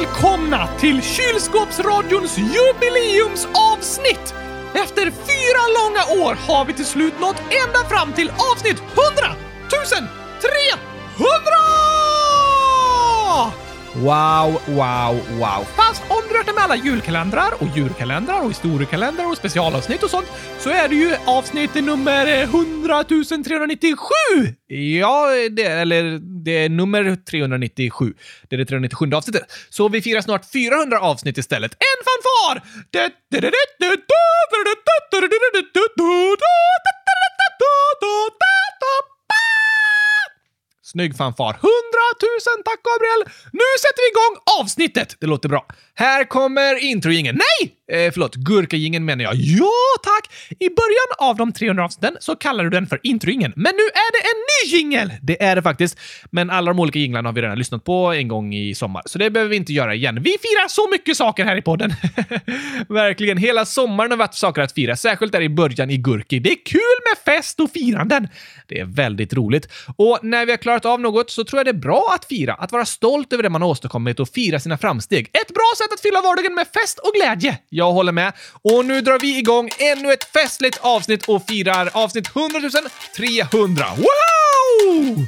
välkomna 0.00 0.68
till 0.78 1.02
Kylskåpsradions 1.02 2.38
jubileumsavsnitt! 2.38 4.34
Efter 4.74 5.04
fyra 5.04 5.62
långa 5.78 6.24
år 6.24 6.34
har 6.34 6.64
vi 6.64 6.72
till 6.72 6.86
slut 6.86 7.20
nått 7.20 7.42
ända 7.66 7.88
fram 7.88 8.12
till 8.12 8.30
avsnitt 8.30 8.78
100 8.78 9.36
300! 10.40 11.89
Wow, 13.94 14.60
wow, 14.66 15.14
wow. 15.38 15.64
Fast 15.76 16.02
om 16.08 16.22
du 16.28 16.38
räknar 16.38 16.54
med 16.54 16.64
alla 16.64 16.76
julkalendrar 16.76 17.52
och 17.58 17.66
djurkalendrar 17.76 18.42
och 18.42 18.50
historiekalendrar 18.50 19.30
och 19.30 19.36
specialavsnitt 19.36 20.02
och 20.02 20.10
sånt 20.10 20.26
så 20.58 20.70
är 20.70 20.88
det 20.88 20.94
ju 20.94 21.14
avsnitt 21.26 21.74
nummer 21.74 22.42
100 22.42 23.04
397! 23.04 23.96
Ja, 24.66 25.26
det, 25.50 25.62
eller 25.62 26.18
det 26.44 26.64
är 26.64 26.68
nummer 26.68 27.16
397. 27.30 28.14
Det 28.48 28.56
är 28.56 28.58
det 28.58 28.64
397 28.64 29.10
avsnittet. 29.14 29.42
Så 29.70 29.88
vi 29.88 30.02
firar 30.02 30.20
snart 30.20 30.52
400 30.52 31.00
avsnitt 31.00 31.38
istället. 31.38 31.72
En 31.72 32.04
fanfar! 32.04 32.62
Snygg 40.92 41.16
fanfar. 41.16 41.52
100 41.52 41.60
000 42.56 42.62
tack 42.64 42.80
Gabriel! 42.88 43.22
Nu 43.52 43.68
sätter 43.82 44.00
vi 44.04 44.08
igång 44.14 44.34
avsnittet! 44.60 45.16
Det 45.20 45.26
låter 45.26 45.48
bra. 45.48 45.66
Här 45.94 46.24
kommer 46.24 46.84
introjingen. 46.84 47.34
Nej! 47.34 47.74
Eh, 47.90 48.12
förlåt, 48.12 48.34
gurkagingen 48.34 49.04
menar 49.04 49.24
jag. 49.24 49.34
Ja, 49.34 49.70
tack! 50.02 50.32
I 50.58 50.68
början 50.68 51.30
av 51.30 51.36
de 51.36 51.52
300 51.52 51.84
avsnitten 51.84 52.16
så 52.20 52.36
kallar 52.36 52.64
du 52.64 52.70
den 52.70 52.86
för 52.86 53.00
introingen, 53.02 53.52
men 53.56 53.72
nu 53.76 53.82
är 53.82 54.12
det 54.12 54.28
en 54.30 54.40
ny 54.50 54.78
jingel! 54.78 55.12
Det 55.22 55.42
är 55.42 55.56
det 55.56 55.62
faktiskt, 55.62 55.98
men 56.30 56.50
alla 56.50 56.70
de 56.70 56.80
olika 56.80 56.98
jinglarna 56.98 57.28
har 57.28 57.34
vi 57.34 57.42
redan 57.42 57.58
lyssnat 57.58 57.84
på 57.84 58.12
en 58.12 58.28
gång 58.28 58.54
i 58.54 58.74
sommar, 58.74 59.02
så 59.06 59.18
det 59.18 59.30
behöver 59.30 59.50
vi 59.50 59.56
inte 59.56 59.72
göra 59.72 59.94
igen. 59.94 60.14
Vi 60.22 60.30
firar 60.30 60.68
så 60.68 60.88
mycket 60.90 61.16
saker 61.16 61.44
här 61.44 61.56
i 61.56 61.62
podden! 61.62 61.92
Verkligen, 62.88 63.36
hela 63.36 63.64
sommaren 63.64 64.10
har 64.10 64.18
varit 64.18 64.34
saker 64.34 64.62
att 64.62 64.72
fira, 64.72 64.96
särskilt 64.96 65.32
där 65.32 65.40
i 65.40 65.48
början 65.48 65.90
i 65.90 65.96
Gurki. 65.96 66.38
Det 66.38 66.50
är 66.50 66.64
kul 66.66 66.80
med 66.80 67.34
fest 67.34 67.60
och 67.60 67.70
firanden! 67.70 68.28
Det 68.66 68.80
är 68.80 68.84
väldigt 68.84 69.34
roligt. 69.34 69.68
Och 69.96 70.18
när 70.22 70.46
vi 70.46 70.52
har 70.52 70.58
klarat 70.58 70.84
av 70.84 71.00
något 71.00 71.30
så 71.30 71.44
tror 71.44 71.58
jag 71.58 71.66
det 71.66 71.70
är 71.70 71.82
bra 71.82 72.12
att 72.14 72.24
fira, 72.24 72.54
att 72.54 72.72
vara 72.72 72.84
stolt 72.84 73.32
över 73.32 73.42
det 73.42 73.50
man 73.50 73.62
har 73.62 73.68
åstadkommit 73.68 74.20
och 74.20 74.28
fira 74.28 74.60
sina 74.60 74.78
framsteg. 74.78 75.30
Ett 75.32 75.54
bra 75.54 75.72
sätt 75.78 75.92
att 75.94 76.00
fylla 76.00 76.20
vardagen 76.20 76.54
med 76.54 76.66
fest 76.66 76.98
och 76.98 77.12
glädje! 77.14 77.58
Jag 77.80 77.92
håller 77.92 78.12
med. 78.12 78.32
Och 78.62 78.84
nu 78.84 79.00
drar 79.00 79.18
vi 79.18 79.38
igång 79.38 79.70
ännu 79.78 80.12
ett 80.12 80.24
festligt 80.24 80.78
avsnitt 80.80 81.28
och 81.28 81.46
firar 81.48 81.90
avsnitt 81.92 82.36
100 82.36 82.60
300. 83.16 83.84
Wow! 83.96 85.26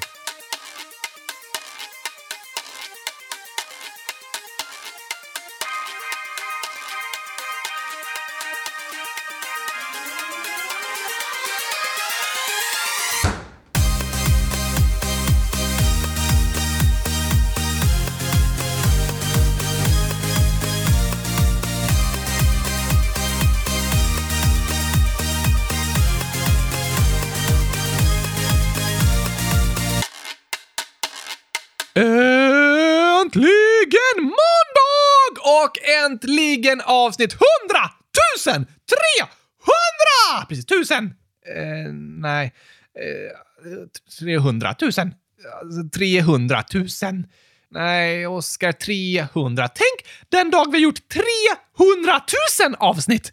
Och 35.72 35.88
äntligen 36.05 36.80
avsnitt 36.80 37.33
100 37.33 37.42
000 38.46 38.66
300! 38.66 40.46
Precis, 40.48 40.66
tusen. 40.66 41.05
Eh, 41.56 41.92
nej. 42.18 42.52
Eh, 42.98 43.77
300 44.20 44.74
000. 44.80 44.92
300 45.90 46.64
000. 46.74 46.86
Nej, 47.70 48.27
Oskar, 48.27 48.72
300. 48.72 49.68
Tänk 49.68 50.08
den 50.28 50.50
dag 50.50 50.72
vi 50.72 50.78
har 50.78 50.83
gjort 50.83 51.08
300 51.08 52.20
000 52.68 52.74
avsnitt! 52.78 53.33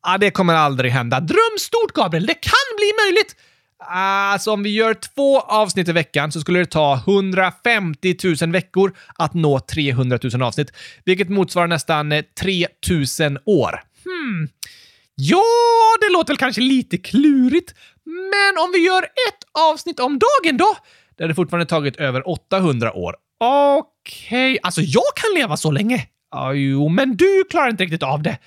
Ah, 0.00 0.18
det 0.18 0.30
kommer 0.30 0.54
aldrig 0.54 0.92
hända. 0.92 1.20
Dröm 1.20 1.58
stort, 1.58 1.92
Gabriel. 1.92 2.26
Det 2.26 2.34
kan 2.34 2.66
bli 2.76 2.92
möjligt. 3.04 3.36
Alltså 3.84 4.50
om 4.50 4.62
vi 4.62 4.70
gör 4.70 4.94
två 4.94 5.40
avsnitt 5.40 5.88
i 5.88 5.92
veckan 5.92 6.32
så 6.32 6.40
skulle 6.40 6.58
det 6.58 6.66
ta 6.66 7.02
150 7.06 8.16
000 8.42 8.52
veckor 8.52 8.96
att 9.14 9.34
nå 9.34 9.60
300 9.60 10.18
000 10.32 10.42
avsnitt, 10.42 10.72
vilket 11.04 11.28
motsvarar 11.28 11.66
nästan 11.66 12.12
eh, 12.12 12.24
3 12.40 12.66
000 13.20 13.38
år. 13.44 13.80
Hmm. 14.04 14.48
Ja, 15.14 15.42
det 16.00 16.12
låter 16.12 16.32
väl 16.32 16.38
kanske 16.38 16.60
lite 16.60 16.98
klurigt, 16.98 17.74
men 18.04 18.64
om 18.64 18.72
vi 18.72 18.78
gör 18.86 19.02
ett 19.02 19.68
avsnitt 19.72 20.00
om 20.00 20.18
dagen 20.18 20.56
då? 20.56 20.76
Det 21.16 21.24
hade 21.24 21.34
fortfarande 21.34 21.66
tagit 21.66 21.96
över 21.96 22.28
800 22.28 22.92
år. 22.92 23.16
Okej, 23.38 24.52
okay. 24.52 24.58
alltså 24.62 24.80
jag 24.80 25.16
kan 25.16 25.34
leva 25.34 25.56
så 25.56 25.70
länge. 25.70 26.06
Ja, 26.30 26.52
jo, 26.52 26.88
men 26.88 27.16
du 27.16 27.44
klarar 27.50 27.70
inte 27.70 27.84
riktigt 27.84 28.02
av 28.02 28.22
det. 28.22 28.38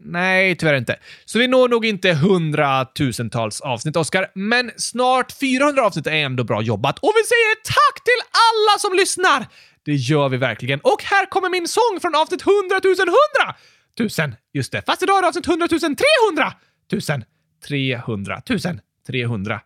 Nej, 0.00 0.56
tyvärr 0.56 0.74
inte. 0.74 0.96
Så 1.24 1.38
vi 1.38 1.48
når 1.48 1.68
nog 1.68 1.86
inte 1.86 2.12
hundratusentals 2.12 3.60
avsnitt, 3.60 3.96
Oskar, 3.96 4.30
men 4.34 4.70
snart 4.76 5.32
400 5.32 5.82
avsnitt 5.82 6.06
är 6.06 6.12
ändå 6.12 6.44
bra 6.44 6.62
jobbat. 6.62 6.98
Och 6.98 7.12
vi 7.16 7.24
säger 7.24 7.54
tack 7.54 8.04
till 8.04 8.20
alla 8.32 8.78
som 8.78 8.96
lyssnar! 8.96 9.46
Det 9.84 9.94
gör 9.94 10.28
vi 10.28 10.36
verkligen. 10.36 10.80
Och 10.80 11.02
här 11.04 11.26
kommer 11.26 11.50
min 11.50 11.68
sång 11.68 12.00
från 12.00 12.14
avsnitt 12.14 12.42
100 12.42 12.80
000 12.84 12.94
100 12.94 13.56
tusen. 13.98 14.36
Just 14.52 14.72
det, 14.72 14.82
fast 14.86 15.02
idag 15.02 15.18
är 15.18 15.22
det 15.22 15.28
avsnitt 15.28 15.48
100 15.48 15.68
000 15.70 15.80
300 15.80 16.52
tusen. 16.90 17.24
300 17.68 18.40
tusen. 18.40 18.80
300 19.06 19.60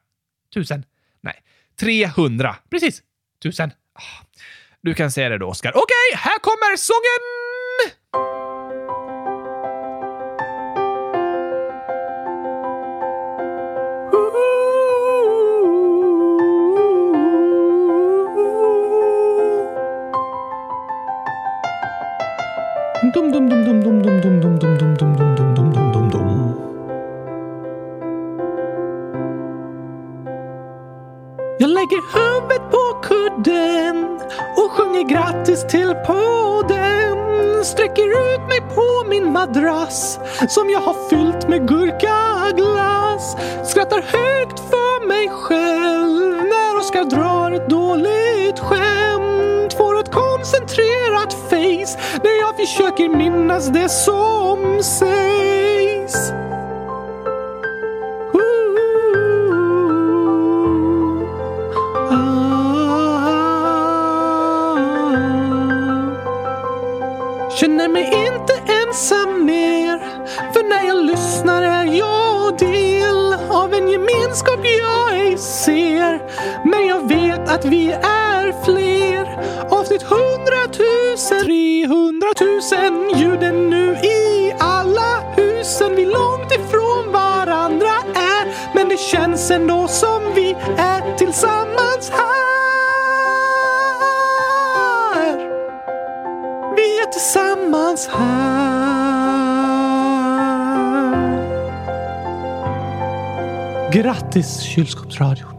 tusen. 0.55 0.85
Nej, 1.21 1.43
300. 1.81 2.57
Precis. 2.71 3.03
Tusen. 3.43 3.71
Ah, 3.95 4.25
du 4.83 4.95
kan 4.95 5.11
säga 5.11 5.29
det 5.29 5.39
då, 5.39 5.47
Oskar. 5.47 5.71
Okej, 5.71 5.83
okay, 5.83 6.31
här 6.31 6.39
kommer 6.39 6.77
sången! 6.77 7.42
Dum, 23.73 23.81
dum, 23.81 24.03
dum, 24.03 24.21
dum, 24.21 24.41
dum, 24.41 24.59
dum, 24.59 24.77
dum, 24.77 24.95
dum, 24.97 25.15
dum, 25.17 25.35
dum, 25.35 25.55
dum, 25.55 25.73
dum, 25.73 25.93
dum, 25.93 26.11
dum. 26.11 26.55
Jag 31.59 31.71
lägger 31.71 32.01
huvudet 32.15 32.71
på 32.71 33.01
kudden 33.03 34.21
och 34.57 34.71
sjunger 34.71 35.03
grattis 35.09 35.67
till 35.69 35.95
podden. 36.07 37.65
Sträcker 37.65 38.35
ut 38.35 38.41
mig 38.49 38.61
på 38.75 39.09
min 39.09 39.33
madrass 39.33 40.19
som 40.49 40.71
jag 40.71 40.81
har 40.81 41.09
fyllt 41.11 41.49
med 41.49 41.69
gurkaglass. 41.69 43.37
Skrattar 43.65 44.03
högt 44.03 44.61
för 44.61 45.07
mig 45.09 45.29
själv 45.29 46.37
när 46.37 46.79
Oskar 46.79 47.05
drar 47.05 47.53
ett 47.53 47.69
dåligt 47.69 48.59
skämt. 48.59 49.73
Får 49.73 50.01
ett 50.01 50.13
koncentrerat 50.13 51.33
face 51.51 51.99
försöker 52.67 53.09
minnas 53.09 53.69
det 53.69 53.89
som 53.89 54.83
sägs. 54.83 56.33
Känner 67.61 67.89
mig 67.89 68.05
inte 68.05 68.73
ensam 68.73 69.45
mer 69.45 69.99
För 70.53 70.69
när 70.69 70.89
jag 70.89 71.05
lyssnar 71.05 71.63
är 71.63 71.85
jag 71.85 72.59
del 72.59 73.35
av 73.51 73.75
en 73.75 73.89
gemenskap 73.89 74.61
jag 74.63 75.21
ej 75.21 75.39
ser 75.39 76.23
Men 76.65 76.87
jag 76.87 77.09
vet 77.09 77.49
att 77.49 77.65
vi 77.65 77.93
är 77.93 78.22
känns 89.53 89.63
ändå 89.63 89.89
som 89.89 90.35
vi 90.35 90.57
är 90.77 91.17
tillsammans 91.17 92.11
här 92.11 92.57
Vi 96.77 96.99
är 97.01 97.13
tillsammans 97.13 98.09
här 98.09 98.73
Grattis 103.93 104.61
kylskåpsradio. 104.61 105.52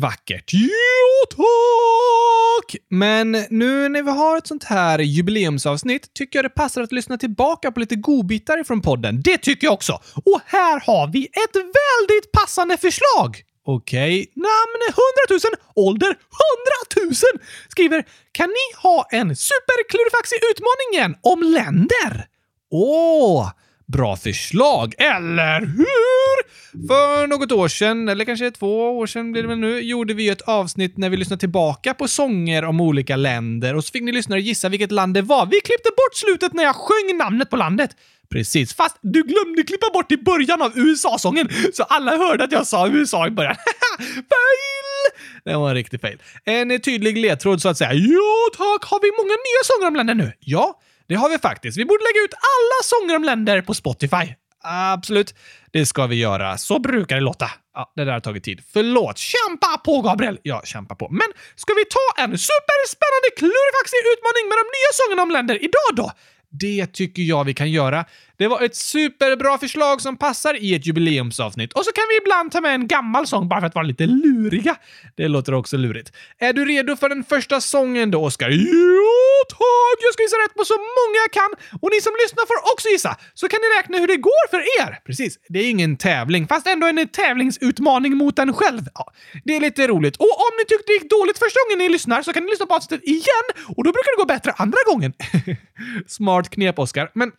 Vackert. 0.00 0.50
Jo, 0.52 1.26
tack! 1.30 2.76
Men 2.88 3.32
nu 3.50 3.88
när 3.88 4.02
vi 4.02 4.10
har 4.10 4.38
ett 4.38 4.46
sånt 4.46 4.64
här 4.64 4.98
jubileumsavsnitt 4.98 6.14
tycker 6.14 6.38
jag 6.38 6.44
det 6.44 6.50
passar 6.50 6.82
att 6.82 6.92
lyssna 6.92 7.18
tillbaka 7.18 7.72
på 7.72 7.80
lite 7.80 7.96
godbitar 7.96 8.64
från 8.64 8.80
podden. 8.82 9.22
Det 9.22 9.38
tycker 9.38 9.66
jag 9.66 9.74
också! 9.74 9.92
Och 10.14 10.40
här 10.46 10.80
har 10.86 11.12
vi 11.12 11.24
ett 11.24 11.56
väldigt 11.56 12.32
passande 12.32 12.76
förslag! 12.76 13.42
Okej, 13.64 14.32
namn 14.34 14.80
100 14.88 15.00
000, 15.30 15.40
ålder 15.74 16.08
100 16.08 16.16
000! 16.96 17.14
Skriver 17.68 18.04
“Kan 18.32 18.48
ni 18.48 18.82
ha 18.82 19.06
en 19.10 19.36
superklurifaxig 19.36 20.38
utmaningen 20.50 21.16
om 21.22 21.42
länder?” 21.42 22.26
Åh! 22.70 23.50
Bra 23.92 24.16
förslag, 24.16 24.94
eller 24.98 25.60
hur? 25.60 26.48
För 26.88 27.26
något 27.26 27.52
år 27.52 27.68
sedan, 27.68 28.08
eller 28.08 28.24
kanske 28.24 28.50
två 28.50 28.98
år 28.98 29.06
sedan 29.06 29.32
blir 29.32 29.42
det 29.42 29.48
väl 29.48 29.58
nu, 29.58 29.80
gjorde 29.80 30.14
vi 30.14 30.28
ett 30.28 30.40
avsnitt 30.42 30.96
när 30.96 31.10
vi 31.10 31.16
lyssnade 31.16 31.40
tillbaka 31.40 31.94
på 31.94 32.08
sånger 32.08 32.64
om 32.64 32.80
olika 32.80 33.16
länder 33.16 33.74
och 33.74 33.84
så 33.84 33.92
fick 33.92 34.02
ni 34.02 34.12
lyssnare 34.12 34.40
gissa 34.40 34.68
vilket 34.68 34.92
land 34.92 35.14
det 35.14 35.22
var. 35.22 35.46
Vi 35.46 35.60
klippte 35.60 35.90
bort 35.90 36.14
slutet 36.14 36.52
när 36.52 36.62
jag 36.62 36.76
sjöng 36.76 37.16
namnet 37.16 37.50
på 37.50 37.56
landet. 37.56 37.90
Precis, 38.30 38.74
fast 38.74 38.96
du 39.00 39.22
glömde 39.22 39.62
klippa 39.62 39.90
bort 39.92 40.12
i 40.12 40.16
början 40.16 40.62
av 40.62 40.72
USA-sången, 40.78 41.48
så 41.72 41.82
alla 41.82 42.16
hörde 42.16 42.44
att 42.44 42.52
jag 42.52 42.66
sa 42.66 42.88
USA 42.88 43.26
i 43.26 43.30
början. 43.30 43.56
fail! 44.06 45.22
Det 45.44 45.56
var 45.56 45.68
en 45.68 45.74
riktig 45.74 46.00
fail. 46.00 46.18
En 46.44 46.80
tydlig 46.80 47.18
ledtråd 47.18 47.62
så 47.62 47.68
att 47.68 47.78
säga. 47.78 47.92
Ja 47.92 48.48
tack, 48.52 48.90
har 48.90 49.00
vi 49.02 49.10
många 49.22 49.34
nya 49.34 49.62
sånger 49.64 49.88
om 49.88 49.96
länder 49.96 50.14
nu? 50.14 50.32
Ja, 50.40 50.80
det 51.08 51.14
har 51.14 51.28
vi 51.28 51.38
faktiskt. 51.38 51.78
Vi 51.78 51.84
borde 51.84 52.04
lägga 52.04 52.24
ut 52.24 52.34
alla 52.34 52.78
sånger 52.84 53.16
om 53.16 53.24
länder 53.24 53.62
på 53.62 53.74
Spotify. 53.74 54.34
Absolut, 54.64 55.34
det 55.70 55.86
ska 55.86 56.06
vi 56.06 56.16
göra. 56.16 56.58
Så 56.58 56.78
brukar 56.78 57.16
det 57.16 57.22
låta. 57.22 57.50
Ja, 57.74 57.92
det 57.96 58.04
där 58.04 58.12
har 58.12 58.20
tagit 58.20 58.44
tid. 58.44 58.62
Förlåt. 58.72 59.18
Kämpa 59.18 59.78
på, 59.84 60.02
Gabriel! 60.02 60.38
Ja, 60.42 60.62
kämpa 60.64 60.94
på. 60.94 61.08
Men 61.10 61.28
ska 61.56 61.74
vi 61.74 61.84
ta 61.84 62.22
en 62.22 62.38
superspännande 62.38 63.28
klurifaxig 63.36 64.02
utmaning 64.14 64.44
med 64.48 64.56
de 64.62 64.66
nya 64.76 64.90
sångerna 65.00 65.22
om 65.22 65.30
länder 65.30 65.56
idag 65.64 65.90
då? 65.92 66.12
Det 66.50 66.86
tycker 66.86 67.22
jag 67.22 67.44
vi 67.44 67.54
kan 67.54 67.70
göra. 67.70 68.04
Det 68.38 68.48
var 68.48 68.62
ett 68.62 68.76
superbra 68.76 69.58
förslag 69.58 70.00
som 70.00 70.16
passar 70.16 70.62
i 70.62 70.74
ett 70.74 70.86
jubileumsavsnitt. 70.86 71.72
Och 71.72 71.84
så 71.84 71.92
kan 71.92 72.04
vi 72.08 72.16
ibland 72.16 72.52
ta 72.52 72.60
med 72.60 72.74
en 72.74 72.86
gammal 72.86 73.26
sång 73.26 73.48
bara 73.48 73.60
för 73.60 73.66
att 73.66 73.74
vara 73.74 73.86
lite 73.86 74.06
luriga. 74.06 74.76
Det 75.16 75.28
låter 75.28 75.54
också 75.54 75.76
lurigt. 75.76 76.12
Är 76.38 76.52
du 76.52 76.64
redo 76.64 76.96
för 76.96 77.08
den 77.08 77.24
första 77.24 77.60
sången 77.60 78.10
då, 78.10 78.24
Oskar? 78.24 78.50
Jo, 78.50 79.14
tack! 79.48 79.98
Jag 80.06 80.12
ska 80.12 80.22
gissa 80.22 80.36
rätt 80.36 80.54
på 80.54 80.64
så 80.64 80.74
många 80.74 81.18
jag 81.24 81.32
kan. 81.32 81.50
Och 81.82 81.90
ni 81.92 82.00
som 82.00 82.12
lyssnar 82.22 82.46
får 82.46 82.72
också 82.72 82.88
gissa, 82.88 83.16
så 83.34 83.48
kan 83.48 83.60
ni 83.62 83.68
räkna 83.78 83.98
hur 83.98 84.06
det 84.06 84.16
går 84.16 84.44
för 84.50 84.60
er. 84.80 84.98
Precis, 85.06 85.38
det 85.48 85.58
är 85.58 85.70
ingen 85.70 85.96
tävling, 85.96 86.46
fast 86.46 86.66
ändå 86.66 86.86
en 86.86 87.08
tävlingsutmaning 87.08 88.16
mot 88.16 88.38
en 88.38 88.52
själv. 88.52 88.82
Ja, 88.94 89.12
det 89.44 89.56
är 89.56 89.60
lite 89.60 89.86
roligt. 89.86 90.16
Och 90.16 90.34
om 90.46 90.52
ni 90.58 90.64
tyckte 90.64 90.84
det 90.86 90.92
gick 90.92 91.10
dåligt 91.10 91.38
första 91.38 91.58
gången 91.64 91.78
ni 91.78 91.88
lyssnar 91.88 92.22
så 92.22 92.32
kan 92.32 92.44
ni 92.44 92.50
lyssna 92.50 92.66
på 92.66 92.74
avsnittet 92.74 93.08
igen 93.08 93.46
och 93.76 93.84
då 93.84 93.92
brukar 93.92 94.16
det 94.16 94.22
gå 94.22 94.26
bättre 94.26 94.52
andra 94.56 94.78
gången. 94.86 95.12
Smart 96.06 96.50
knep, 96.50 96.78
Oskar. 96.78 97.10
Men 97.14 97.32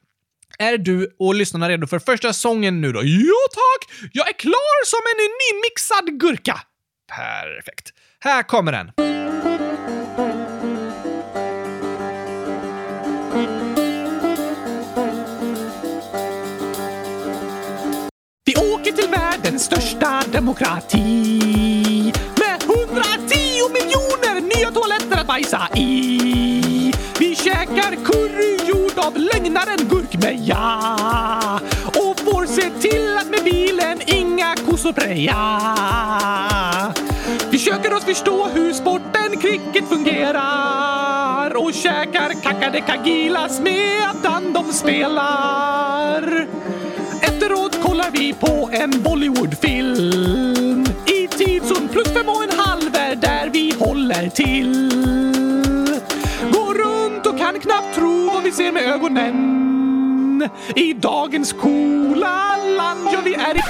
är 0.59 0.77
du 0.77 1.15
och 1.19 1.35
lyssnarna 1.35 1.69
redo 1.69 1.87
för 1.87 1.99
första 1.99 2.33
sången 2.33 2.81
nu 2.81 2.91
då? 2.91 3.01
Ja 3.03 3.47
tack! 3.53 4.09
Jag 4.13 4.29
är 4.29 4.33
klar 4.33 4.85
som 4.85 4.99
en 5.11 5.29
nymixad 5.39 6.19
gurka! 6.19 6.59
Perfekt. 7.07 7.93
Här 8.19 8.43
kommer 8.43 8.71
den. 8.71 8.91
Vi 18.45 18.55
åker 18.55 18.91
till 18.91 19.09
världens 19.09 19.63
största 19.63 20.23
demokrati 20.31 22.13
med 22.37 22.63
110 22.63 23.69
miljoner 23.73 24.41
nya 24.41 24.71
toaletter 24.71 25.21
att 25.21 25.27
bajsa 25.27 25.69
i 25.75 26.38
av 29.09 29.17
lögnaren 29.17 29.89
Gurkmeja 29.89 30.63
och 31.85 32.19
får 32.19 32.45
se 32.45 32.69
till 32.69 33.17
att 33.17 33.29
med 33.29 33.43
bilen 33.43 34.01
inga 34.05 34.55
kossor 34.55 34.93
preja. 34.93 35.61
Vi 37.51 37.57
försöker 37.57 37.93
oss 37.93 38.03
förstå 38.03 38.47
hur 38.53 38.73
sporten 38.73 39.37
cricket 39.41 39.89
fungerar 39.89 41.57
och 41.57 41.73
käkar 41.73 42.43
kakadekagilas 42.43 43.59
medan 43.59 44.53
de 44.53 44.73
spelar. 44.73 46.47
Efteråt 47.21 47.83
kollar 47.83 48.11
vi 48.11 48.33
på 48.33 48.69
en 48.71 49.03
Bollywoodfilm 49.03 50.85
i 51.05 51.27
tidszon 51.27 51.87
plus 51.87 52.07
fem 52.07 52.29
och 52.29 52.43
en 52.43 52.59
halv 52.59 52.95
är 52.95 53.15
där 53.15 53.49
vi 53.53 53.73
håller 53.79 54.29
till. 54.29 54.89
Kan 57.49 57.59
knappt 57.59 57.95
tro 57.95 58.29
vad 58.33 58.43
vi 58.43 58.51
ser 58.51 58.71
med 58.71 58.83
ögonen. 58.83 60.49
I 60.75 60.93
dagens 60.93 61.53
coola 61.53 62.57
land, 62.57 63.09
ja 63.13 63.21
vi 63.25 63.33
är 63.33 63.57
i... 63.57 63.61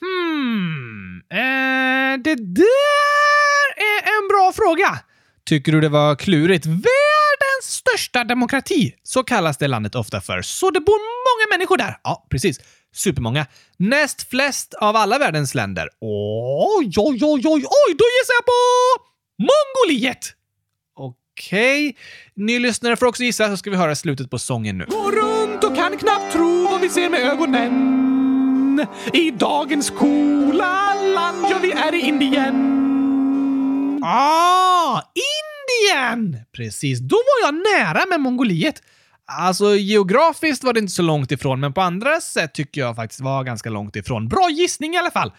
Hmm. 0.00 1.22
Eh, 1.30 2.22
det 2.24 2.34
där 2.34 3.68
är 3.76 4.18
en 4.18 4.28
bra 4.28 4.52
fråga. 4.54 4.98
Tycker 5.46 5.72
du 5.72 5.80
det 5.80 5.88
var 5.88 6.16
klurigt? 6.16 6.66
Världens 6.66 7.64
största 7.64 8.24
demokrati, 8.24 8.94
så 9.02 9.22
kallas 9.22 9.56
det 9.56 9.68
landet 9.68 9.94
ofta 9.94 10.20
för. 10.20 10.42
Så 10.42 10.70
det 10.70 10.80
bor 10.80 10.98
många 10.98 11.56
människor 11.58 11.76
där. 11.76 11.98
Ja, 12.02 12.26
precis. 12.30 12.60
Supermånga. 12.94 13.46
Näst 13.76 14.30
flest 14.30 14.74
av 14.74 14.96
alla 14.96 15.18
världens 15.18 15.54
länder. 15.54 15.88
Oj, 16.00 16.92
oj, 16.96 17.18
oj, 17.22 17.42
oj, 17.44 17.64
oj! 17.64 17.94
Då 17.98 18.04
gissar 18.04 18.34
jag 18.38 18.44
på 18.46 18.52
Mongoliet! 19.38 20.34
Okej. 21.34 21.96
Ni 22.36 22.58
lyssnare 22.58 22.96
får 22.96 23.06
också 23.06 23.22
gissa, 23.22 23.48
så 23.48 23.56
ska 23.56 23.70
vi 23.70 23.76
höra 23.76 23.94
slutet 23.94 24.30
på 24.30 24.38
sången 24.38 24.78
nu. 24.78 24.84
Går 24.88 25.12
runt 25.12 25.64
och 25.64 25.76
kan 25.76 25.96
knappt 25.98 26.32
tro 26.32 26.68
vad 26.70 26.80
vi 26.80 26.88
ser 26.88 27.10
med 27.10 27.20
ögonen. 27.20 28.86
I 29.12 29.30
dagens 29.30 29.90
coola 29.90 30.94
land, 30.94 31.46
ja 31.50 31.58
vi 31.62 31.72
är 31.72 31.94
i 31.94 32.00
Indien. 32.00 32.54
Ah, 34.04 35.02
Indien! 35.14 36.44
Precis, 36.52 37.00
då 37.00 37.16
var 37.16 37.46
jag 37.46 37.54
nära 37.54 38.06
med 38.08 38.20
Mongoliet. 38.20 38.82
Alltså 39.26 39.76
geografiskt 39.76 40.64
var 40.64 40.72
det 40.72 40.80
inte 40.80 40.92
så 40.92 41.02
långt 41.02 41.32
ifrån, 41.32 41.60
men 41.60 41.72
på 41.72 41.80
andra 41.80 42.20
sätt 42.20 42.54
tycker 42.54 42.80
jag 42.80 42.96
faktiskt 42.96 43.20
var 43.20 43.44
ganska 43.44 43.70
långt 43.70 43.96
ifrån. 43.96 44.28
Bra 44.28 44.48
gissning 44.50 44.94
i 44.94 44.98
alla 44.98 45.10
fall. 45.10 45.32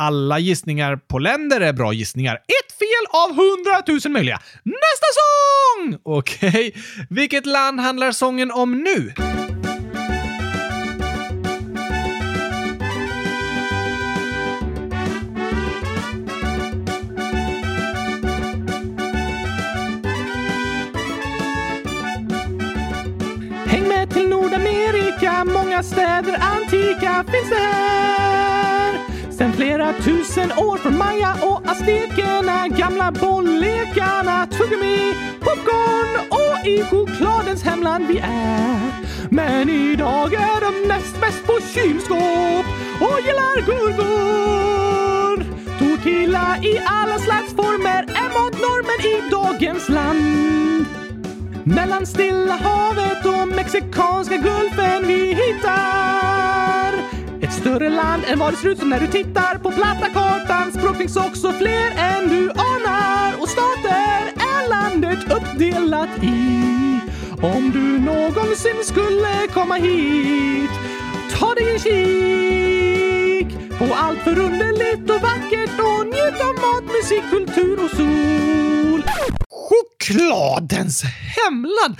Alla 0.00 0.38
gissningar 0.38 0.96
på 0.96 1.18
länder 1.18 1.60
är 1.60 1.72
bra 1.72 1.92
gissningar. 1.92 2.34
Ett 2.34 2.78
fel 2.78 3.22
av 3.22 3.36
hundratusen 3.36 4.12
möjliga. 4.12 4.40
Nästa 4.64 5.06
sång! 5.18 5.98
Okej, 6.02 6.74
vilket 7.10 7.46
land 7.46 7.80
handlar 7.80 8.12
sången 8.12 8.50
om 8.50 8.82
nu? 8.82 9.14
Häng 23.66 23.88
med 23.88 24.10
till 24.10 24.28
Nordamerika, 24.28 25.44
många 25.44 25.82
städer 25.82 26.38
antika 26.40 27.24
finns 27.32 27.50
det 27.50 27.56
här. 27.56 28.77
Sen 29.38 29.52
flera 29.52 29.92
tusen 29.92 30.52
år 30.52 30.76
från 30.76 30.98
Maya 30.98 31.36
och 31.42 31.62
aztekerna, 31.70 32.68
gamla 32.68 33.12
bollekarna, 33.12 34.46
tuggummi, 34.46 35.14
popcorn 35.40 36.26
och 36.30 36.66
i 36.66 36.84
chokladens 36.84 37.62
hemland 37.62 38.06
vi 38.06 38.18
är. 38.18 38.90
Men 39.30 39.70
idag 39.70 40.34
är 40.34 40.60
de 40.60 40.88
näst 40.88 41.20
bäst 41.20 41.46
på 41.46 41.52
kylskåp 41.74 42.66
och 43.00 43.20
gillar 43.26 43.66
gurkor. 43.66 45.44
Tortilla 45.78 46.58
i 46.62 46.78
alla 46.84 47.18
slags 47.18 47.54
former 47.54 48.02
är 48.02 48.28
matnormen 48.38 49.00
i 49.06 49.30
dagens 49.30 49.88
land. 49.88 50.86
Mellan 51.64 52.06
Stilla 52.06 52.54
havet 52.54 53.26
och 53.26 53.48
Mexikanska 53.48 54.36
gulfen 54.36 55.06
vi 55.06 55.34
hittar 55.34 56.97
större 57.58 57.88
land 57.88 58.22
än 58.26 58.38
vad 58.38 58.52
det 58.52 58.56
ser 58.56 58.68
ut 58.68 58.78
som 58.78 58.90
när 58.90 59.00
du 59.00 59.06
tittar 59.06 59.58
på 59.58 59.70
platta 59.70 60.08
kartan. 60.08 60.72
Språk 60.72 60.96
finns 60.96 61.16
också 61.16 61.52
fler 61.52 61.90
än 61.96 62.28
du 62.28 62.50
anar 62.50 63.40
och 63.40 63.48
stater 63.48 64.22
är 64.36 64.68
landet 64.68 65.18
uppdelat 65.32 66.08
i. 66.22 67.00
Om 67.42 67.70
du 67.70 67.98
någonsin 67.98 68.84
skulle 68.84 69.46
komma 69.54 69.74
hit, 69.74 70.70
ta 71.38 71.54
dig 71.54 71.72
en 71.72 71.78
kik 71.78 73.67
på 73.78 73.94
allt 73.94 74.18
förunderligt 74.18 75.10
och 75.10 75.20
vackert 75.22 75.78
och 75.78 76.06
njut 76.06 76.40
av 76.40 76.54
mat, 76.54 76.84
musik, 76.84 77.22
kultur 77.30 77.84
och 77.84 77.90
sol. 77.90 79.02
Chokladens 79.50 81.02
hemland! 81.02 81.96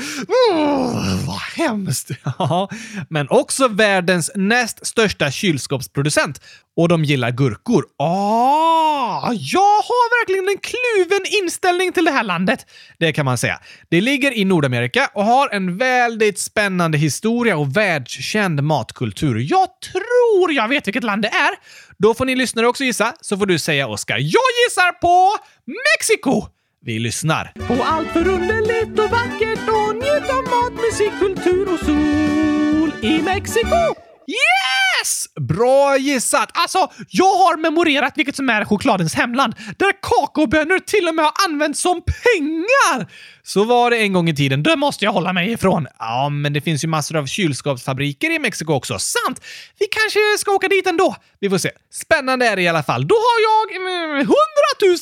Mm, 0.50 1.26
vad 1.26 1.40
hemskt! 1.56 2.10
Ja, 2.38 2.68
men 3.10 3.28
också 3.28 3.68
världens 3.68 4.30
näst 4.34 4.86
största 4.86 5.30
kylskåpsproducent. 5.30 6.40
Och 6.76 6.88
de 6.88 7.04
gillar 7.04 7.30
gurkor. 7.30 7.84
Ah, 7.98 9.32
jag 9.32 9.60
har 9.60 10.20
verkligen 10.20 10.48
en 10.48 10.58
kluven 10.58 11.26
inställning 11.42 11.92
till 11.92 12.04
det 12.04 12.10
här 12.10 12.22
landet. 12.22 12.66
Det 12.98 13.12
kan 13.12 13.24
man 13.24 13.38
säga. 13.38 13.60
Det 13.88 14.00
ligger 14.00 14.32
i 14.38 14.44
Nordamerika 14.44 15.10
och 15.14 15.24
har 15.24 15.48
en 15.48 15.78
väldigt 15.78 16.38
spännande 16.38 16.98
historia 16.98 17.56
och 17.56 17.76
världskänd 17.76 18.62
matkultur. 18.62 19.46
Jag 19.50 19.68
tror 19.92 20.52
jag 20.52 20.68
vet 20.68 20.86
vilket 20.86 21.04
land 21.04 21.22
det 21.22 21.28
är. 21.28 21.50
Då 21.98 22.14
får 22.14 22.24
ni 22.24 22.36
lyssnare 22.36 22.66
också 22.68 22.84
gissa, 22.84 23.14
så 23.20 23.36
får 23.36 23.46
du 23.46 23.58
säga 23.58 23.88
Oskar. 23.88 24.18
Jag 24.18 24.48
gissar 24.64 24.92
på 24.92 25.36
Mexiko! 25.64 26.46
Vi 26.80 26.98
lyssnar. 26.98 27.52
På 27.66 27.82
allt 27.84 28.08
förunderligt 28.08 28.98
och 28.98 29.10
vackert 29.10 29.68
och 29.68 29.94
njut 29.94 30.30
av 30.30 30.42
mat, 30.42 30.72
musik, 30.72 31.12
kultur 31.20 31.72
och 31.72 31.78
sol 31.78 32.92
i 33.04 33.22
Mexiko! 33.22 34.07
Yes! 34.28 35.26
Bra 35.40 35.96
gissat! 35.96 36.50
Alltså, 36.54 36.90
jag 37.08 37.34
har 37.34 37.56
memorerat 37.56 38.12
vilket 38.16 38.36
som 38.36 38.50
är 38.50 38.64
chokladens 38.64 39.14
hemland, 39.14 39.54
där 39.78 39.92
kakaobönor 40.02 40.78
till 40.78 41.08
och 41.08 41.14
med 41.14 41.24
har 41.24 41.32
använts 41.48 41.80
som 41.80 42.02
pengar! 42.02 43.06
Så 43.42 43.64
var 43.64 43.90
det 43.90 43.96
en 43.96 44.12
gång 44.12 44.28
i 44.28 44.36
tiden. 44.36 44.62
Det 44.62 44.76
måste 44.76 45.04
jag 45.04 45.12
hålla 45.12 45.32
mig 45.32 45.52
ifrån. 45.52 45.86
Ja, 45.98 46.28
men 46.28 46.52
det 46.52 46.60
finns 46.60 46.84
ju 46.84 46.88
massor 46.88 47.16
av 47.16 47.26
kylskåpsfabriker 47.26 48.30
i 48.30 48.38
Mexiko 48.38 48.72
också. 48.72 48.98
Sant! 48.98 49.44
Vi 49.78 49.86
kanske 49.86 50.18
ska 50.38 50.52
åka 50.52 50.68
dit 50.68 50.86
ändå. 50.86 51.16
Vi 51.40 51.50
får 51.50 51.58
se. 51.58 51.70
Spännande 51.92 52.46
är 52.46 52.56
det 52.56 52.62
i 52.62 52.68
alla 52.68 52.82
fall. 52.82 53.08
Då 53.08 53.14
har 53.14 53.38
jag 53.48 53.76
mm, 53.76 54.18
100 54.20 54.34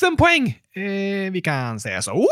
000 0.09 0.17
poäng! 0.17 0.57
Eh, 0.77 1.31
vi 1.31 1.41
kan 1.41 1.79
säga 1.79 2.01
så. 2.01 2.13
Woho! 2.13 2.27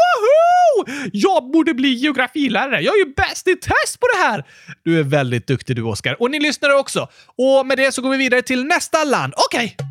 Jag 1.13 1.51
borde 1.51 1.73
bli 1.73 1.93
geografilärare. 1.93 2.81
Jag 2.81 2.95
är 2.95 3.05
ju 3.05 3.13
bäst 3.13 3.47
i 3.47 3.55
test 3.55 3.99
på 3.99 4.07
det 4.07 4.23
här! 4.23 4.43
Du 4.83 4.99
är 4.99 5.03
väldigt 5.03 5.47
duktig 5.47 5.75
du, 5.75 5.83
Oskar. 5.83 6.21
Och 6.21 6.31
ni 6.31 6.39
lyssnare 6.39 6.73
också. 6.73 7.07
Och 7.37 7.65
med 7.65 7.77
det 7.77 7.91
så 7.91 8.01
går 8.01 8.09
vi 8.09 8.17
vidare 8.17 8.41
till 8.41 8.65
nästa 8.65 9.03
land. 9.03 9.33
Okej! 9.47 9.75
Okay. 9.79 9.87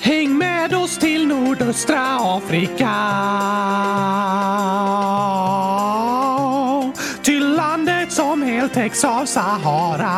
Häng 0.00 0.38
med 0.38 0.74
oss 0.74 0.98
till 0.98 1.26
nordöstra 1.26 2.18
Afrika. 2.20 2.94
Landet 7.74 8.12
som 8.12 8.42
helt 8.42 8.72
täcks 8.72 9.04
av 9.04 9.26
Sahara. 9.26 10.10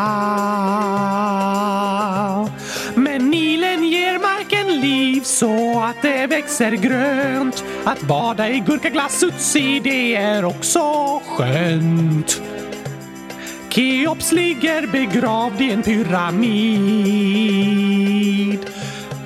Men 2.95 3.29
Nilen 3.29 3.83
ger 3.83 4.19
marken 4.19 4.81
liv 4.81 5.21
så 5.21 5.83
att 5.83 6.01
det 6.01 6.27
växer 6.27 6.71
grönt. 6.71 7.63
Att 7.83 8.01
bada 8.01 8.49
i 8.49 8.59
gurkaglass 8.59 9.23
utsi, 9.23 9.79
det 9.79 10.15
är 10.15 10.45
också 10.45 10.81
skönt. 11.27 12.41
Keops 13.69 14.31
ligger 14.31 14.87
begravd 14.87 15.61
i 15.61 15.71
en 15.71 15.83
pyramid 15.83 16.29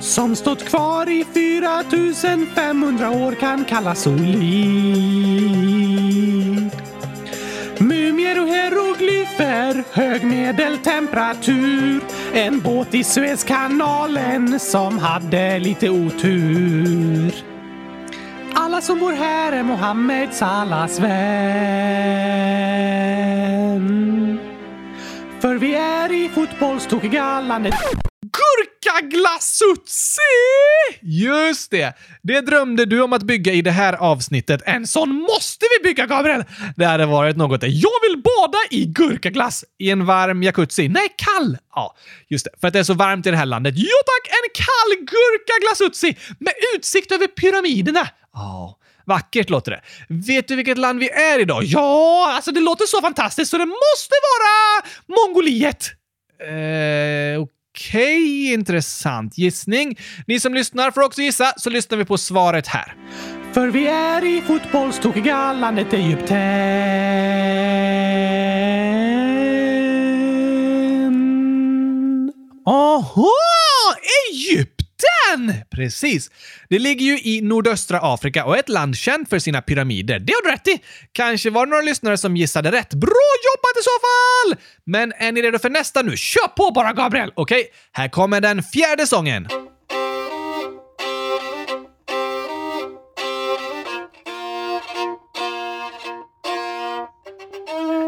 som 0.00 0.36
stått 0.36 0.64
kvar 0.64 1.08
i 1.08 1.24
4500 1.34 3.10
år 3.10 3.32
kan 3.32 3.64
kallas 3.64 4.02
solid. 4.02 5.71
Mumier 8.34 8.42
och 8.42 8.48
hieroglyfer, 8.48 9.84
hög 9.92 10.24
medeltemperatur. 10.24 12.00
En 12.34 12.60
båt 12.60 12.94
i 12.94 13.04
Suezkanalen 13.04 14.60
som 14.60 14.98
hade 14.98 15.58
lite 15.58 15.90
otur. 15.90 17.34
Alla 18.54 18.80
som 18.80 18.98
bor 18.98 19.12
här 19.12 19.52
är 19.52 19.62
Mohammed 19.62 20.28
allas 20.40 21.00
vän. 21.00 21.12
För 25.40 25.54
vi 25.54 25.74
är 25.74 26.12
i 26.12 26.28
fotbollstokiga 26.28 27.40
landet 27.40 27.74
Gurkaglassutsi! 28.82 30.18
Just 31.00 31.70
det! 31.70 31.94
Det 32.22 32.40
drömde 32.40 32.84
du 32.84 33.02
om 33.02 33.12
att 33.12 33.22
bygga 33.22 33.52
i 33.52 33.62
det 33.62 33.70
här 33.70 33.92
avsnittet. 33.92 34.62
En 34.66 34.86
sån 34.86 35.14
måste 35.14 35.66
vi 35.78 35.88
bygga, 35.88 36.06
Gabriel! 36.06 36.44
Det 36.76 36.84
hade 36.84 37.06
varit 37.06 37.36
något. 37.36 37.62
Jag 37.62 38.00
vill 38.02 38.22
bada 38.22 38.58
i 38.70 38.84
gurkaglass 38.84 39.64
i 39.78 39.90
en 39.90 40.06
varm 40.06 40.42
jacuzzi. 40.42 40.88
Nej, 40.88 41.08
kall! 41.16 41.58
Ja, 41.74 41.96
just 42.28 42.44
det. 42.44 42.50
För 42.60 42.68
att 42.68 42.72
det 42.72 42.78
är 42.78 42.84
så 42.84 42.94
varmt 42.94 43.26
i 43.26 43.30
det 43.30 43.36
här 43.36 43.46
landet. 43.46 43.74
Jo 43.76 43.96
tack! 44.06 44.32
En 44.32 44.50
kall 44.54 45.06
gurkaglassutsi 45.06 46.16
med 46.38 46.52
utsikt 46.76 47.12
över 47.12 47.26
pyramiderna. 47.26 48.08
Ja. 48.32 48.78
Vackert 49.06 49.50
låter 49.50 49.70
det. 49.70 49.80
Vet 50.08 50.48
du 50.48 50.56
vilket 50.56 50.78
land 50.78 50.98
vi 51.00 51.10
är 51.10 51.38
idag? 51.38 51.64
Ja, 51.64 52.32
alltså 52.34 52.52
det 52.52 52.60
låter 52.60 52.86
så 52.86 53.00
fantastiskt 53.00 53.50
så 53.50 53.58
det 53.58 53.66
måste 53.66 54.14
vara 54.28 54.82
Mongoliet! 55.18 55.90
Eh, 56.40 57.42
Okej, 57.42 57.61
okay, 57.72 58.52
intressant 58.52 59.38
gissning. 59.38 59.98
Ni 60.26 60.40
som 60.40 60.54
lyssnar 60.54 60.90
får 60.90 61.02
också 61.02 61.22
gissa, 61.22 61.52
så 61.56 61.70
lyssnar 61.70 61.98
vi 61.98 62.04
på 62.04 62.18
svaret 62.18 62.66
här. 62.66 62.94
För 63.52 63.68
vi 63.68 63.86
är 63.86 64.38
i 64.38 64.42
fotbollstokiga 64.42 65.52
landet 65.52 65.92
Egypten. 65.92 66.38
Aha! 72.66 73.28
Egypten! 74.32 74.81
Den! 75.02 75.54
Precis. 75.70 76.30
Det 76.68 76.78
ligger 76.78 77.06
ju 77.06 77.20
i 77.20 77.40
nordöstra 77.40 78.00
Afrika 78.02 78.44
och 78.44 78.54
är 78.56 78.60
ett 78.60 78.68
land 78.68 78.96
känt 78.96 79.28
för 79.28 79.38
sina 79.38 79.62
pyramider. 79.62 80.18
Det 80.18 80.32
har 80.32 80.42
du 80.42 80.50
rätt 80.50 80.68
i! 80.68 80.82
Kanske 81.12 81.50
var 81.50 81.66
det 81.66 81.70
några 81.70 81.82
lyssnare 81.82 82.18
som 82.18 82.36
gissade 82.36 82.72
rätt. 82.72 82.94
Bra 82.94 83.30
jobbat 83.44 83.80
i 83.80 83.82
så 83.82 83.90
fall! 84.02 84.64
Men 84.84 85.12
är 85.12 85.32
ni 85.32 85.42
redo 85.42 85.58
för 85.58 85.70
nästa 85.70 86.02
nu? 86.02 86.16
Kör 86.16 86.48
på 86.48 86.70
bara, 86.70 86.92
Gabriel! 86.92 87.32
Okej, 87.34 87.60
okay, 87.60 87.72
här 87.92 88.08
kommer 88.08 88.40
den 88.40 88.62
fjärde 88.62 89.06
sången. 89.06 89.48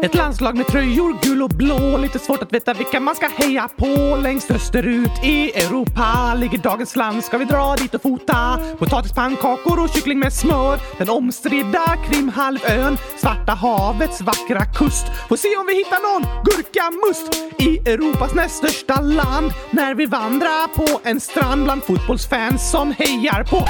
Ett 0.05 0.15
landslag 0.15 0.57
med 0.57 0.67
tröjor 0.67 1.17
gul 1.21 1.43
och 1.43 1.49
blå. 1.49 1.97
Lite 1.97 2.19
svårt 2.19 2.41
att 2.41 2.53
veta 2.53 2.73
vilka 2.73 2.99
man 2.99 3.15
ska 3.15 3.27
heja 3.27 3.69
på. 3.77 4.19
Längst 4.23 4.51
österut 4.51 5.23
i 5.23 5.51
Europa 5.51 6.33
ligger 6.37 6.57
dagens 6.57 6.95
land. 6.95 7.23
Ska 7.23 7.37
vi 7.37 7.45
dra 7.45 7.75
dit 7.75 7.95
och 7.95 8.01
fota? 8.01 8.59
Potatispannkakor 8.79 9.83
och 9.83 9.89
kyckling 9.89 10.19
med 10.19 10.33
smör. 10.33 10.79
Den 10.97 11.09
omstridda 11.09 11.97
Krimhalvön. 12.09 12.97
Svarta 13.17 13.51
havets 13.51 14.21
vackra 14.21 14.65
kust. 14.65 15.05
Får 15.29 15.37
se 15.37 15.55
om 15.57 15.65
vi 15.65 15.75
hittar 15.75 16.13
någon 16.13 16.43
gurkamust 16.43 17.33
i 17.57 17.89
Europas 17.89 18.33
näst 18.33 18.55
största 18.55 19.01
land. 19.01 19.51
När 19.71 19.95
vi 19.95 20.05
vandrar 20.05 20.67
på 20.67 20.99
en 21.03 21.19
strand 21.19 21.63
bland 21.63 21.83
fotbollsfans 21.83 22.71
som 22.71 22.91
hejar 22.91 23.43
på 23.43 23.67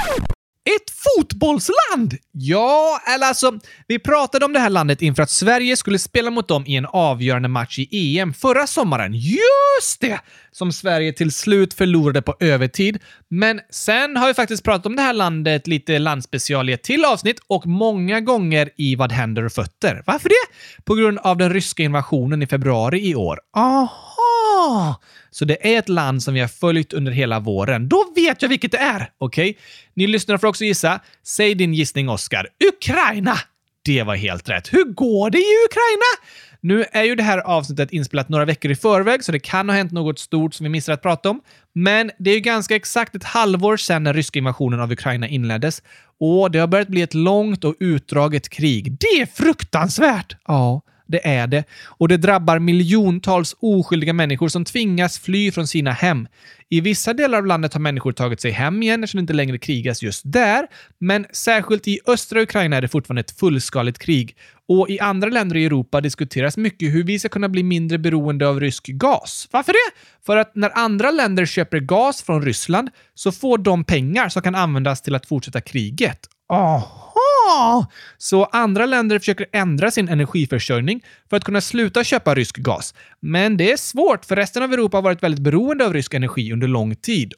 ett 0.65 0.91
fotbollsland! 0.95 2.17
Ja, 2.31 2.99
eller 3.15 3.27
alltså, 3.27 3.59
vi 3.87 3.99
pratade 3.99 4.45
om 4.45 4.53
det 4.53 4.59
här 4.59 4.69
landet 4.69 5.01
inför 5.01 5.23
att 5.23 5.29
Sverige 5.29 5.77
skulle 5.77 5.99
spela 5.99 6.31
mot 6.31 6.47
dem 6.47 6.63
i 6.67 6.75
en 6.75 6.85
avgörande 6.85 7.49
match 7.49 7.79
i 7.79 8.19
EM 8.19 8.33
förra 8.33 8.67
sommaren. 8.67 9.13
Just 9.13 10.01
det! 10.01 10.19
Som 10.51 10.71
Sverige 10.71 11.13
till 11.13 11.31
slut 11.31 11.73
förlorade 11.73 12.21
på 12.21 12.35
övertid. 12.39 12.99
Men 13.29 13.61
sen 13.69 14.17
har 14.17 14.27
vi 14.27 14.33
faktiskt 14.33 14.63
pratat 14.63 14.85
om 14.85 14.95
det 14.95 15.01
här 15.01 15.13
landet 15.13 15.67
lite 15.67 15.99
landspecial 15.99 16.69
i 16.69 16.73
ett 16.73 16.83
till 16.83 17.05
avsnitt 17.05 17.39
och 17.47 17.67
många 17.67 18.21
gånger 18.21 18.69
i 18.77 18.95
Vad 18.95 19.11
händer 19.11 19.45
och 19.45 19.51
fötter. 19.51 20.03
Varför 20.05 20.29
det? 20.29 20.55
På 20.83 20.95
grund 20.95 21.19
av 21.19 21.37
den 21.37 21.53
ryska 21.53 21.83
invasionen 21.83 22.41
i 22.41 22.47
februari 22.47 23.09
i 23.09 23.15
år. 23.15 23.39
Aha! 23.57 24.14
Så 25.31 25.45
det 25.45 25.73
är 25.73 25.79
ett 25.79 25.89
land 25.89 26.23
som 26.23 26.33
vi 26.33 26.39
har 26.39 26.47
följt 26.47 26.93
under 26.93 27.11
hela 27.11 27.39
våren. 27.39 27.89
Då 27.89 28.05
vet 28.15 28.41
jag 28.41 28.49
vilket 28.49 28.71
det 28.71 28.77
är! 28.77 29.09
Okej? 29.17 29.49
Okay? 29.49 29.61
Ni 29.93 30.07
lyssnare 30.07 30.37
får 30.37 30.47
också 30.47 30.63
gissa. 30.63 30.99
Säg 31.23 31.55
din 31.55 31.73
gissning, 31.73 32.09
Oscar. 32.09 32.47
Ukraina! 32.73 33.37
Det 33.85 34.03
var 34.03 34.15
helt 34.15 34.49
rätt. 34.49 34.73
Hur 34.73 34.83
går 34.83 35.29
det 35.29 35.37
i 35.37 35.53
Ukraina? 35.65 36.35
Nu 36.61 36.85
är 36.91 37.03
ju 37.03 37.15
det 37.15 37.23
här 37.23 37.37
avsnittet 37.37 37.91
inspelat 37.91 38.29
några 38.29 38.45
veckor 38.45 38.71
i 38.71 38.75
förväg, 38.75 39.23
så 39.23 39.31
det 39.31 39.39
kan 39.39 39.69
ha 39.69 39.75
hänt 39.75 39.91
något 39.91 40.19
stort 40.19 40.53
som 40.53 40.63
vi 40.63 40.69
missar 40.69 40.93
att 40.93 41.01
prata 41.01 41.29
om. 41.29 41.41
Men 41.73 42.11
det 42.19 42.29
är 42.29 42.33
ju 42.33 42.39
ganska 42.39 42.75
exakt 42.75 43.15
ett 43.15 43.23
halvår 43.23 43.77
sedan 43.77 44.03
den 44.03 44.13
ryska 44.13 44.39
invasionen 44.39 44.79
av 44.79 44.91
Ukraina 44.91 45.27
inleddes 45.27 45.81
och 46.19 46.51
det 46.51 46.59
har 46.59 46.67
börjat 46.67 46.87
bli 46.87 47.01
ett 47.01 47.13
långt 47.13 47.63
och 47.63 47.75
utdraget 47.79 48.49
krig. 48.49 48.97
Det 48.99 49.21
är 49.21 49.25
fruktansvärt! 49.25 50.37
Ja, 50.47 50.81
det 51.07 51.27
är 51.27 51.47
det. 51.47 51.63
Och 51.85 52.07
det 52.07 52.17
drabbar 52.17 52.59
miljontals 52.59 53.55
oskyldiga 53.59 54.13
människor 54.13 54.47
som 54.47 54.65
tvingas 54.65 55.19
fly 55.19 55.51
från 55.51 55.67
sina 55.67 55.91
hem. 55.91 56.27
I 56.69 56.81
vissa 56.81 57.13
delar 57.13 57.37
av 57.37 57.45
landet 57.45 57.73
har 57.73 57.81
människor 57.81 58.11
tagit 58.11 58.41
sig 58.41 58.51
hem 58.51 58.83
igen 58.83 59.03
eftersom 59.03 59.17
det 59.17 59.21
inte 59.21 59.33
längre 59.33 59.57
krigas 59.57 60.03
just 60.03 60.21
där. 60.25 60.67
Men 60.99 61.25
särskilt 61.31 61.87
i 61.87 61.99
östra 62.07 62.41
Ukraina 62.41 62.77
är 62.77 62.81
det 62.81 62.87
fortfarande 62.87 63.19
ett 63.19 63.39
fullskaligt 63.39 63.99
krig. 63.99 64.35
Och 64.67 64.89
i 64.89 64.99
andra 64.99 65.29
länder 65.29 65.55
i 65.55 65.65
Europa 65.65 66.01
diskuteras 66.01 66.57
mycket 66.57 66.93
hur 66.93 67.03
vi 67.03 67.19
ska 67.19 67.29
kunna 67.29 67.49
bli 67.49 67.63
mindre 67.63 67.97
beroende 67.97 68.47
av 68.47 68.59
rysk 68.59 68.87
gas. 68.87 69.47
Varför 69.51 69.71
det? 69.71 69.95
För 70.25 70.37
att 70.37 70.55
när 70.55 70.77
andra 70.77 71.11
länder 71.11 71.45
köper 71.45 71.79
gas 71.79 72.23
från 72.23 72.41
Ryssland 72.41 72.89
så 73.13 73.31
får 73.31 73.57
de 73.57 73.83
pengar 73.83 74.29
som 74.29 74.41
kan 74.41 74.55
användas 74.55 75.01
till 75.01 75.15
att 75.15 75.25
fortsätta 75.25 75.61
kriget. 75.61 76.19
Så 78.17 78.45
andra 78.45 78.85
länder 78.85 79.19
försöker 79.19 79.45
ändra 79.51 79.91
sin 79.91 80.09
energiförsörjning 80.09 81.03
för 81.29 81.37
att 81.37 81.43
kunna 81.43 81.61
sluta 81.61 82.03
köpa 82.03 82.35
rysk 82.35 82.57
gas. 82.57 82.93
Men 83.21 83.57
det 83.57 83.71
är 83.71 83.77
svårt, 83.77 84.25
för 84.25 84.35
resten 84.35 84.63
av 84.63 84.73
Europa 84.73 84.97
har 84.97 85.01
varit 85.01 85.23
väldigt 85.23 85.41
beroende 85.41 85.85
av 85.85 85.93
rysk 85.93 86.13
energi 86.13 86.53
under 86.53 86.67
lång 86.67 86.95
tid. 86.95 87.33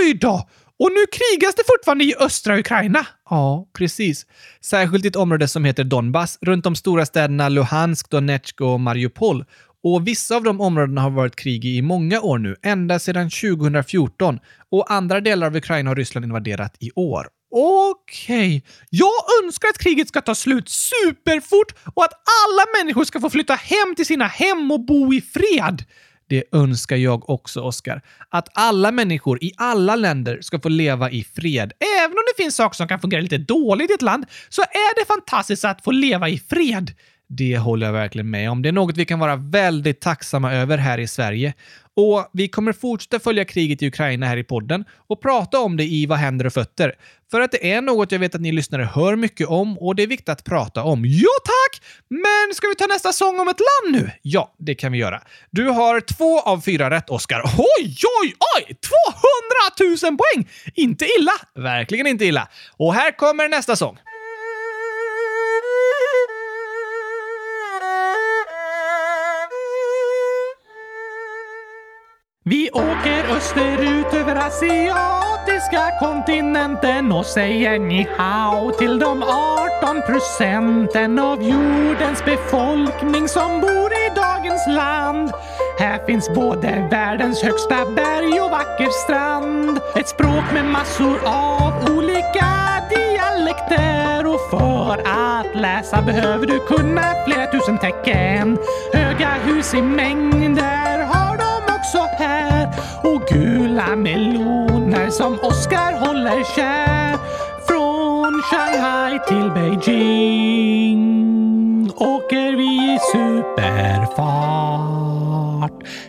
Oj 0.00 0.14
då! 0.14 0.48
Och 0.78 0.90
nu 0.92 1.06
krigas 1.12 1.54
det 1.54 1.62
fortfarande 1.66 2.04
i 2.04 2.14
östra 2.20 2.58
Ukraina. 2.58 3.06
Ja, 3.30 3.68
precis. 3.78 4.26
Särskilt 4.60 5.04
i 5.04 5.08
ett 5.08 5.16
område 5.16 5.48
som 5.48 5.64
heter 5.64 5.84
Donbass, 5.84 6.38
runt 6.40 6.64
de 6.64 6.76
stora 6.76 7.06
städerna 7.06 7.48
Luhansk, 7.48 8.10
Donetsk 8.10 8.60
och 8.60 8.80
Mariupol. 8.80 9.44
Och 9.82 10.06
vissa 10.06 10.36
av 10.36 10.42
de 10.42 10.60
områdena 10.60 11.00
har 11.00 11.10
varit 11.10 11.36
krig 11.36 11.64
i 11.64 11.82
många 11.82 12.20
år 12.20 12.38
nu, 12.38 12.56
ända 12.62 12.98
sedan 12.98 13.30
2014. 13.30 14.38
Och 14.70 14.92
andra 14.92 15.20
delar 15.20 15.46
av 15.46 15.56
Ukraina 15.56 15.90
har 15.90 15.96
Ryssland 15.96 16.24
invaderat 16.26 16.76
i 16.80 16.90
år. 16.94 17.26
Okej. 17.50 18.56
Okay. 18.56 18.62
Jag 18.90 19.12
önskar 19.42 19.68
att 19.68 19.78
kriget 19.78 20.08
ska 20.08 20.20
ta 20.20 20.34
slut 20.34 20.68
superfort 20.68 21.74
och 21.94 22.04
att 22.04 22.12
alla 22.12 22.64
människor 22.78 23.04
ska 23.04 23.20
få 23.20 23.30
flytta 23.30 23.54
hem 23.54 23.94
till 23.96 24.06
sina 24.06 24.26
hem 24.26 24.70
och 24.70 24.84
bo 24.84 25.14
i 25.14 25.20
fred. 25.20 25.84
Det 26.28 26.44
önskar 26.52 26.96
jag 26.96 27.30
också, 27.30 27.60
Oskar. 27.60 28.02
Att 28.28 28.48
alla 28.54 28.90
människor 28.90 29.44
i 29.44 29.52
alla 29.56 29.96
länder 29.96 30.38
ska 30.42 30.60
få 30.60 30.68
leva 30.68 31.10
i 31.10 31.24
fred. 31.24 31.72
Även 32.00 32.12
om 32.12 32.24
det 32.36 32.42
finns 32.42 32.56
saker 32.56 32.76
som 32.76 32.88
kan 32.88 33.00
fungera 33.00 33.20
lite 33.20 33.38
dåligt 33.38 33.90
i 33.90 33.94
ett 33.94 34.02
land, 34.02 34.26
så 34.48 34.62
är 34.62 35.00
det 35.00 35.06
fantastiskt 35.06 35.64
att 35.64 35.84
få 35.84 35.90
leva 35.90 36.28
i 36.28 36.38
fred. 36.38 36.94
Det 37.32 37.58
håller 37.58 37.86
jag 37.86 37.92
verkligen 37.92 38.30
med 38.30 38.50
om. 38.50 38.62
Det 38.62 38.68
är 38.68 38.72
något 38.72 38.96
vi 38.96 39.04
kan 39.04 39.18
vara 39.18 39.36
väldigt 39.36 40.00
tacksamma 40.00 40.52
över 40.52 40.78
här 40.78 40.98
i 40.98 41.06
Sverige. 41.06 41.54
Och 41.96 42.30
vi 42.32 42.48
kommer 42.48 42.72
fortsätta 42.72 43.18
följa 43.18 43.44
kriget 43.44 43.82
i 43.82 43.86
Ukraina 43.86 44.26
här 44.26 44.36
i 44.36 44.44
podden 44.44 44.84
och 45.08 45.22
prata 45.22 45.60
om 45.60 45.76
det 45.76 45.84
i 45.84 46.06
Vad 46.06 46.18
händer 46.18 46.46
och 46.46 46.52
fötter. 46.52 46.94
För 47.30 47.40
att 47.40 47.52
det 47.52 47.72
är 47.72 47.80
något 47.80 48.12
jag 48.12 48.18
vet 48.18 48.34
att 48.34 48.40
ni 48.40 48.52
lyssnare 48.52 48.84
hör 48.94 49.16
mycket 49.16 49.46
om 49.46 49.78
och 49.78 49.96
det 49.96 50.02
är 50.02 50.06
viktigt 50.06 50.28
att 50.28 50.44
prata 50.44 50.82
om. 50.82 51.04
Ja 51.04 51.28
tack! 51.44 51.82
Men 52.08 52.54
ska 52.54 52.68
vi 52.68 52.74
ta 52.74 52.86
nästa 52.86 53.12
sång 53.12 53.40
om 53.40 53.48
ett 53.48 53.60
land 53.60 54.02
nu? 54.02 54.10
Ja, 54.22 54.54
det 54.58 54.74
kan 54.74 54.92
vi 54.92 54.98
göra. 54.98 55.22
Du 55.50 55.68
har 55.68 56.00
två 56.00 56.40
av 56.40 56.60
fyra 56.60 56.90
rätt, 56.90 57.10
Oscar. 57.10 57.42
Oj, 57.58 57.96
oj, 58.22 58.34
oj! 58.56 58.76
200 59.78 59.98
000 60.08 60.18
poäng! 60.18 60.48
Inte 60.74 61.04
illa. 61.18 61.32
Verkligen 61.54 62.06
inte 62.06 62.24
illa. 62.24 62.48
Och 62.76 62.94
här 62.94 63.16
kommer 63.16 63.48
nästa 63.48 63.76
sång. 63.76 63.98
Vi 72.50 72.70
åker 72.72 73.36
österut 73.36 74.14
över 74.14 74.36
asiatiska 74.36 75.90
kontinenten 76.00 77.12
och 77.12 77.26
säger 77.26 77.78
ni 77.78 78.08
hao 78.16 78.70
till 78.70 78.98
de 78.98 79.22
18 79.22 80.02
procenten 80.06 81.18
av 81.18 81.42
jordens 81.42 82.24
befolkning 82.24 83.28
som 83.28 83.60
bor 83.60 83.92
i 83.92 84.10
dagens 84.14 84.66
land. 84.66 85.32
Här 85.78 86.06
finns 86.06 86.34
både 86.34 86.88
världens 86.90 87.42
högsta 87.42 87.76
berg 87.96 88.40
och 88.40 88.50
vacker 88.50 89.04
strand. 89.04 89.80
Ett 89.96 90.08
språk 90.08 90.44
med 90.52 90.64
massor 90.64 91.18
av 91.24 91.72
olika 91.96 92.46
dialekter 92.90 94.26
och 94.26 94.50
för 94.50 95.02
att 95.06 95.54
läsa 95.54 96.02
behöver 96.02 96.46
du 96.46 96.58
kunna 96.58 97.02
flera 97.26 97.46
tusen 97.46 97.78
tecken. 97.78 98.58
Höga 98.92 99.28
hus 99.28 99.74
i 99.74 99.82
mängder 99.82 100.89
också 101.90 102.08
här 102.18 102.68
och 103.02 103.22
gula 103.28 103.96
meloner 103.96 105.10
som 105.10 105.38
Oscar 105.42 106.06
håller 106.06 106.44
kär. 106.56 107.18
Från 107.66 108.42
Shanghai 108.42 109.18
till 109.28 109.50
Beijing 109.50 111.00
åker 111.96 112.56
vi 112.56 112.94
i 112.94 112.98
superfart. 113.12 114.12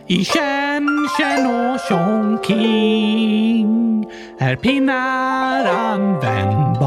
I 0.08 0.25
Shenzhen 0.25 1.47
och 1.47 1.82
Chongqing 1.89 3.25
är 4.39 4.56
pinnar 4.56 5.65
användbart. 5.65 6.82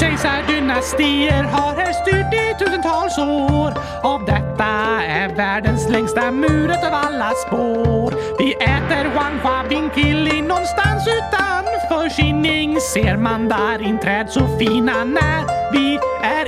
Kejsardynastier 0.00 1.42
har 1.42 1.74
här 1.76 1.92
styrt 1.92 2.34
i 2.34 2.64
tusentals 2.64 3.18
år. 3.18 3.70
och 4.02 4.26
detta 4.26 4.64
är 5.04 5.36
världens 5.36 5.88
längsta 5.88 6.30
mur 6.30 6.70
av 6.70 6.94
alla 6.94 7.30
spår. 7.30 8.14
Vi 8.38 8.52
äter 8.54 9.14
Wanhua 9.14 9.68
Binkili 9.68 10.42
någonstans 10.42 11.08
utanför 11.08 12.08
Kinning. 12.16 12.80
Ser 12.80 13.16
mandarinträd 13.16 14.30
så 14.30 14.58
fina 14.58 15.04
när 15.04 15.72
vi 15.72 15.98
är 16.22 16.46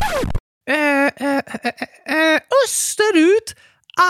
äh, 0.71 1.29
äh, 1.29 1.37
äh, 1.37 2.41
österut, 2.65 3.57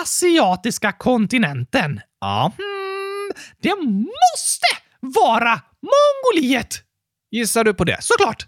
asiatiska 0.02 0.92
kontinenten. 0.92 2.00
Ja, 2.20 2.52
mm, 2.58 3.30
det 3.62 3.76
måste 3.76 4.66
vara 5.00 5.60
Mongoliet! 5.82 6.82
Gissar 7.30 7.64
du 7.64 7.74
på 7.74 7.84
det? 7.84 7.96
Såklart! 8.00 8.46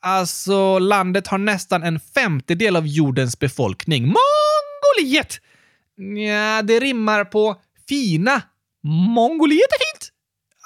Alltså, 0.00 0.78
landet 0.78 1.26
har 1.26 1.38
nästan 1.38 1.82
en 1.82 2.00
femtedel 2.00 2.76
av 2.76 2.86
jordens 2.86 3.38
befolkning. 3.38 4.02
Mongoliet! 4.02 5.40
Ja, 6.28 6.62
det 6.62 6.80
rimmar 6.80 7.24
på 7.24 7.56
fina. 7.88 8.42
Mongoliet 9.14 9.72
är 9.72 9.78
fint! 9.78 10.12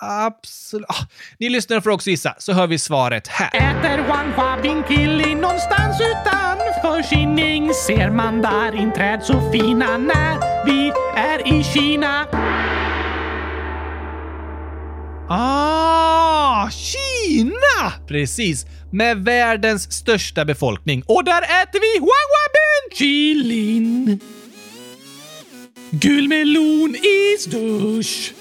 Absolut. 0.05 0.87
Ah, 0.89 1.07
ni 1.39 1.49
lyssnare 1.49 1.81
får 1.81 1.91
också 1.91 2.11
gissa, 2.11 2.35
så 2.39 2.53
hör 2.53 2.67
vi 2.67 2.79
svaret 2.79 3.29
här. 3.29 3.51
Äter 3.57 4.09
Wanhua 4.09 4.59
Binkili 4.63 5.35
någonstans 5.35 6.01
utanför 6.01 7.03
Kinning 7.11 7.75
ser 7.75 8.11
mandarinträd 8.11 9.23
så 9.23 9.51
fina 9.53 9.99
när 9.99 10.65
vi 10.67 10.93
är 11.17 11.59
i 11.59 11.65
Kina. 11.65 12.27
Ah, 15.29 16.71
Kina! 16.71 18.07
Precis, 18.09 18.67
med 18.91 19.25
världens 19.25 19.93
största 19.93 20.45
befolkning. 20.45 21.03
Och 21.07 21.25
där 21.25 21.43
äter 21.43 21.81
vi 21.81 21.99
Huanghua 21.99 22.43
Chilin. 22.93 24.21
Gul 25.91 26.29
melon 26.29 26.97
is 26.97 27.45
dusch. 27.45 28.33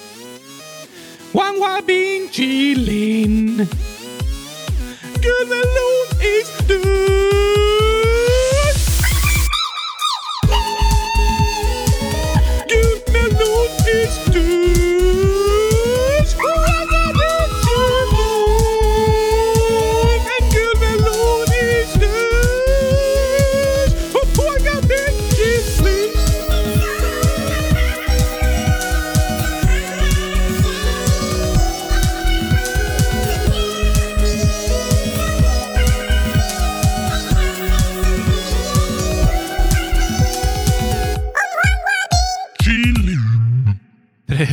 Huanghua 1.32 1.82
Bing 1.88 2.30
Chilin. 2.32 3.68
Gul 5.22 5.48
melon 5.48 6.22
is 6.22 6.68
dusch. 6.68 7.21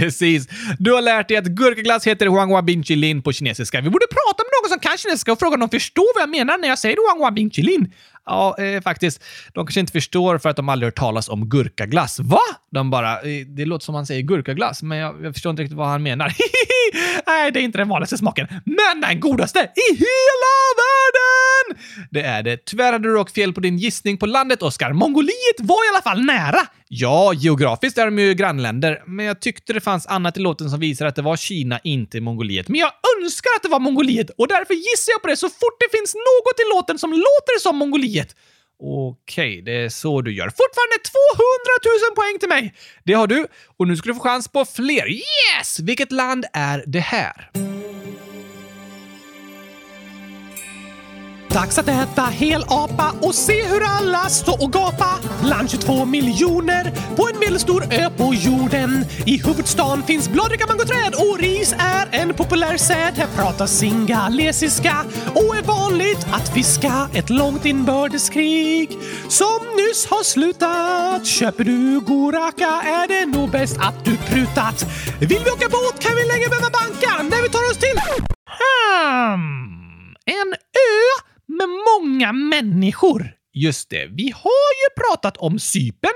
Precis. 0.08 0.48
Du 0.78 0.92
har 0.92 1.02
lärt 1.02 1.28
dig 1.28 1.36
att 1.36 1.44
gurkaglass 1.44 2.06
heter 2.06 2.26
Huanghua 2.26 2.62
Bin 2.62 2.84
Chilin 2.84 3.22
på 3.22 3.32
kinesiska. 3.32 3.80
Vi 3.80 3.90
borde 3.90 4.06
prata 4.06 4.42
med 4.44 4.50
någon 4.62 4.70
som 4.70 4.80
kan 4.80 4.98
kinesiska 4.98 5.32
och 5.32 5.38
fråga 5.38 5.54
om 5.54 5.60
de 5.60 5.68
förstår 5.68 6.14
vad 6.14 6.22
jag 6.22 6.30
menar 6.30 6.58
när 6.58 6.68
jag 6.68 6.78
säger 6.78 6.96
Huanghua 6.96 7.30
Bin 7.30 7.50
Chilin. 7.50 7.92
Ja, 8.26 8.56
eh, 8.58 8.80
faktiskt. 8.82 9.24
De 9.52 9.66
kanske 9.66 9.80
inte 9.80 9.92
förstår 9.92 10.38
för 10.38 10.48
att 10.48 10.56
de 10.56 10.68
aldrig 10.68 10.86
hört 10.86 10.98
talas 10.98 11.28
om 11.28 11.48
gurkaglass. 11.48 12.20
Va? 12.20 12.40
De 12.70 12.90
bara, 12.90 13.12
eh, 13.20 13.46
det 13.46 13.64
låter 13.64 13.84
som 13.84 13.94
han 13.94 14.06
säger 14.06 14.22
gurkaglass, 14.22 14.82
men 14.82 14.98
jag, 14.98 15.24
jag 15.24 15.34
förstår 15.34 15.50
inte 15.50 15.62
riktigt 15.62 15.78
vad 15.78 15.88
han 15.88 16.02
menar. 16.02 16.26
Nej, 17.26 17.52
det 17.52 17.60
är 17.60 17.62
inte 17.62 17.78
den 17.78 17.88
vanligaste 17.88 18.18
smaken, 18.18 18.46
men 18.64 19.00
den 19.00 19.20
godaste 19.20 19.58
i 19.58 19.94
hela 19.94 20.52
världen! 20.82 21.17
Det 22.10 22.20
är 22.20 22.42
det. 22.42 22.64
Tyvärr 22.64 22.92
hade 22.92 23.08
du 23.08 23.14
dock 23.14 23.30
fel 23.30 23.52
på 23.52 23.60
din 23.60 23.78
gissning 23.78 24.18
på 24.18 24.26
landet, 24.26 24.62
Oskar. 24.62 24.92
Mongoliet 24.92 25.58
var 25.58 25.86
i 25.86 25.88
alla 25.94 26.02
fall 26.02 26.24
nära! 26.24 26.66
Ja, 26.88 27.32
geografiskt 27.34 27.98
är 27.98 28.04
de 28.04 28.18
ju 28.18 28.34
grannländer, 28.34 29.02
men 29.06 29.26
jag 29.26 29.40
tyckte 29.40 29.72
det 29.72 29.80
fanns 29.80 30.06
annat 30.06 30.36
i 30.36 30.40
låten 30.40 30.70
som 30.70 30.80
visar 30.80 31.06
att 31.06 31.16
det 31.16 31.22
var 31.22 31.36
Kina, 31.36 31.80
inte 31.84 32.20
Mongoliet. 32.20 32.68
Men 32.68 32.80
jag 32.80 32.92
önskar 33.16 33.50
att 33.56 33.62
det 33.62 33.68
var 33.68 33.80
Mongoliet 33.80 34.30
och 34.38 34.48
därför 34.48 34.74
gissar 34.74 35.12
jag 35.12 35.22
på 35.22 35.28
det 35.28 35.36
så 35.36 35.48
fort 35.48 35.76
det 35.80 35.98
finns 35.98 36.14
något 36.14 36.60
i 36.60 36.64
låten 36.74 36.98
som 36.98 37.10
låter 37.10 37.60
som 37.60 37.76
Mongoliet. 37.76 38.36
Okej, 38.82 39.62
det 39.62 39.72
är 39.72 39.88
så 39.88 40.22
du 40.22 40.34
gör. 40.34 40.44
Fortfarande 40.44 40.98
200 41.04 42.08
000 42.08 42.16
poäng 42.16 42.38
till 42.38 42.48
mig! 42.48 42.74
Det 43.04 43.12
har 43.12 43.26
du, 43.26 43.46
och 43.78 43.88
nu 43.88 43.96
ska 43.96 44.08
du 44.08 44.14
få 44.14 44.20
chans 44.20 44.48
på 44.48 44.64
fler. 44.64 45.08
Yes! 45.08 45.80
Vilket 45.80 46.12
land 46.12 46.44
är 46.52 46.84
det 46.86 47.00
här? 47.00 47.50
Dags 51.50 51.78
att 51.78 51.88
äta 51.88 52.22
hel 52.22 52.64
apa 52.68 53.14
och 53.20 53.34
se 53.34 53.66
hur 53.66 53.82
alla 53.84 54.28
står 54.28 54.62
och 54.62 54.72
gapa. 54.72 55.18
Bland 55.42 55.70
22 55.70 56.04
miljoner 56.04 56.92
på 57.16 57.28
en 57.32 57.38
medelstor 57.38 57.82
ö 57.90 58.10
på 58.16 58.34
jorden. 58.34 59.04
I 59.26 59.42
huvudstaden 59.46 60.02
finns 60.02 60.28
bladrika 60.28 60.66
mangoträd 60.66 61.14
och 61.14 61.38
ris 61.38 61.74
är 61.78 62.08
en 62.10 62.34
populär 62.34 62.76
säd. 62.76 63.14
Här 63.16 63.26
pratas 63.36 63.78
singalesiska 63.78 64.96
och 65.34 65.56
är 65.56 65.62
vanligt 65.62 66.26
att 66.32 66.54
fiska. 66.54 67.08
Ett 67.14 67.30
långt 67.30 67.64
inbördeskrig 67.64 68.90
som 69.28 69.58
nyss 69.76 70.06
har 70.06 70.24
slutat. 70.24 71.26
Köper 71.26 71.64
du 71.64 72.00
goraka 72.00 72.82
är 72.84 73.08
det 73.08 73.38
nog 73.38 73.50
bäst 73.50 73.76
att 73.80 74.04
du 74.04 74.16
prutat. 74.16 74.86
Vill 75.20 75.42
vi 75.44 75.50
åka 75.50 75.68
båt 75.68 76.00
kan 76.00 76.16
vi 76.16 76.24
länge 76.24 76.48
behöva 76.48 76.70
banka 76.70 77.22
när 77.22 77.42
vi 77.42 77.48
tar 77.48 77.70
oss 77.70 77.78
till... 77.78 78.00
Hmm, 78.58 80.14
en 80.26 80.52
ö 80.52 81.27
med 81.58 81.68
många 81.68 82.32
människor. 82.32 83.38
Just 83.54 83.90
det, 83.90 84.06
vi 84.06 84.32
har 84.34 84.70
ju 84.82 85.02
pratat 85.02 85.36
om 85.36 85.58
Sypen, 85.58 86.10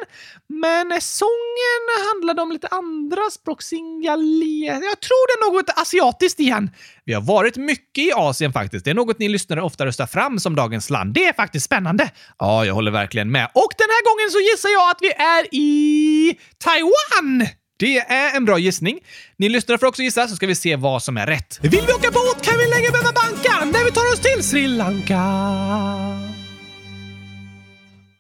men 0.49 1.01
sången 1.01 1.85
handlade 2.13 2.43
om 2.43 2.53
lite 2.53 2.67
andra 2.67 3.31
språk. 3.31 3.63
Singale... 3.63 4.45
Jag 4.67 5.01
tror 5.01 5.27
det 5.29 5.47
är 5.47 5.53
något 5.53 5.71
asiatiskt 5.77 6.41
igen. 6.41 6.71
Vi 7.05 7.13
har 7.13 7.23
varit 7.23 7.57
mycket 7.57 8.05
i 8.05 8.13
Asien 8.13 8.53
faktiskt. 8.53 8.85
Det 8.85 8.91
är 8.91 8.95
något 8.95 9.19
ni 9.19 9.29
lyssnare 9.29 9.63
ofta 9.63 9.87
röstar 9.87 10.07
fram 10.07 10.41
som 10.41 10.57
dagens 10.57 10.91
land. 10.91 11.15
Det 11.15 11.25
är 11.25 11.33
faktiskt 11.33 11.67
spännande. 11.67 12.11
Ja, 12.39 12.65
jag 12.65 12.75
håller 12.75 12.91
verkligen 12.91 13.31
med. 13.31 13.51
Och 13.55 13.73
den 13.79 13.89
här 13.89 14.05
gången 14.09 14.31
så 14.31 14.41
gissar 14.41 14.69
jag 14.69 14.91
att 14.91 14.99
vi 15.01 15.13
är 15.13 15.55
i 15.55 16.39
Taiwan! 16.59 17.49
Det 17.83 17.99
är 17.99 18.37
en 18.37 18.45
bra 18.45 18.59
gissning. 18.59 18.99
Ni 19.37 19.49
lyssnare 19.49 19.79
får 19.79 19.87
också 19.87 20.03
gissa 20.03 20.29
så 20.29 20.37
ska 20.37 20.47
vi 20.47 20.55
se 20.55 20.77
vad 20.77 21.03
som 21.03 21.17
är 21.17 21.27
rätt. 21.27 21.59
Vill 21.63 21.85
vi 21.87 21.93
åka 21.93 22.11
båt 22.11 22.43
kan 22.43 22.59
vi 22.59 22.71
länge 22.71 22.91
behöva 22.91 23.13
banka 23.13 23.65
när 23.65 23.85
vi 23.85 23.91
tar 23.91 24.13
oss 24.13 24.21
till 24.21 24.45
Sri 24.45 24.69
Lanka. 24.69 25.21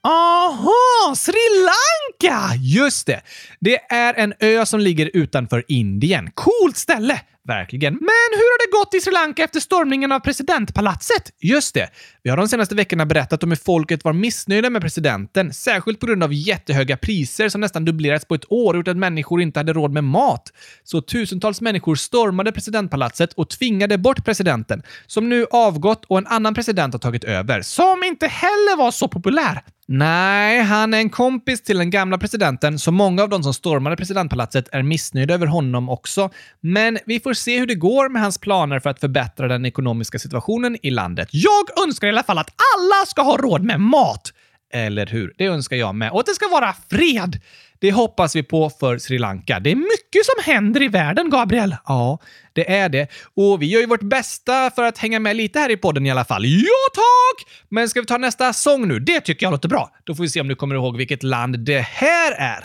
Aha, 0.04 1.14
Sri 1.16 1.34
Lanka! 1.64 2.54
Just 2.60 3.06
det. 3.06 3.20
Det 3.60 3.78
är 3.88 4.14
en 4.14 4.34
ö 4.40 4.66
som 4.66 4.80
ligger 4.80 5.10
utanför 5.14 5.64
Indien. 5.68 6.30
Coolt 6.34 6.76
ställe! 6.76 7.20
Verkligen. 7.48 7.92
Men 7.92 8.30
hur 8.32 8.52
har 8.52 8.66
det 8.66 8.78
gått 8.78 8.94
i 8.94 9.00
Sri 9.00 9.12
Lanka 9.12 9.44
efter 9.44 9.60
stormningen 9.60 10.12
av 10.12 10.20
presidentpalatset? 10.20 11.30
Just 11.40 11.74
det. 11.74 11.88
Vi 12.22 12.30
har 12.30 12.36
de 12.36 12.48
senaste 12.48 12.74
veckorna 12.74 13.06
berättat 13.06 13.42
om 13.42 13.50
hur 13.50 13.56
folket 13.56 14.04
var 14.04 14.12
missnöjda 14.12 14.70
med 14.70 14.82
presidenten, 14.82 15.52
särskilt 15.52 16.00
på 16.00 16.06
grund 16.06 16.24
av 16.24 16.32
jättehöga 16.32 16.96
priser 16.96 17.48
som 17.48 17.60
nästan 17.60 17.84
dubblerats 17.84 18.24
på 18.24 18.34
ett 18.34 18.52
år 18.52 18.74
och 18.74 18.78
gjort 18.78 18.88
att 18.88 18.96
människor 18.96 19.42
inte 19.42 19.60
hade 19.60 19.72
råd 19.72 19.92
med 19.92 20.04
mat. 20.04 20.52
Så 20.84 21.00
tusentals 21.00 21.60
människor 21.60 21.94
stormade 21.94 22.52
presidentpalatset 22.52 23.32
och 23.32 23.50
tvingade 23.50 23.98
bort 23.98 24.24
presidenten, 24.24 24.82
som 25.06 25.28
nu 25.28 25.46
avgått 25.50 26.04
och 26.04 26.18
en 26.18 26.26
annan 26.26 26.54
president 26.54 26.94
har 26.94 26.98
tagit 27.00 27.24
över, 27.24 27.62
som 27.62 28.02
inte 28.04 28.26
heller 28.26 28.76
var 28.76 28.90
så 28.90 29.08
populär. 29.08 29.62
Nej, 29.88 30.62
han 30.62 30.94
är 30.94 30.98
en 30.98 31.10
kompis 31.10 31.62
till 31.62 31.78
den 31.78 31.90
gamla 31.90 32.18
presidenten, 32.18 32.78
så 32.78 32.92
många 32.92 33.22
av 33.22 33.28
de 33.28 33.42
som 33.42 33.54
stormade 33.54 33.96
presidentpalatset 33.96 34.68
är 34.72 34.82
missnöjda 34.82 35.34
över 35.34 35.46
honom 35.46 35.88
också. 35.88 36.30
Men 36.60 36.98
vi 37.06 37.20
får 37.20 37.34
se 37.34 37.58
hur 37.58 37.66
det 37.66 37.74
går 37.74 38.08
med 38.08 38.22
hans 38.22 38.38
planer 38.38 38.80
för 38.80 38.90
att 38.90 39.00
förbättra 39.00 39.48
den 39.48 39.66
ekonomiska 39.66 40.18
situationen 40.18 40.76
i 40.82 40.90
landet. 40.90 41.28
Jag 41.30 41.84
önskar 41.86 42.06
i 42.06 42.10
alla 42.10 42.22
fall 42.22 42.38
att 42.38 42.50
alla 42.76 43.06
ska 43.06 43.22
ha 43.22 43.36
råd 43.36 43.64
med 43.64 43.80
mat! 43.80 44.32
Eller 44.74 45.06
hur? 45.06 45.34
Det 45.38 45.46
önskar 45.46 45.76
jag 45.76 45.94
med. 45.94 46.10
Och 46.10 46.20
att 46.20 46.26
det 46.26 46.34
ska 46.34 46.48
vara 46.48 46.74
fred! 46.90 47.40
Det 47.82 47.92
hoppas 47.92 48.36
vi 48.36 48.42
på 48.42 48.70
för 48.70 48.98
Sri 48.98 49.18
Lanka. 49.18 49.60
Det 49.60 49.70
är 49.70 49.74
mycket 49.74 50.26
som 50.26 50.52
händer 50.52 50.82
i 50.82 50.88
världen, 50.88 51.30
Gabriel. 51.30 51.76
Ja, 51.86 52.18
det 52.52 52.70
är 52.70 52.88
det. 52.88 53.08
Och 53.34 53.62
vi 53.62 53.66
gör 53.66 53.80
ju 53.80 53.86
vårt 53.86 54.02
bästa 54.02 54.70
för 54.70 54.82
att 54.82 54.98
hänga 54.98 55.20
med 55.20 55.36
lite 55.36 55.58
här 55.58 55.70
i 55.70 55.76
podden 55.76 56.06
i 56.06 56.10
alla 56.10 56.24
fall. 56.24 56.44
Ja, 56.46 56.90
tack! 56.94 57.52
Men 57.68 57.88
ska 57.88 58.00
vi 58.00 58.06
ta 58.06 58.18
nästa 58.18 58.52
sång 58.52 58.88
nu? 58.88 58.98
Det 58.98 59.20
tycker 59.20 59.46
jag 59.46 59.50
låter 59.50 59.68
bra. 59.68 59.90
Då 60.04 60.14
får 60.14 60.22
vi 60.22 60.28
se 60.28 60.40
om 60.40 60.48
du 60.48 60.54
kommer 60.54 60.74
ihåg 60.74 60.96
vilket 60.96 61.22
land 61.22 61.58
det 61.58 61.80
här 61.80 62.32
är. 62.32 62.60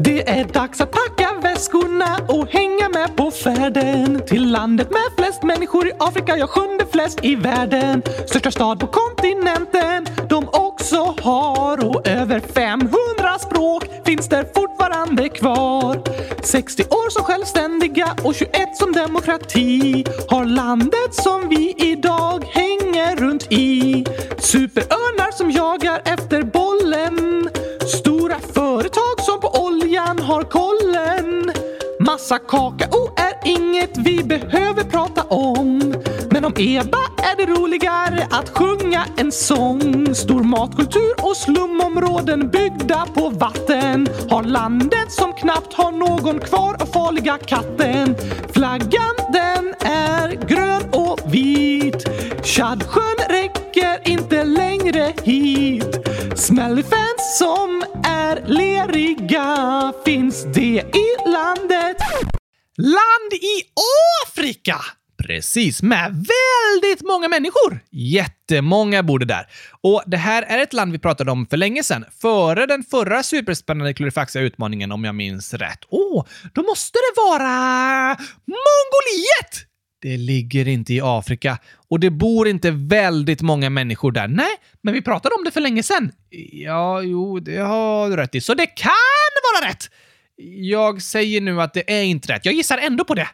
Det 0.00 0.28
är 0.28 0.44
dags 0.44 0.80
att 0.80 0.90
packa 0.90 1.13
väskorna 1.44 2.18
och 2.28 2.48
hänga 2.48 2.88
med 2.88 3.16
på 3.16 3.30
färden 3.30 4.22
till 4.26 4.52
landet 4.52 4.90
med 4.90 5.08
flest 5.16 5.42
människor 5.42 5.86
i 5.88 5.92
Afrika, 5.98 6.36
ja 6.36 6.46
sjunde 6.46 6.86
flest 6.92 7.18
i 7.22 7.34
världen. 7.34 8.02
Största 8.26 8.50
stad 8.50 8.80
på 8.80 8.86
kontinenten 8.86 10.06
de 10.28 10.48
också 10.52 11.14
har 11.22 11.86
och 11.86 12.08
över 12.08 12.40
500 12.40 13.38
språk 13.38 13.84
finns 14.04 14.28
där 14.28 14.46
fortfarande 14.54 15.28
kvar. 15.28 16.02
60 16.42 16.82
år 16.82 17.10
som 17.10 17.24
självständiga 17.24 18.16
och 18.24 18.34
21 18.34 18.76
som 18.76 18.92
demokrati 18.92 20.04
har 20.28 20.44
landet 20.44 21.14
som 21.14 21.48
vi 21.48 21.74
idag 21.76 22.44
hänger 22.44 23.16
runt 23.16 23.52
i. 23.52 24.04
Superörnar 24.38 25.32
som 25.32 25.50
jagar 25.50 26.02
efter 26.04 26.42
bollen. 26.42 27.48
Stora 27.86 28.38
företag 28.54 29.20
som 29.20 29.40
på 29.40 29.64
oljan 29.66 30.18
har 30.18 30.42
kollen. 30.42 31.33
Massa 32.14 32.38
kakao 32.38 33.10
är 33.16 33.48
inget 33.48 33.96
vi 33.96 34.24
behöver 34.24 34.84
prata 34.84 35.22
om. 35.22 35.94
Men 36.30 36.44
om 36.44 36.52
EBA 36.56 36.98
är 37.18 37.36
det 37.36 37.52
roligare 37.52 38.28
att 38.30 38.48
sjunga 38.48 39.04
en 39.16 39.32
sång. 39.32 40.14
Stor 40.14 40.42
matkultur 40.42 41.14
och 41.22 41.36
slumområden 41.36 42.50
byggda 42.50 43.06
på 43.14 43.28
vatten. 43.28 44.08
Har 44.30 44.42
landet 44.42 45.12
som 45.12 45.32
knappt 45.32 45.74
har 45.74 45.92
någon 45.92 46.40
kvar 46.40 46.76
av 46.80 46.86
farliga 46.86 47.38
katten. 47.38 48.16
Flaggan 48.52 49.16
den 49.32 49.74
är 49.90 50.46
grön 50.48 50.82
och 50.92 51.34
vit. 51.34 52.13
Tjadsjön 52.44 53.16
räcker 53.28 54.08
inte 54.08 54.44
längre 54.44 55.14
hit. 55.22 55.96
Smellyfans 56.36 57.38
som 57.38 57.84
är 58.04 58.46
leriga 58.46 59.92
finns 60.04 60.44
det 60.54 60.82
i 60.94 61.28
landet. 61.30 61.96
Land 62.76 63.32
i 63.32 63.62
Afrika! 64.26 64.76
Precis, 65.22 65.82
med 65.82 66.10
väldigt 66.10 67.02
många 67.02 67.28
människor. 67.28 67.80
Jättemånga 67.90 69.02
bor 69.02 69.18
det 69.18 69.24
där. 69.24 69.46
Och 69.80 70.02
det 70.06 70.16
här 70.16 70.42
är 70.42 70.58
ett 70.58 70.72
land 70.72 70.92
vi 70.92 70.98
pratade 70.98 71.30
om 71.30 71.46
för 71.46 71.56
länge 71.56 71.82
sedan, 71.82 72.04
före 72.20 72.66
den 72.66 72.82
förra 72.82 73.22
superspännande 73.22 73.94
klurifaxiga 73.94 74.42
utmaningen 74.42 74.92
om 74.92 75.04
jag 75.04 75.14
minns 75.14 75.54
rätt. 75.54 75.80
Åh, 75.88 76.20
oh, 76.20 76.26
då 76.52 76.62
måste 76.62 76.98
det 76.98 77.20
vara 77.22 78.08
Mongoliet! 78.46 79.73
Det 80.04 80.16
ligger 80.16 80.68
inte 80.68 80.94
i 80.94 81.00
Afrika 81.02 81.58
och 81.88 82.00
det 82.00 82.10
bor 82.10 82.48
inte 82.48 82.70
väldigt 82.70 83.42
många 83.42 83.70
människor 83.70 84.12
där. 84.12 84.28
Nej, 84.28 84.56
men 84.82 84.94
vi 84.94 85.02
pratade 85.02 85.34
om 85.34 85.44
det 85.44 85.50
för 85.50 85.60
länge 85.60 85.82
sedan. 85.82 86.12
Ja, 86.52 87.02
jo, 87.02 87.40
det 87.40 87.56
har 87.56 88.10
du 88.10 88.16
rätt 88.16 88.34
i. 88.34 88.40
Så 88.40 88.54
det 88.54 88.66
kan 88.66 88.92
vara 89.52 89.70
rätt! 89.70 89.90
Jag 90.56 91.02
säger 91.02 91.40
nu 91.40 91.62
att 91.62 91.74
det 91.74 91.92
är 91.92 92.02
inte 92.02 92.32
rätt. 92.32 92.44
Jag 92.44 92.54
gissar 92.54 92.78
ändå 92.78 93.04
på 93.04 93.14
det. 93.14 93.28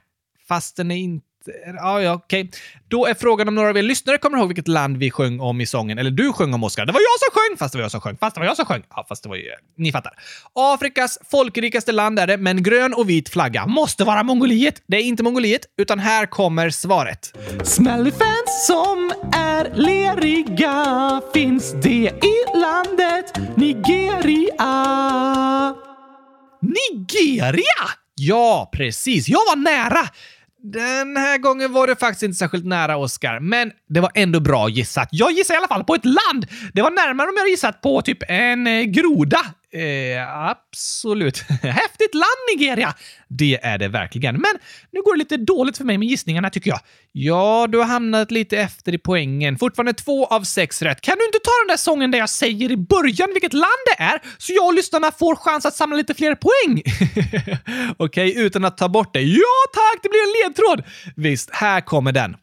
Fast 0.48 0.76
den 0.76 0.90
är 0.90 0.96
inte 0.96 1.26
Ja, 1.46 2.02
ja, 2.02 2.12
okej. 2.12 2.44
Okay. 2.44 2.60
Då 2.88 3.06
är 3.06 3.14
frågan 3.14 3.48
om 3.48 3.54
några 3.54 3.68
av 3.68 3.78
er 3.78 3.82
lyssnare 3.82 4.18
kommer 4.18 4.38
ihåg 4.38 4.48
vilket 4.48 4.68
land 4.68 4.96
vi 4.96 5.10
sjöng 5.10 5.40
om 5.40 5.60
i 5.60 5.66
sången. 5.66 5.98
Eller 5.98 6.10
du 6.10 6.32
sjöng 6.32 6.54
om, 6.54 6.64
Oskar. 6.64 6.86
Det 6.86 6.92
var 6.92 7.00
jag 7.00 7.20
som 7.20 7.28
sjöng! 7.32 7.56
Fast 7.58 7.72
det 7.72 7.78
var 7.78 7.84
jag 7.84 7.90
som 7.90 8.00
sjöng. 8.00 8.16
Fast 8.16 8.34
det 8.34 8.40
var 8.40 8.46
jag 8.46 8.56
som 8.56 8.66
sjöng. 8.66 8.82
Ja, 8.90 9.06
fast 9.08 9.22
det 9.22 9.28
var 9.28 9.36
ju... 9.36 9.50
Ni 9.76 9.92
fattar. 9.92 10.12
Afrikas 10.54 11.18
folkrikaste 11.30 11.92
land 11.92 12.18
är 12.18 12.26
det, 12.26 12.36
men 12.36 12.62
grön 12.62 12.94
och 12.94 13.10
vit 13.10 13.28
flagga 13.28 13.66
måste 13.66 14.04
vara 14.04 14.22
Mongoliet. 14.22 14.82
Det 14.86 14.96
är 14.96 15.02
inte 15.02 15.22
Mongoliet, 15.22 15.62
utan 15.78 15.98
här 15.98 16.26
kommer 16.26 16.70
svaret. 16.70 17.36
Smellyfans 17.64 18.66
som 18.66 19.12
är 19.32 19.70
leriga 19.74 21.22
finns 21.34 21.72
det 21.72 22.10
i 22.22 22.44
landet 22.54 23.56
Nigeria. 23.56 24.70
Nigeria! 26.62 28.00
Ja, 28.14 28.70
precis. 28.72 29.28
Jag 29.28 29.38
var 29.38 29.56
nära. 29.56 30.08
Den 30.62 31.16
här 31.16 31.38
gången 31.38 31.72
var 31.72 31.86
det 31.86 31.96
faktiskt 31.96 32.22
inte 32.22 32.38
särskilt 32.38 32.64
nära, 32.64 32.96
Oscar. 32.96 33.40
Men 33.40 33.72
det 33.88 34.00
var 34.00 34.10
ändå 34.14 34.40
bra 34.40 34.68
gissat. 34.68 35.08
Jag 35.10 35.32
gissade 35.32 35.56
i 35.56 35.58
alla 35.58 35.68
fall 35.68 35.84
på 35.84 35.94
ett 35.94 36.04
land. 36.04 36.46
Det 36.72 36.82
var 36.82 36.90
närmare 36.90 37.28
om 37.28 37.32
jag 37.34 37.40
hade 37.40 37.50
gissat 37.50 37.80
på 37.80 38.02
typ 38.02 38.18
en 38.28 38.66
eh, 38.66 38.82
groda. 38.82 39.40
Eh, 39.72 40.48
absolut. 40.48 41.38
Häftigt 41.62 42.14
land, 42.14 42.40
Nigeria! 42.54 42.94
Det 43.28 43.58
är 43.62 43.78
det 43.78 43.88
verkligen. 43.88 44.34
Men 44.34 44.58
nu 44.90 45.02
går 45.02 45.14
det 45.14 45.18
lite 45.18 45.36
dåligt 45.36 45.76
för 45.76 45.84
mig 45.84 45.98
med 45.98 46.08
gissningarna, 46.08 46.50
tycker 46.50 46.70
jag. 46.70 46.80
Ja, 47.12 47.66
du 47.70 47.78
har 47.78 47.84
hamnat 47.84 48.30
lite 48.30 48.58
efter 48.58 48.94
i 48.94 48.98
poängen. 48.98 49.58
Fortfarande 49.58 49.92
två 49.92 50.26
av 50.26 50.42
sex 50.42 50.82
rätt. 50.82 51.00
Kan 51.00 51.18
du 51.18 51.24
inte 51.24 51.38
ta 51.38 51.50
den 51.62 51.68
där 51.68 51.76
sången 51.76 52.10
där 52.10 52.18
jag 52.18 52.30
säger 52.30 52.72
i 52.72 52.76
början 52.76 53.30
vilket 53.32 53.52
land 53.52 53.82
det 53.96 54.02
är, 54.02 54.20
så 54.38 54.52
jag 54.52 54.66
och 54.66 54.74
lyssnarna 54.74 55.12
får 55.12 55.36
chans 55.36 55.66
att 55.66 55.74
samla 55.74 55.96
lite 55.96 56.14
fler 56.14 56.34
poäng? 56.34 56.82
Okej, 57.96 58.30
okay, 58.30 58.44
utan 58.44 58.64
att 58.64 58.78
ta 58.78 58.88
bort 58.88 59.14
det. 59.14 59.22
Ja, 59.22 59.56
tack! 59.74 60.02
Det 60.02 60.08
blir 60.08 60.20
en 60.20 60.48
ledtråd! 60.48 60.82
Visst, 61.16 61.50
här 61.52 61.80
kommer 61.80 62.12
den. 62.12 62.36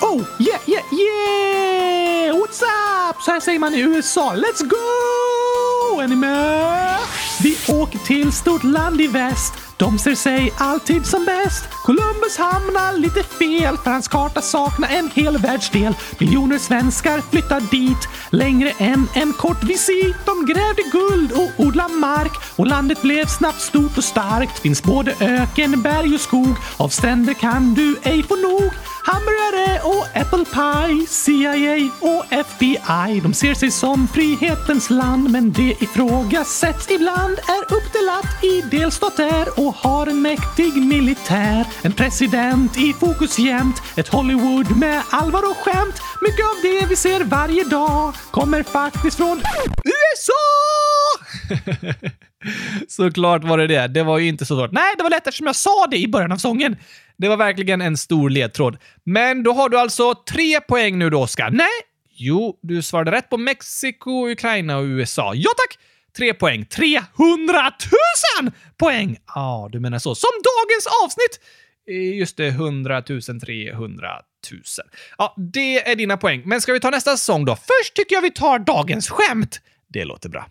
Oh, 0.00 0.22
yeah, 0.38 0.60
yeah, 0.66 0.84
yeah! 0.92 2.36
What's 2.36 2.62
up? 2.62 3.22
Så 3.22 3.30
här 3.30 3.40
säger 3.40 3.58
man 3.58 3.74
i 3.74 3.80
USA. 3.80 4.34
Let's 4.34 4.68
go! 4.68 5.45
Är 6.00 6.08
ni 6.08 6.16
med? 6.16 6.98
Vi 7.42 7.56
åker 7.68 7.98
till 7.98 8.32
stort 8.32 8.64
land 8.64 9.00
i 9.00 9.06
väst. 9.06 9.54
De 9.76 9.98
ser 9.98 10.14
sig 10.14 10.52
alltid 10.58 11.06
som 11.06 11.24
bäst. 11.24 11.68
Columbus 11.84 12.36
hamnar 12.38 12.98
lite 12.98 13.22
fel 13.22 13.76
för 13.76 13.90
hans 13.90 14.08
karta 14.08 14.40
saknar 14.42 14.88
en 14.88 15.10
hel 15.14 15.38
världsdel. 15.38 15.94
Miljoner 16.18 16.58
svenskar 16.58 17.20
flyttar 17.30 17.60
dit 17.60 18.08
längre 18.30 18.70
än 18.78 19.08
en 19.14 19.32
kort 19.32 19.62
visit. 19.64 20.16
De 20.24 20.46
grävde 20.46 20.82
guld 20.92 21.32
och 21.32 21.64
odlade 21.66 21.94
mark 21.94 22.32
och 22.56 22.66
landet 22.66 23.02
blev 23.02 23.26
snabbt 23.26 23.60
stort 23.60 23.98
och 23.98 24.04
starkt. 24.04 24.58
Finns 24.58 24.82
både 24.82 25.14
öken, 25.20 25.82
berg 25.82 26.14
och 26.14 26.20
skog. 26.20 26.56
Av 26.76 26.88
stränder 26.88 27.34
kan 27.34 27.74
du 27.74 27.96
ej 28.02 28.22
få 28.22 28.36
nog. 28.36 28.70
Hamburgare 29.08 29.80
och 29.82 30.06
apple 30.14 30.44
pie, 30.44 31.06
CIA 31.06 31.90
och 32.00 32.24
FBI. 32.32 33.20
De 33.22 33.34
ser 33.34 33.54
sig 33.54 33.70
som 33.70 34.08
frihetens 34.08 34.90
land, 34.90 35.30
men 35.30 35.52
det 35.52 35.82
ifrågasätts 35.82 36.90
ibland. 36.90 37.38
Är 37.38 37.74
uppdelat 37.76 38.44
i 38.44 38.76
delstater 38.76 39.46
och 39.56 39.74
har 39.74 40.06
en 40.06 40.22
mäktig 40.22 40.76
militär. 40.76 41.66
En 41.82 41.92
president 41.92 42.76
i 42.76 42.92
fokus 42.92 43.38
jämt, 43.38 43.82
ett 43.96 44.08
Hollywood 44.08 44.76
med 44.76 45.02
allvar 45.10 45.50
och 45.50 45.56
skämt. 45.56 46.00
Mycket 46.20 46.46
av 46.46 46.56
det 46.62 46.86
vi 46.88 46.96
ser 46.96 47.24
varje 47.24 47.64
dag 47.64 48.14
kommer 48.30 48.62
faktiskt 48.62 49.16
från 49.16 49.42
USA! 49.84 50.42
Såklart 52.88 53.44
var 53.44 53.58
det 53.58 53.66
det. 53.66 53.88
Det 53.88 54.02
var 54.02 54.18
ju 54.18 54.28
inte 54.28 54.46
så 54.46 54.56
svårt. 54.56 54.72
Nej, 54.72 54.94
det 54.96 55.02
var 55.02 55.10
lätt 55.10 55.26
eftersom 55.26 55.46
jag 55.46 55.56
sa 55.56 55.86
det 55.90 55.96
i 55.96 56.08
början 56.08 56.32
av 56.32 56.36
sången. 56.36 56.76
Det 57.16 57.28
var 57.28 57.36
verkligen 57.36 57.80
en 57.80 57.96
stor 57.96 58.30
ledtråd. 58.30 58.76
Men 59.04 59.42
då 59.42 59.52
har 59.52 59.68
du 59.68 59.78
alltså 59.78 60.14
tre 60.14 60.60
poäng 60.60 60.98
nu 60.98 61.10
då, 61.10 61.22
Oskar. 61.22 61.50
Nej! 61.50 61.68
Jo, 62.18 62.58
du 62.62 62.82
svarade 62.82 63.10
rätt 63.10 63.30
på 63.30 63.36
Mexiko, 63.36 64.28
Ukraina 64.28 64.76
och 64.76 64.84
USA. 64.84 65.32
Ja 65.34 65.50
tack! 65.56 65.78
Tre 66.16 66.34
poäng. 66.34 66.64
300 66.64 67.72
000 68.42 68.52
poäng! 68.76 69.16
Ja, 69.26 69.34
ah, 69.34 69.68
du 69.68 69.80
menar 69.80 69.98
så. 69.98 70.14
Som 70.14 70.30
dagens 70.30 70.86
avsnitt! 71.04 71.40
Eh, 71.90 72.18
just 72.18 72.36
det, 72.36 72.46
100 72.46 73.02
000, 73.08 73.20
300 73.40 74.08
000. 74.52 74.62
Ja, 75.18 75.34
det 75.36 75.90
är 75.90 75.96
dina 75.96 76.16
poäng. 76.16 76.42
Men 76.44 76.60
ska 76.60 76.72
vi 76.72 76.80
ta 76.80 76.90
nästa 76.90 77.16
säsong 77.16 77.44
då? 77.44 77.56
Först 77.56 77.94
tycker 77.94 78.14
jag 78.14 78.22
vi 78.22 78.30
tar 78.30 78.58
dagens 78.58 79.08
skämt. 79.10 79.60
Det 79.88 80.04
låter 80.04 80.28
bra. 80.28 80.46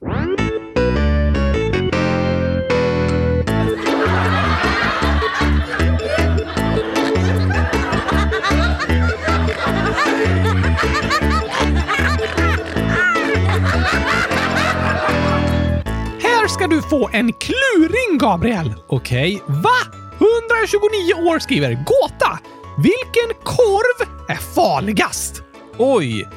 Ska 16.47 16.67
du 16.67 16.81
få 16.81 17.09
en 17.13 17.33
kluring, 17.33 18.17
Gabriel. 18.19 18.73
Okej, 18.87 19.41
okay. 19.43 19.55
va? 19.55 19.79
129 20.13 21.29
år 21.29 21.39
skriver 21.39 21.69
gåta. 21.73 22.39
Vilken 22.77 23.43
korv 23.43 24.09
är 24.29 24.35
farligast? 24.35 25.43
Oj. 25.77 26.27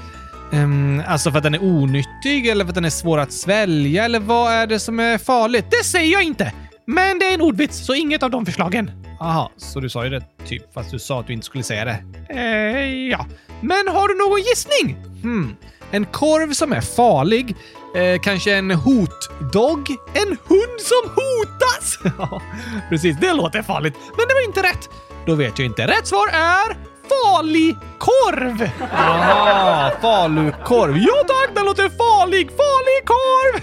Um, 0.53 1.03
alltså 1.07 1.31
för 1.31 1.39
att 1.39 1.45
den 1.45 1.55
är 1.55 1.63
onyttig 1.63 2.47
eller 2.47 2.65
för 2.65 2.69
att 2.69 2.75
den 2.75 2.85
är 2.85 2.91
svår 2.91 3.19
att 3.19 3.33
svälja 3.33 4.05
eller 4.05 4.21
vad 4.21 4.53
är 4.53 4.67
det 4.67 4.81
som 4.81 5.01
är 5.01 5.19
farligt? 5.19 5.67
Det 5.71 5.85
säger 5.85 6.13
jag 6.13 6.23
inte! 6.23 6.53
Men 6.87 7.19
det 7.19 7.25
är 7.25 7.35
en 7.35 7.41
ordvits, 7.41 7.87
så 7.87 7.95
inget 7.95 8.23
av 8.23 8.31
de 8.31 8.47
förslagen. 8.47 8.91
Aha, 9.21 9.51
så 9.57 9.81
du 9.81 9.89
sa 9.89 10.05
ju 10.05 10.11
det 10.11 10.23
typ, 10.47 10.75
fast 10.75 10.91
du 10.91 10.99
sa 10.99 11.21
att 11.21 11.27
du 11.27 11.33
inte 11.33 11.47
skulle 11.47 11.65
säga 11.65 11.85
det. 11.85 12.05
Eh, 12.31 13.09
ja. 13.09 13.27
Men 13.61 13.89
har 13.89 14.09
du 14.09 14.15
någon 14.15 14.41
gissning? 14.41 14.97
Hmm. 15.23 15.57
En 15.91 16.05
korv 16.05 16.53
som 16.53 16.73
är 16.73 16.81
farlig 16.81 17.57
Eh, 17.95 18.21
kanske 18.21 18.55
en 18.57 18.71
hotdog? 18.71 19.91
En 20.15 20.29
hund 20.29 20.81
som 20.81 21.11
hotas? 21.11 21.99
Ja, 22.19 22.43
precis. 22.89 23.17
Det 23.21 23.33
låter 23.33 23.63
farligt, 23.63 23.95
men 24.17 24.29
det 24.29 24.35
var 24.35 24.45
inte 24.45 24.63
rätt. 24.63 24.89
Då 25.27 25.35
vet 25.35 25.59
jag 25.59 25.67
inte. 25.67 25.87
Rätt 25.87 26.07
svar 26.07 26.29
är 26.29 26.77
falukorv! 27.09 28.71
Jaha, 28.93 29.93
falukorv. 30.01 30.97
Ja 30.97 31.25
tack, 31.27 31.55
den 31.55 31.65
låter 31.65 31.89
farlig. 31.89 32.51
Falikorv! 32.51 33.61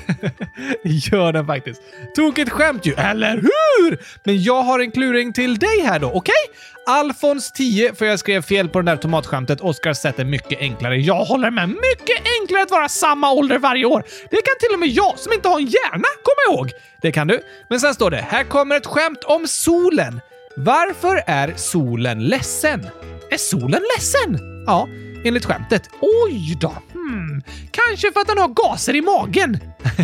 Gör 1.12 1.34
den 1.34 1.48
faktiskt. 1.48 1.82
Tokigt 2.16 2.52
skämt 2.52 2.86
ju, 2.86 2.94
eller 2.94 3.36
hur? 3.36 4.00
Men 4.24 4.44
jag 4.44 4.64
har 4.64 4.80
en 4.80 4.92
kluring 4.92 5.34
till 5.34 5.58
dig 5.60 5.82
här 5.82 6.00
då, 6.00 6.08
okej? 6.08 6.20
Okay? 6.20 6.66
Alfons 6.88 7.52
10, 7.52 7.96
för 7.96 8.06
jag 8.06 8.20
skrev 8.20 8.42
fel 8.42 8.70
på 8.70 8.82
det 8.82 8.92
där 8.92 8.98
tomatskämtet. 8.98 9.62
Oskar 9.62 9.94
sätt 9.94 10.20
är 10.20 10.26
mycket 10.26 10.60
enklare. 10.60 10.98
Jag 10.98 11.26
håller 11.26 11.52
med. 11.52 11.70
Mycket 11.70 12.22
enklare 12.42 12.64
att 12.64 12.72
vara 12.72 12.90
samma 12.90 13.32
ålder 13.32 13.58
varje 13.58 13.86
år. 13.86 14.04
Det 14.30 14.36
kan 14.36 14.56
till 14.60 14.74
och 14.74 14.80
med 14.80 14.90
jag 14.90 15.20
som 15.20 15.34
inte 15.34 15.50
har 15.50 15.60
en 15.60 15.66
hjärna 15.66 16.08
komma 16.24 16.56
ihåg. 16.56 16.72
Det 17.02 17.12
kan 17.12 17.28
du. 17.28 17.40
Men 17.70 17.80
sen 17.80 17.94
står 17.94 18.12
det, 18.12 18.26
här 18.30 18.44
kommer 18.44 18.76
ett 18.76 18.86
skämt 18.86 19.24
om 19.24 19.48
solen. 19.48 20.22
Varför 20.58 21.24
är 21.28 21.54
solen 21.56 22.26
ledsen? 22.26 22.88
Är 23.32 23.38
solen 23.38 23.82
ledsen? 23.96 24.40
Ja, 24.68 24.88
enligt 25.26 25.46
skämtet. 25.46 25.90
Oj 26.02 26.58
då. 26.60 26.74
Hmm. 26.94 27.42
Kanske 27.72 28.12
för 28.12 28.20
att 28.20 28.28
den 28.28 28.38
har 28.38 28.48
gaser 28.48 28.96
i 28.96 29.02
magen. 29.02 29.60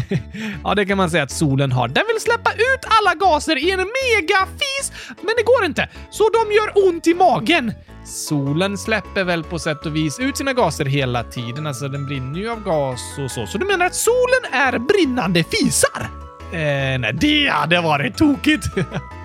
ja, 0.63 0.75
det 0.75 0.85
kan 0.85 0.97
man 0.97 1.09
säga 1.09 1.23
att 1.23 1.31
solen 1.31 1.71
har. 1.71 1.87
Den 1.87 2.03
vill 2.07 2.21
släppa 2.21 2.51
ut 2.53 2.85
alla 2.99 3.15
gaser 3.15 3.57
i 3.57 3.71
en 3.71 3.77
megafis, 3.79 4.91
men 5.07 5.33
det 5.37 5.43
går 5.43 5.65
inte, 5.65 5.89
så 6.09 6.23
de 6.29 6.53
gör 6.53 6.87
ont 6.87 7.07
i 7.07 7.13
magen. 7.13 7.73
Solen 8.05 8.77
släpper 8.77 9.23
väl 9.23 9.43
på 9.43 9.59
sätt 9.59 9.85
och 9.85 9.95
vis 9.95 10.19
ut 10.19 10.37
sina 10.37 10.53
gaser 10.53 10.85
hela 10.85 11.23
tiden, 11.23 11.67
alltså 11.67 11.87
den 11.87 12.05
brinner 12.05 12.39
ju 12.39 12.49
av 12.49 12.63
gas 12.63 13.01
och 13.19 13.31
så. 13.31 13.47
Så 13.47 13.57
du 13.57 13.65
menar 13.65 13.85
att 13.85 13.95
solen 13.95 14.43
är 14.51 14.79
brinnande 14.79 15.43
fisar? 15.43 16.09
Eh, 16.51 16.99
nej, 16.99 17.13
det 17.13 17.47
hade 17.47 17.81
varit 17.81 18.17
tokigt. 18.17 18.65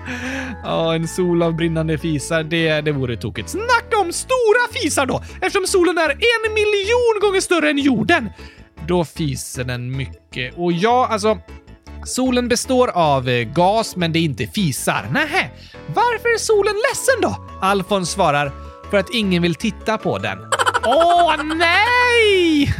Ja, 0.63 0.95
en 0.95 1.07
sol 1.07 1.43
av 1.43 1.55
brinnande 1.55 1.97
fisar, 1.97 2.43
det, 2.43 2.81
det 2.81 2.91
vore 2.91 3.17
tokigt. 3.17 3.49
Snacka 3.49 3.97
om 3.97 4.13
stora 4.13 4.73
fisar 4.81 5.05
då, 5.05 5.23
eftersom 5.41 5.67
solen 5.67 5.97
är 5.97 6.09
en 6.09 6.53
miljon 6.53 7.19
gånger 7.21 7.41
större 7.41 7.69
än 7.69 7.77
jorden. 7.77 8.29
Då 8.87 9.05
fiser 9.05 9.63
den 9.63 9.97
mycket. 9.97 10.53
Och 10.57 10.71
ja, 10.71 11.07
alltså, 11.11 11.37
solen 12.05 12.47
består 12.47 12.87
av 12.87 13.29
eh, 13.29 13.43
gas, 13.43 13.95
men 13.95 14.13
det 14.13 14.19
är 14.19 14.23
inte 14.23 14.47
fisar. 14.47 15.07
Nähä, 15.11 15.49
varför 15.87 16.29
är 16.29 16.37
solen 16.37 16.73
ledsen 16.89 17.21
då? 17.21 17.47
Alfons 17.61 18.11
svarar, 18.11 18.51
för 18.89 18.97
att 18.97 19.09
ingen 19.13 19.41
vill 19.41 19.55
titta 19.55 19.97
på 19.97 20.17
den. 20.17 20.37
Åh 20.85 21.35
nej! 21.43 22.73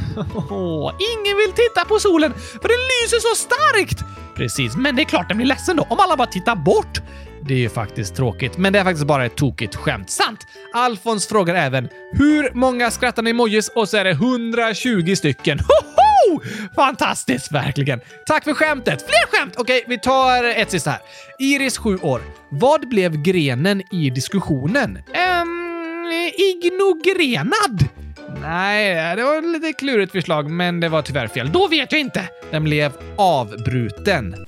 Åh, 0.49 0.93
ingen 0.99 1.37
vill 1.37 1.51
titta 1.55 1.85
på 1.85 1.99
solen 1.99 2.33
för 2.33 2.67
den 2.67 2.77
lyser 2.77 3.19
så 3.19 3.35
starkt! 3.35 4.16
Precis, 4.37 4.75
men 4.77 4.95
det 4.95 5.01
är 5.01 5.05
klart 5.05 5.27
den 5.27 5.37
blir 5.37 5.47
ledsen 5.47 5.75
då 5.75 5.83
om 5.89 5.99
alla 5.99 6.17
bara 6.17 6.27
tittar 6.27 6.55
bort. 6.55 7.01
Det 7.41 7.53
är 7.53 7.57
ju 7.57 7.69
faktiskt 7.69 8.15
tråkigt, 8.15 8.57
men 8.57 8.73
det 8.73 8.79
är 8.79 8.83
faktiskt 8.83 9.07
bara 9.07 9.25
ett 9.25 9.35
tokigt 9.35 9.75
skämt. 9.75 10.09
Sant! 10.09 10.47
Alfons 10.73 11.27
frågar 11.27 11.55
även 11.55 11.89
hur 12.13 12.53
många 12.53 12.91
skrattande 12.91 13.31
emojis 13.31 13.71
och 13.75 13.89
så 13.89 13.97
är 13.97 14.03
det 14.03 14.11
120 14.11 15.15
stycken. 15.15 15.59
Hoho! 15.59 16.41
Fantastiskt, 16.75 17.51
verkligen. 17.51 17.99
Tack 18.25 18.43
för 18.43 18.53
skämtet. 18.53 19.05
Fler 19.07 19.37
skämt! 19.37 19.53
Okej, 19.57 19.83
vi 19.87 19.99
tar 19.99 20.43
ett 20.43 20.71
sista 20.71 20.91
här. 20.91 20.99
Iris, 21.39 21.77
7 21.77 21.97
år. 21.97 22.21
Vad 22.49 22.89
blev 22.89 23.21
grenen 23.21 23.81
i 23.91 24.09
diskussionen? 24.09 24.99
Ehm, 25.13 26.11
ignogrenad? 26.37 28.06
Nej, 28.35 29.15
det 29.15 29.23
var 29.23 29.37
ett 29.37 29.43
lite 29.45 29.73
klurigt 29.73 30.11
förslag, 30.11 30.49
men 30.49 30.79
det 30.79 30.89
var 30.89 31.01
tyvärr 31.01 31.27
fel. 31.27 31.51
Då 31.51 31.67
vet 31.67 31.91
jag 31.91 32.01
inte. 32.01 32.29
Den 32.51 32.63
blev 32.63 32.91
avbruten. 33.17 34.45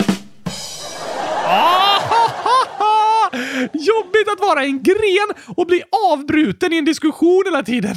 Ah! 1.45 1.99
Jobbigt 3.73 4.27
att 4.33 4.39
vara 4.39 4.63
en 4.63 4.83
gren 4.83 5.55
och 5.57 5.67
bli 5.67 5.83
avbruten 6.11 6.73
i 6.73 6.77
en 6.77 6.85
diskussion 6.85 7.43
hela 7.45 7.63
tiden. 7.63 7.95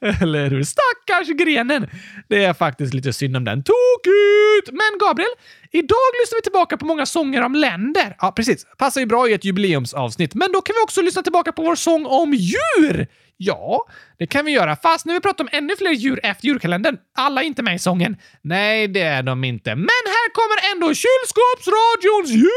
Eller 0.22 0.50
hur? 0.50 0.62
Stackars 0.62 1.28
grenen! 1.28 1.88
Det 2.28 2.44
är 2.44 2.54
faktiskt 2.54 2.94
lite 2.94 3.12
synd 3.12 3.36
om 3.36 3.44
den. 3.44 3.62
Tokigt! 3.62 4.70
Men 4.72 4.98
Gabriel, 5.00 5.30
idag 5.78 6.10
lyssnar 6.22 6.38
vi 6.38 6.42
tillbaka 6.42 6.76
på 6.76 6.86
många 6.86 7.06
sånger 7.06 7.42
om 7.42 7.54
länder. 7.54 8.16
Ja, 8.18 8.32
precis. 8.32 8.66
Passar 8.78 9.00
ju 9.00 9.06
bra 9.06 9.28
i 9.28 9.32
ett 9.32 9.44
jubileumsavsnitt. 9.44 10.34
Men 10.34 10.52
då 10.52 10.60
kan 10.60 10.74
vi 10.78 10.84
också 10.84 11.02
lyssna 11.02 11.22
tillbaka 11.22 11.52
på 11.52 11.62
vår 11.62 11.74
sång 11.74 12.06
om 12.06 12.34
djur! 12.34 13.06
Ja, 13.38 13.86
det 14.18 14.26
kan 14.26 14.44
vi 14.44 14.52
göra. 14.52 14.76
Fast 14.76 15.06
nu 15.06 15.12
har 15.12 15.20
vi 15.20 15.22
pratat 15.22 15.40
om 15.40 15.48
ännu 15.52 15.76
fler 15.76 15.90
djur 15.90 16.20
efter 16.22 16.46
julkalendern. 16.46 16.96
Alla 17.18 17.42
är 17.42 17.46
inte 17.46 17.62
med 17.62 17.74
i 17.74 17.78
sången. 17.78 18.16
Nej, 18.42 18.88
det 18.88 19.00
är 19.00 19.22
de 19.22 19.44
inte. 19.44 19.74
Men 19.74 20.04
här 20.06 20.32
kommer 20.32 20.74
ändå 20.74 20.94
Kylskåpsradions 20.94 22.30
djursång! 22.30 22.56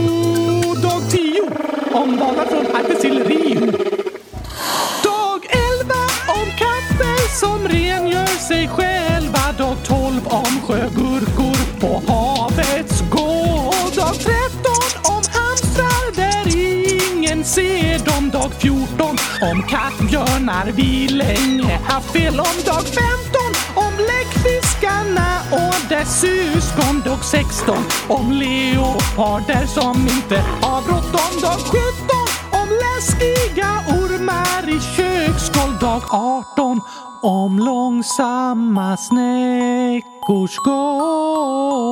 ombanad 1.93 2.47
från 2.47 2.75
artistillerion. 2.75 3.71
Dag 5.03 5.41
11 5.79 5.93
om 6.27 6.47
kaffe 6.57 7.29
som 7.39 7.67
rengör 7.67 8.39
sig 8.47 8.67
själva. 8.67 9.51
Dag 9.57 9.77
12 9.87 10.27
om 10.27 10.61
sjögurkor 10.67 11.79
på 11.79 12.13
havets 12.13 13.03
gå. 13.11 13.73
Dag 13.95 14.13
13 14.13 14.31
om 15.03 15.23
hamstrar 15.37 16.15
där 16.15 16.45
ingen 16.57 17.43
ser 17.43 18.05
dem. 18.05 18.29
Dag 18.29 18.51
14 18.59 19.17
om 19.41 19.63
kattbjörnar 19.63 20.71
vi 20.75 21.07
länge 21.07 21.79
haft 21.87 22.11
fel 22.11 22.39
om. 22.39 22.55
Dag 22.65 22.83
15 22.83 23.40
och 25.51 25.89
dess 25.89 26.21
syskon. 26.21 27.01
Dag 27.05 27.23
16 27.23 27.77
om 28.07 28.31
leoparder 28.31 29.65
som 29.65 29.97
inte 30.01 30.37
har 30.61 30.81
bråttom. 30.81 31.41
Dag 31.41 31.59
17 31.59 31.81
om 32.51 32.69
läskiga 32.85 33.71
ormar 33.87 34.69
i 34.69 34.79
köksskål. 34.79 35.77
Dag 35.81 36.03
18 36.11 36.81
om 37.21 37.59
långsamma 37.59 38.97
snäckors 38.97 40.57
gång. 40.57 41.91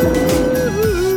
Ooh. 0.00 1.07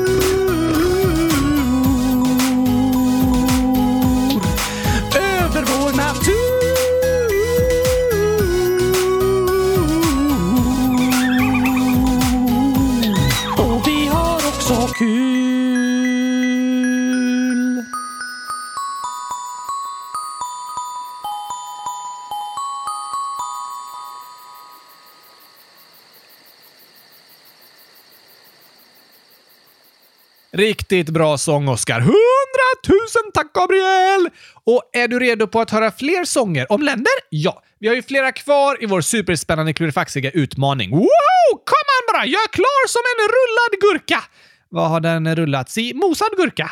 Riktigt 30.61 31.09
bra 31.09 31.37
sång, 31.37 31.67
Oscar. 31.67 31.99
Hundratusen 31.99 33.31
tack, 33.33 33.53
Gabriel! 33.53 34.29
Och 34.63 34.89
är 34.93 35.07
du 35.07 35.19
redo 35.19 35.47
på 35.47 35.61
att 35.61 35.71
höra 35.71 35.91
fler 35.91 36.25
sånger 36.25 36.71
om 36.71 36.81
länder? 36.81 37.11
Ja, 37.29 37.63
vi 37.79 37.87
har 37.87 37.95
ju 37.95 38.01
flera 38.01 38.31
kvar 38.31 38.83
i 38.83 38.85
vår 38.85 39.01
superspännande 39.01 39.73
klurifaxiga 39.73 40.31
utmaning. 40.31 40.89
Wow! 40.89 41.49
Kom 41.51 41.87
an 41.97 42.13
bara! 42.13 42.25
Jag 42.25 42.43
är 42.43 42.47
klar 42.47 42.87
som 42.87 43.01
en 43.11 43.27
rullad 43.35 43.81
gurka! 43.81 44.23
Vad 44.69 44.89
har 44.89 44.99
den 44.99 45.35
rullats 45.35 45.77
i? 45.77 45.93
Mosad 45.93 46.29
gurka. 46.37 46.71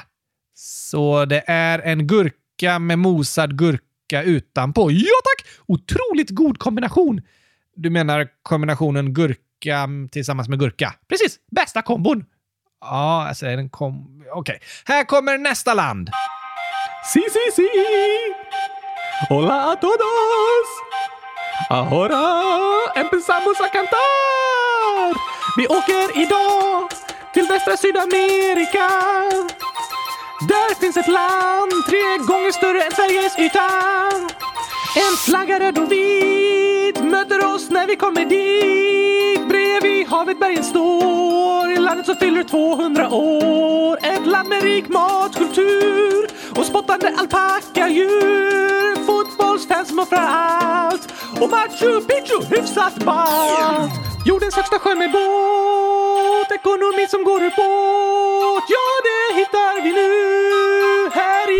Så 0.56 1.26
det 1.26 1.44
är 1.48 1.80
en 1.80 2.08
gurka 2.08 2.80
med 2.80 3.00
mosad 3.00 3.58
gurka 3.58 4.24
utanpå. 4.24 4.92
Ja 4.92 5.20
tack! 5.24 5.48
Otroligt 5.66 6.30
god 6.30 6.60
kombination. 6.60 7.22
Du 7.76 7.90
menar 7.90 8.28
kombinationen 8.42 9.14
gurka 9.14 9.90
tillsammans 10.12 10.50
med 10.50 10.60
gurka? 10.60 10.94
Precis! 11.10 11.38
Bästa 11.52 11.82
kombon! 11.82 12.26
Ja, 12.82 13.28
alltså 13.28 13.46
är 13.46 13.58
den 13.58 13.70
kom... 13.70 14.24
Okej. 14.34 14.60
Här 14.86 15.04
kommer 15.04 15.38
nästa 15.38 15.74
land. 15.74 16.10
Si, 17.14 17.22
si, 17.22 17.52
si! 17.56 17.70
Hola 19.30 19.72
a 19.72 19.76
todos. 19.76 20.68
Ahora 21.70 22.24
empezamos 22.96 23.62
a 23.62 23.68
cantar. 23.68 25.14
Vi 25.58 25.68
åker 25.68 26.22
idag 26.24 26.90
till 27.34 27.48
västra 27.48 27.78
Sydamerika. 27.78 28.90
Där 30.48 30.80
finns 30.80 30.98
ett 30.98 31.08
land 31.08 31.72
tre 31.88 32.18
gånger 32.28 32.52
större 32.52 32.84
än 32.84 32.92
Sveriges 32.92 33.40
yta. 33.40 33.70
En 34.96 35.18
flagga 35.26 35.60
röd 35.60 35.78
och 35.80 35.92
vit 35.92 37.04
möter 37.04 37.46
oss 37.56 37.70
när 37.70 37.88
vi 37.88 37.96
kommer 37.96 38.26
dit. 38.26 39.39
Bredvid 39.50 40.08
havet 40.08 40.40
bergen 40.40 40.64
står. 40.64 41.72
I 41.72 41.80
landet 41.80 42.06
som 42.06 42.16
fyller 42.16 42.44
200 42.44 43.10
år. 43.10 43.98
Ett 44.04 44.26
land 44.26 44.50
med 44.50 44.64
rik 44.64 44.88
matkultur 44.88 46.28
och 46.56 46.66
spottande 46.66 47.08
alpackadjur. 47.18 49.06
Fotbollsfans 49.06 49.88
som 49.90 50.00
offrar 50.00 50.28
allt 50.28 51.14
och 51.42 51.50
Machu 51.50 52.02
Picchu 52.02 52.56
hyfsat 52.56 52.96
ballt. 53.06 53.92
Jordens 54.26 54.56
högsta 54.56 54.80
sjö 54.80 54.96
med 54.96 55.12
båt, 55.12 56.52
ekonomi 56.52 57.08
som 57.10 57.24
går 57.24 57.44
uppåt. 57.44 58.64
Ja, 58.76 58.88
det 59.08 59.40
hittar 59.40 59.82
vi 59.84 59.92
nu 59.94 60.10
här 61.14 61.52
i... 61.52 61.60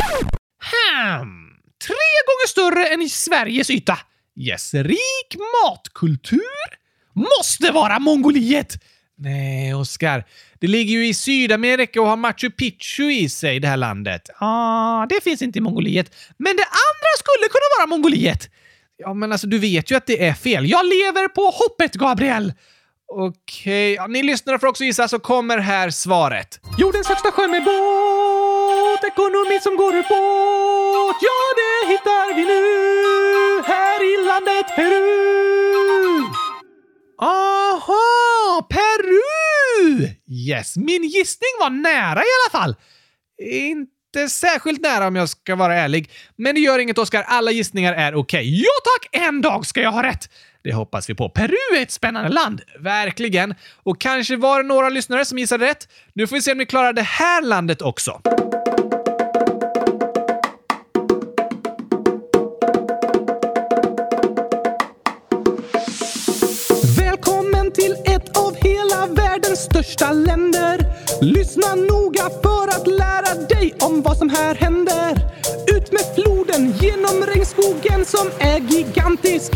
Hmm. 0.70 1.50
Tre 1.88 2.10
gånger 2.28 2.48
större 2.48 2.88
än 2.88 3.02
i 3.02 3.10
Sveriges 3.10 3.70
yta. 3.70 3.98
Yes, 4.40 4.74
rik 4.74 5.36
matkultur. 5.54 6.79
Måste 7.20 7.72
vara 7.72 8.00
Mongoliet! 8.00 8.84
Nej, 9.18 9.74
Oskar. 9.74 10.26
Det 10.60 10.68
ligger 10.68 10.94
ju 10.94 11.08
i 11.08 11.14
Sydamerika 11.14 12.02
och 12.02 12.08
har 12.08 12.18
Machu 12.18 12.50
Picchu 12.50 13.12
i 13.12 13.30
sig, 13.30 13.60
det 13.60 13.68
här 13.68 13.78
landet. 13.78 14.22
Ja, 14.28 14.36
ah, 14.40 15.06
det 15.10 15.24
finns 15.24 15.42
inte 15.42 15.60
i 15.60 15.62
Mongoliet. 15.62 16.16
Men 16.38 16.56
det 16.56 16.64
andra 16.64 17.12
skulle 17.20 17.50
kunna 17.50 17.68
vara 17.78 17.88
Mongoliet. 17.88 18.50
Ja, 18.98 19.14
men 19.14 19.32
alltså 19.32 19.48
du 19.48 19.58
vet 19.58 19.92
ju 19.92 19.96
att 19.96 20.06
det 20.06 20.28
är 20.28 20.34
fel. 20.34 20.70
Jag 20.70 20.86
lever 20.86 21.28
på 21.28 21.42
hoppet, 21.42 21.94
Gabriel! 21.94 22.54
Okej, 23.12 23.94
ja, 23.94 24.08
ni 24.08 24.24
lyssnare 24.24 24.60
får 24.60 24.68
också 24.68 24.84
gissa 24.84 25.08
så 25.08 25.20
kommer 25.20 25.58
här 25.58 25.90
svaret. 25.90 26.60
Jordens 26.78 27.08
högsta 27.08 27.32
sjö 27.32 27.48
med 27.48 27.64
båt, 27.64 29.04
ekonomi 29.04 29.60
som 29.64 29.76
går 29.76 29.96
uppåt. 29.96 31.18
Ja, 31.28 31.40
det 31.60 31.92
hittar 31.92 32.36
vi 32.36 32.46
nu 32.46 33.64
här 33.68 34.00
i 34.14 34.26
landet 34.28 34.76
Peru. 34.76 35.59
Aha, 37.22 38.68
Peru! 38.70 40.08
Yes, 40.28 40.78
min 40.78 41.04
gissning 41.04 41.50
var 41.60 41.70
nära 41.70 42.20
i 42.20 42.26
alla 42.26 42.62
fall. 42.62 42.76
Inte 43.52 44.30
särskilt 44.30 44.82
nära 44.82 45.08
om 45.08 45.16
jag 45.16 45.30
ska 45.30 45.56
vara 45.56 45.76
ärlig. 45.76 46.12
Men 46.36 46.56
det 46.56 46.62
gör 46.62 46.80
inget, 46.80 46.98
Oskar. 46.98 47.24
Alla 47.28 47.52
gissningar 47.52 47.94
är 47.94 48.16
okej. 48.16 48.40
Okay. 48.40 48.62
Ja 48.62 48.70
tack, 48.84 49.28
en 49.28 49.42
dag 49.42 49.66
ska 49.66 49.82
jag 49.82 49.92
ha 49.92 50.04
rätt! 50.04 50.30
Det 50.64 50.74
hoppas 50.74 51.10
vi 51.10 51.16
på. 51.16 51.30
Peru 51.30 51.78
är 51.78 51.82
ett 51.82 51.92
spännande 51.92 52.30
land. 52.30 52.62
Verkligen. 52.80 53.56
Och 53.84 54.02
kanske 54.02 54.36
var 54.36 54.64
det 54.64 54.68
några 54.68 54.90
lyssnare 54.90 55.26
som 55.26 55.38
gissade 55.38 55.66
rätt. 55.66 55.88
Nu 56.14 56.28
får 56.28 56.36
vi 56.36 56.42
se 56.42 56.52
om 56.52 56.58
ni 56.58 56.66
klarar 56.66 56.94
det 56.94 57.02
här 57.02 57.42
landet 57.42 57.82
också. 57.82 58.22
Världens 69.60 69.64
största 69.64 70.14
länder. 70.14 70.86
Lyssna 71.22 71.76
noga 71.76 72.30
för 72.42 72.68
att 72.68 72.88
lära 72.88 73.48
dig 73.48 73.74
om 73.80 74.02
vad 74.02 74.18
som 74.18 74.30
här 74.30 74.56
händer. 74.56 75.32
Ut 75.76 75.92
med 75.92 76.06
floden 76.16 76.74
genom 76.82 77.26
regnskogen 77.26 78.06
som 78.06 78.28
är 78.40 78.60
gigantisk. 78.60 79.52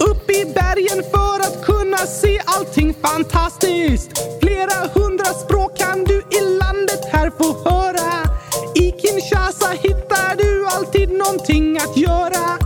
Upp 0.00 0.30
i 0.30 0.44
bergen 0.44 1.02
för 1.10 1.40
att 1.40 1.64
kunna 1.64 1.98
se 1.98 2.40
allting 2.44 2.94
fantastiskt. 3.02 4.10
Flera 4.40 4.88
hundra 4.94 5.24
språk 5.24 5.78
kan 5.78 6.04
du 6.04 6.16
i 6.18 6.40
landet 6.40 7.04
här 7.12 7.30
få 7.38 7.70
höra. 7.70 8.12
I 8.74 8.92
Kinshasa 9.00 9.70
hittar 9.82 10.36
du 10.36 10.66
alltid 10.66 11.10
någonting 11.12 11.78
att 11.78 11.96
göra. 11.96 12.58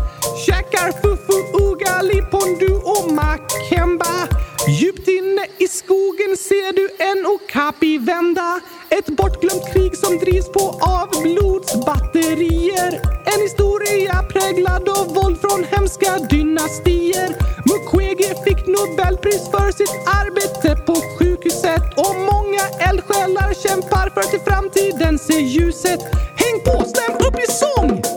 Käkar 0.47 0.93
fufu, 1.03 1.39
ugali, 1.65 2.23
pondu 2.31 2.75
och 2.75 3.13
mack 3.13 3.52
i 5.73 5.75
skogen 5.75 6.37
ser 6.37 6.73
du 6.73 6.89
en 6.99 7.27
okapi 7.27 7.99
vända. 7.99 8.61
Ett 8.91 9.07
bortglömt 9.07 9.73
krig 9.73 9.97
som 9.97 10.19
drivs 10.19 10.49
på 10.49 10.65
av 10.81 11.23
blodsbatterier. 11.23 13.01
En 13.35 13.41
historia 13.41 14.23
präglad 14.33 14.89
av 14.89 15.15
våld 15.15 15.41
från 15.41 15.65
hemska 15.65 16.19
dynastier. 16.19 17.37
Mukwege 17.69 18.35
fick 18.45 18.67
Nobelpris 18.67 19.45
för 19.51 19.71
sitt 19.73 19.97
arbete 20.23 20.83
på 20.87 20.95
sjukhuset 21.19 21.85
och 21.97 22.15
många 22.17 22.65
eldsjälar 22.89 23.55
kämpar 23.55 24.11
för 24.15 24.21
att 24.21 24.35
i 24.35 24.39
framtiden 24.39 25.19
se 25.19 25.41
ljuset. 25.41 26.01
Häng 26.43 26.57
på, 26.65 26.85
stäm 26.85 27.15
upp 27.17 27.39
i 27.39 27.53
sång! 27.53 28.12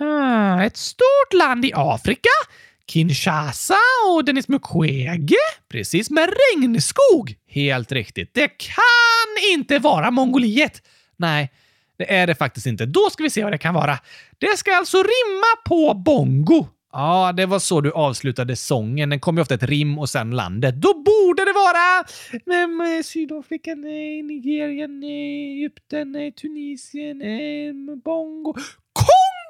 Hmm, 0.00 0.58
ett 0.60 0.76
stort 0.76 1.32
land 1.34 1.64
i 1.64 1.72
Afrika? 1.74 2.28
Kinshasa 2.86 3.74
och 4.08 4.24
Denis 4.24 4.48
Mukwege? 4.48 5.36
Precis 5.68 6.10
med 6.10 6.30
regnskog! 6.52 7.34
Helt 7.48 7.92
riktigt. 7.92 8.34
Det 8.34 8.48
kan 8.48 9.54
inte 9.54 9.78
vara 9.78 10.10
Mongoliet! 10.10 10.82
Nej, 11.16 11.52
det 11.98 12.14
är 12.14 12.26
det 12.26 12.34
faktiskt 12.34 12.66
inte. 12.66 12.86
Då 12.86 13.10
ska 13.10 13.22
vi 13.22 13.30
se 13.30 13.42
vad 13.44 13.52
det 13.52 13.58
kan 13.58 13.74
vara. 13.74 13.98
Det 14.38 14.58
ska 14.58 14.76
alltså 14.76 14.96
rimma 14.96 15.56
på 15.66 15.94
bongo. 15.94 16.66
Ja, 16.92 17.32
det 17.36 17.46
var 17.46 17.58
så 17.58 17.80
du 17.80 17.92
avslutade 17.92 18.56
sången. 18.56 19.10
Den 19.10 19.20
kom 19.20 19.36
ju 19.36 19.42
ofta 19.42 19.54
ett 19.54 19.62
rim 19.62 19.98
och 19.98 20.08
sen 20.08 20.30
landet. 20.30 20.74
Då 20.74 20.94
borde 20.94 21.44
det 21.44 21.52
vara 21.52 22.04
men, 22.46 22.96
eh, 22.96 23.02
Sydafrika, 23.02 23.74
nej, 23.74 24.22
Nigeria, 24.22 24.86
nej, 24.86 25.52
Egypten, 25.52 26.12
nej, 26.12 26.32
Tunisien, 26.32 27.18
nej, 27.18 27.72
bongo. 28.04 28.54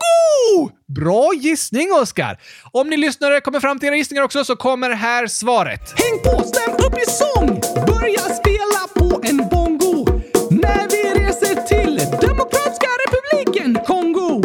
Kongo! 0.04 0.70
Bra 0.88 1.30
gissning, 1.34 1.92
Oskar! 1.92 2.38
Om 2.72 2.90
ni 2.90 2.96
lyssnare 2.96 3.40
kommer 3.40 3.60
fram 3.60 3.78
till 3.78 3.88
era 3.88 3.96
gissningar 3.96 4.22
också 4.22 4.44
så 4.44 4.56
kommer 4.56 4.90
här 4.90 5.26
svaret. 5.26 5.80
Häng 5.96 6.18
på, 6.24 6.44
stäm 6.44 6.72
upp 6.74 6.98
i 6.98 7.10
sång! 7.10 7.60
Börja 7.86 8.20
spela 8.20 8.80
på 8.94 9.20
en 9.24 9.36
bongo 9.36 10.06
när 10.50 10.88
vi 10.90 11.20
reser 11.24 11.54
till 11.54 11.96
Demokratiska 11.96 12.88
republiken 13.06 13.78
Kongo. 13.86 14.42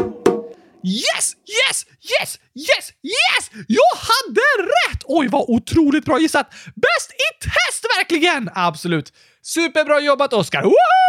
Yes, 0.83 1.33
yes, 1.57 1.85
yes, 2.19 2.39
yes, 2.55 2.91
yes! 3.03 3.65
Jag 3.67 3.97
hade 3.97 4.41
rätt! 4.63 5.01
Oj, 5.05 5.27
vad 5.27 5.45
otroligt 5.49 6.05
bra 6.05 6.19
gissat! 6.19 6.49
Bäst 6.75 7.11
i 7.11 7.43
test, 7.43 7.85
verkligen! 7.97 8.49
Absolut. 8.55 9.13
Superbra 9.41 9.99
jobbat, 9.99 10.33
Oskar! 10.33 10.63
Woho! 10.63 11.04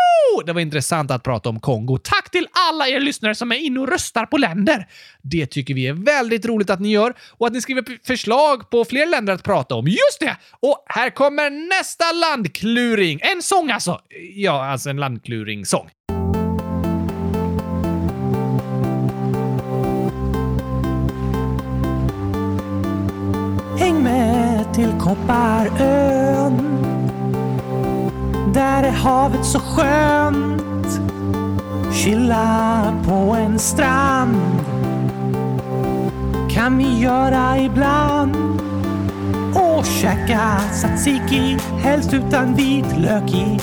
Det 0.47 0.53
var 0.53 0.61
intressant 0.61 1.11
att 1.11 1.23
prata 1.23 1.49
om 1.49 1.61
Kongo. 1.61 1.99
Tack 1.99 2.31
till 2.31 2.47
alla 2.71 2.89
er 2.89 3.01
lyssnare 3.01 3.35
som 3.35 3.53
är 3.53 3.57
inne 3.57 3.81
och 3.81 3.89
röstar 3.89 4.27
på 4.27 4.39
länder. 4.39 4.89
Det 5.23 5.47
tycker 5.47 5.75
vi 5.75 5.87
är 5.87 5.93
väldigt 5.93 6.47
roligt 6.47 6.71
att 6.71 6.81
ni 6.81 6.93
gör 6.93 7.15
och 7.31 7.47
att 7.47 7.53
ni 7.53 7.61
skriver 7.61 8.07
förslag 8.07 8.71
på 8.71 8.85
fler 8.85 9.07
länder 9.07 9.33
att 9.33 9.43
prata 9.43 9.75
om. 9.75 9.87
Just 9.87 10.21
det! 10.21 10.37
Och 10.61 10.85
här 10.87 11.11
kommer 11.11 11.51
nästa 11.51 12.13
landkluring. 12.13 13.21
En 13.23 13.43
sång 13.43 13.71
alltså. 13.71 14.01
Ja, 14.35 14.65
alltså 14.67 14.91
en 14.91 14.97
landkluring-sång. 14.97 15.91
Häng 23.79 24.03
med 24.03 24.75
till 24.75 24.93
Kopparön 25.01 26.76
där 28.57 28.83
är 28.83 28.91
havet 28.91 29.45
så 29.45 29.61
skönt 29.61 31.01
Chilla 31.93 32.95
på 33.07 33.13
en 33.13 33.59
strand 33.59 34.37
Kan 36.51 36.79
vi 36.79 36.99
göra 36.99 37.59
ibland 37.59 38.37
och 39.55 39.87
käka 39.87 40.59
tzatziki, 40.73 41.59
helst 41.83 42.13
utan 42.13 42.55
vitlök 42.55 43.35
i. 43.35 43.59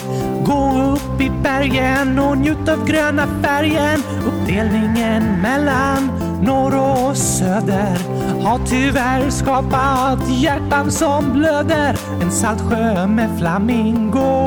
Gå 0.45 0.93
upp 0.93 1.21
i 1.21 1.31
bergen 1.43 2.19
och 2.19 2.37
njut 2.37 2.69
av 2.69 2.85
gröna 2.85 3.27
färgen. 3.43 4.03
Uppdelningen 4.27 5.41
mellan 5.41 6.11
norr 6.41 6.75
och 6.75 7.17
söder 7.17 7.97
har 8.43 8.59
tyvärr 8.65 9.29
skapat 9.29 10.29
hjärtan 10.29 10.91
som 10.91 11.33
blöder. 11.33 11.95
En 12.21 12.31
saltsjö 12.31 13.07
med 13.07 13.29
flamingo 13.39 14.42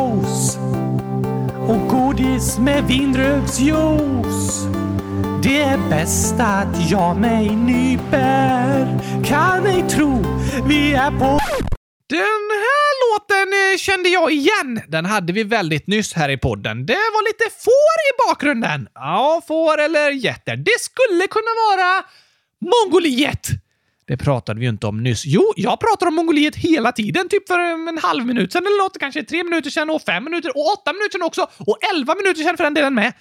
godis 2.17 2.59
med 2.59 2.85
vindruvsjuice. 2.85 4.67
Det 5.43 5.61
är 5.61 5.91
bäst 5.91 6.35
att 6.39 6.91
jag 6.91 7.17
mig 7.17 7.57
nyper. 7.57 8.87
Kan 9.25 9.67
ej 9.67 9.89
tro 9.89 10.25
vi 10.69 10.95
är 10.95 11.11
på... 11.11 11.39
Den 12.09 12.43
här 12.65 13.13
låten 13.13 13.73
eh, 13.73 13.79
kände 13.79 14.09
jag 14.09 14.33
igen. 14.33 14.81
Den 14.89 15.05
hade 15.05 15.33
vi 15.33 15.45
väldigt 15.45 15.87
nyss 15.87 16.13
här 16.13 16.29
i 16.29 16.37
podden. 16.37 16.87
Det 16.87 16.93
var 16.93 17.29
lite 17.29 17.45
får 17.65 17.97
i 18.11 18.29
bakgrunden. 18.29 18.89
Ja, 18.95 19.43
får 19.49 19.81
eller 19.81 20.11
getter. 20.11 20.57
Det 20.57 20.81
skulle 20.81 21.27
kunna 21.27 21.53
vara 21.69 22.05
Mongoliet. 22.61 23.49
Det 24.09 24.17
pratade 24.17 24.61
vi 24.61 24.67
ju 24.67 24.71
inte 24.71 24.87
om 24.87 25.03
nyss. 25.03 25.23
Jo, 25.27 25.53
jag 25.57 25.81
pratar 25.81 26.07
om 26.07 26.15
Mongoliet 26.15 26.57
hela 26.57 26.93
tiden, 26.93 27.29
typ 27.29 27.49
för 27.49 27.59
en 27.59 27.99
halv 28.03 28.27
minut 28.27 28.53
sedan 28.53 28.67
eller 28.67 28.83
något, 28.85 28.99
kanske 29.01 29.23
tre 29.23 29.45
minuter 29.45 29.71
sedan 29.71 29.91
och 29.91 30.03
fem 30.03 30.25
minuter 30.25 30.57
och 30.57 30.73
åtta 30.73 30.93
minuter 30.93 31.13
sedan 31.13 31.23
också 31.23 31.51
och 31.59 31.79
elva 31.95 32.15
minuter 32.15 32.43
sedan 32.43 32.57
för 32.57 32.65
den 32.65 32.75
delen 32.75 32.95
med. 32.95 33.13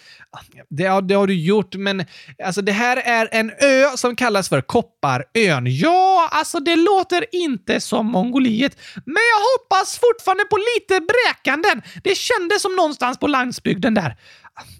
Det, 0.69 1.01
det 1.07 1.13
har 1.13 1.27
du 1.27 1.33
gjort, 1.33 1.75
men 1.75 2.05
alltså 2.43 2.61
det 2.61 2.71
här 2.71 2.97
är 2.97 3.29
en 3.31 3.51
ö 3.61 3.97
som 3.97 4.15
kallas 4.15 4.49
för 4.49 4.61
Kopparön. 4.61 5.67
Ja, 5.67 6.29
alltså 6.31 6.59
det 6.59 6.75
låter 6.75 7.25
inte 7.31 7.81
som 7.81 8.05
Mongoliet, 8.05 8.77
men 9.05 9.23
jag 9.33 9.41
hoppas 9.53 9.99
fortfarande 9.99 10.43
på 10.43 10.57
lite 10.57 11.01
bräkanden. 11.01 11.81
Det 12.03 12.15
kändes 12.17 12.61
som 12.61 12.75
någonstans 12.75 13.19
på 13.19 13.27
landsbygden 13.27 13.93
där. 13.93 14.15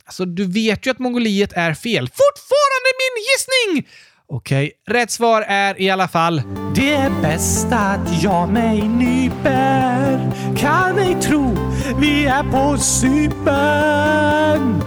Alltså, 0.06 0.26
du 0.26 0.45
vet 0.45 0.86
ju 0.86 0.91
att 0.91 0.99
Mongoliet 0.99 1.53
är 1.53 1.74
fel. 1.74 2.08
Fortfarande 2.08 2.89
min 3.01 3.24
gissning! 3.24 3.91
Okej, 4.28 4.71
rätt 4.88 5.11
svar 5.11 5.41
är 5.41 5.82
i 5.82 5.89
alla 5.89 6.07
fall 6.07 6.41
Det 6.76 6.93
är 6.93 7.21
bäst 7.21 7.67
att 7.71 8.23
jag 8.23 8.49
mig 8.49 8.88
nyper 8.88 10.32
Kan 10.57 10.99
ej 10.99 11.21
tro 11.21 11.57
vi 11.99 12.26
är 12.26 12.43
på 12.43 12.78
Cypern 12.78 14.82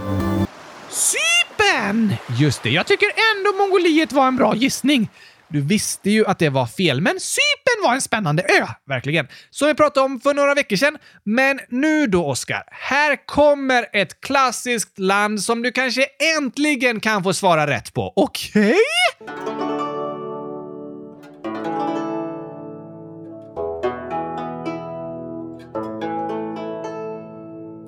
Cypern! 0.89 2.13
Just 2.39 2.63
det, 2.63 2.69
jag 2.69 2.87
tycker 2.87 3.07
ändå 3.07 3.63
Mongoliet 3.63 4.11
var 4.11 4.27
en 4.27 4.35
bra 4.35 4.55
gissning. 4.55 5.09
Du 5.51 5.61
visste 5.61 6.09
ju 6.09 6.25
att 6.25 6.39
det 6.39 6.49
var 6.49 6.65
fel, 6.65 7.01
men 7.01 7.19
Cypern 7.19 7.83
var 7.83 7.93
en 7.93 8.01
spännande 8.01 8.43
ö, 8.43 8.67
verkligen. 8.87 9.27
Som 9.49 9.67
vi 9.67 9.73
pratade 9.73 10.05
om 10.05 10.19
för 10.21 10.33
några 10.33 10.53
veckor 10.53 10.75
sedan. 10.75 10.97
Men 11.23 11.59
nu 11.69 12.07
då, 12.07 12.25
Oskar. 12.25 12.63
Här 12.71 13.25
kommer 13.25 13.85
ett 13.93 14.21
klassiskt 14.21 14.99
land 14.99 15.41
som 15.41 15.61
du 15.61 15.71
kanske 15.71 16.05
äntligen 16.37 16.99
kan 16.99 17.23
få 17.23 17.33
svara 17.33 17.67
rätt 17.67 17.93
på. 17.93 18.13
Okej? 18.15 18.61
Okay? 18.61 18.75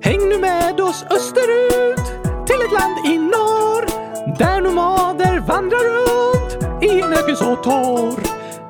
Häng 0.02 0.28
nu 0.28 0.38
med 0.38 0.80
oss 0.80 1.04
österut 1.10 2.06
till 2.46 2.60
ett 2.66 2.72
land 2.72 3.06
i 3.06 3.18
norr 3.18 3.86
där 4.38 4.60
nomader 4.60 5.40
vandrar 5.40 5.78
runt 5.78 6.41
i 6.82 7.00
en 7.00 7.12
öken 7.12 7.36
så 7.36 7.56
torr. 7.56 8.20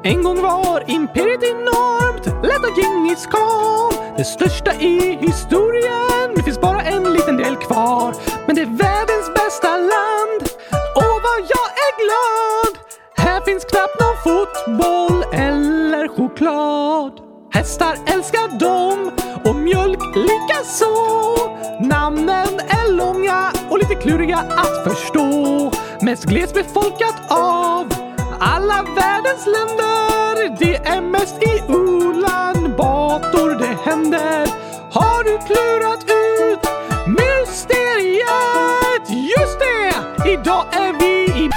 En 0.04 0.22
gång 0.22 0.42
var 0.42 0.84
imperiet 0.86 1.42
enormt, 1.42 2.26
lett 2.26 2.64
av 2.64 2.78
Djingis 2.78 3.26
khan. 3.26 3.92
Det 4.16 4.24
största 4.24 4.74
i 4.74 5.18
historien. 5.20 6.34
Det 6.36 6.42
finns 6.42 6.60
bara 6.60 6.82
en 6.82 7.12
liten 7.12 7.36
del 7.36 7.56
kvar. 7.56 8.14
Men 8.46 8.56
det 8.56 8.62
är 8.62 8.76
världens 8.76 9.34
bästa 9.34 9.76
land. 9.76 10.42
Och 10.96 11.16
vad 11.26 11.40
jag 11.54 11.68
är 11.84 11.92
glad! 12.02 12.78
Här 13.16 13.40
finns 13.40 13.64
knappt 13.64 14.00
någon 14.00 14.16
fotboll 14.24 15.24
eller 15.32 16.08
choklad. 16.08 17.12
Hästar 17.52 17.96
älskar 18.06 18.58
dem 18.58 19.10
och 19.44 19.56
mjölk 19.56 20.16
likaså. 20.16 20.94
Namnen 21.80 22.60
är 22.68 22.92
långa 22.92 23.52
och 23.70 23.78
lite 23.78 23.94
kluriga 23.94 24.36
att 24.36 24.84
förstå. 24.84 25.72
Mest 26.00 26.24
glesbefolkat 26.24 27.14
av 27.28 28.01
alla 28.42 28.82
världens 28.82 29.46
länder. 29.46 30.58
Det 30.58 30.76
är 30.76 31.00
mest 31.00 31.42
i 31.42 31.72
Ulan 31.72 32.76
Bator 32.76 33.58
det 33.58 33.90
händer. 33.90 34.46
Har 34.92 35.24
du 35.24 35.38
klurat 35.46 36.04
ut 36.04 36.62
mysteriet? 37.18 38.24
Just 39.38 39.58
det! 39.58 39.94
Idag 40.32 40.74
är 40.74 40.92
vi 41.00 41.44
i... 41.44 41.50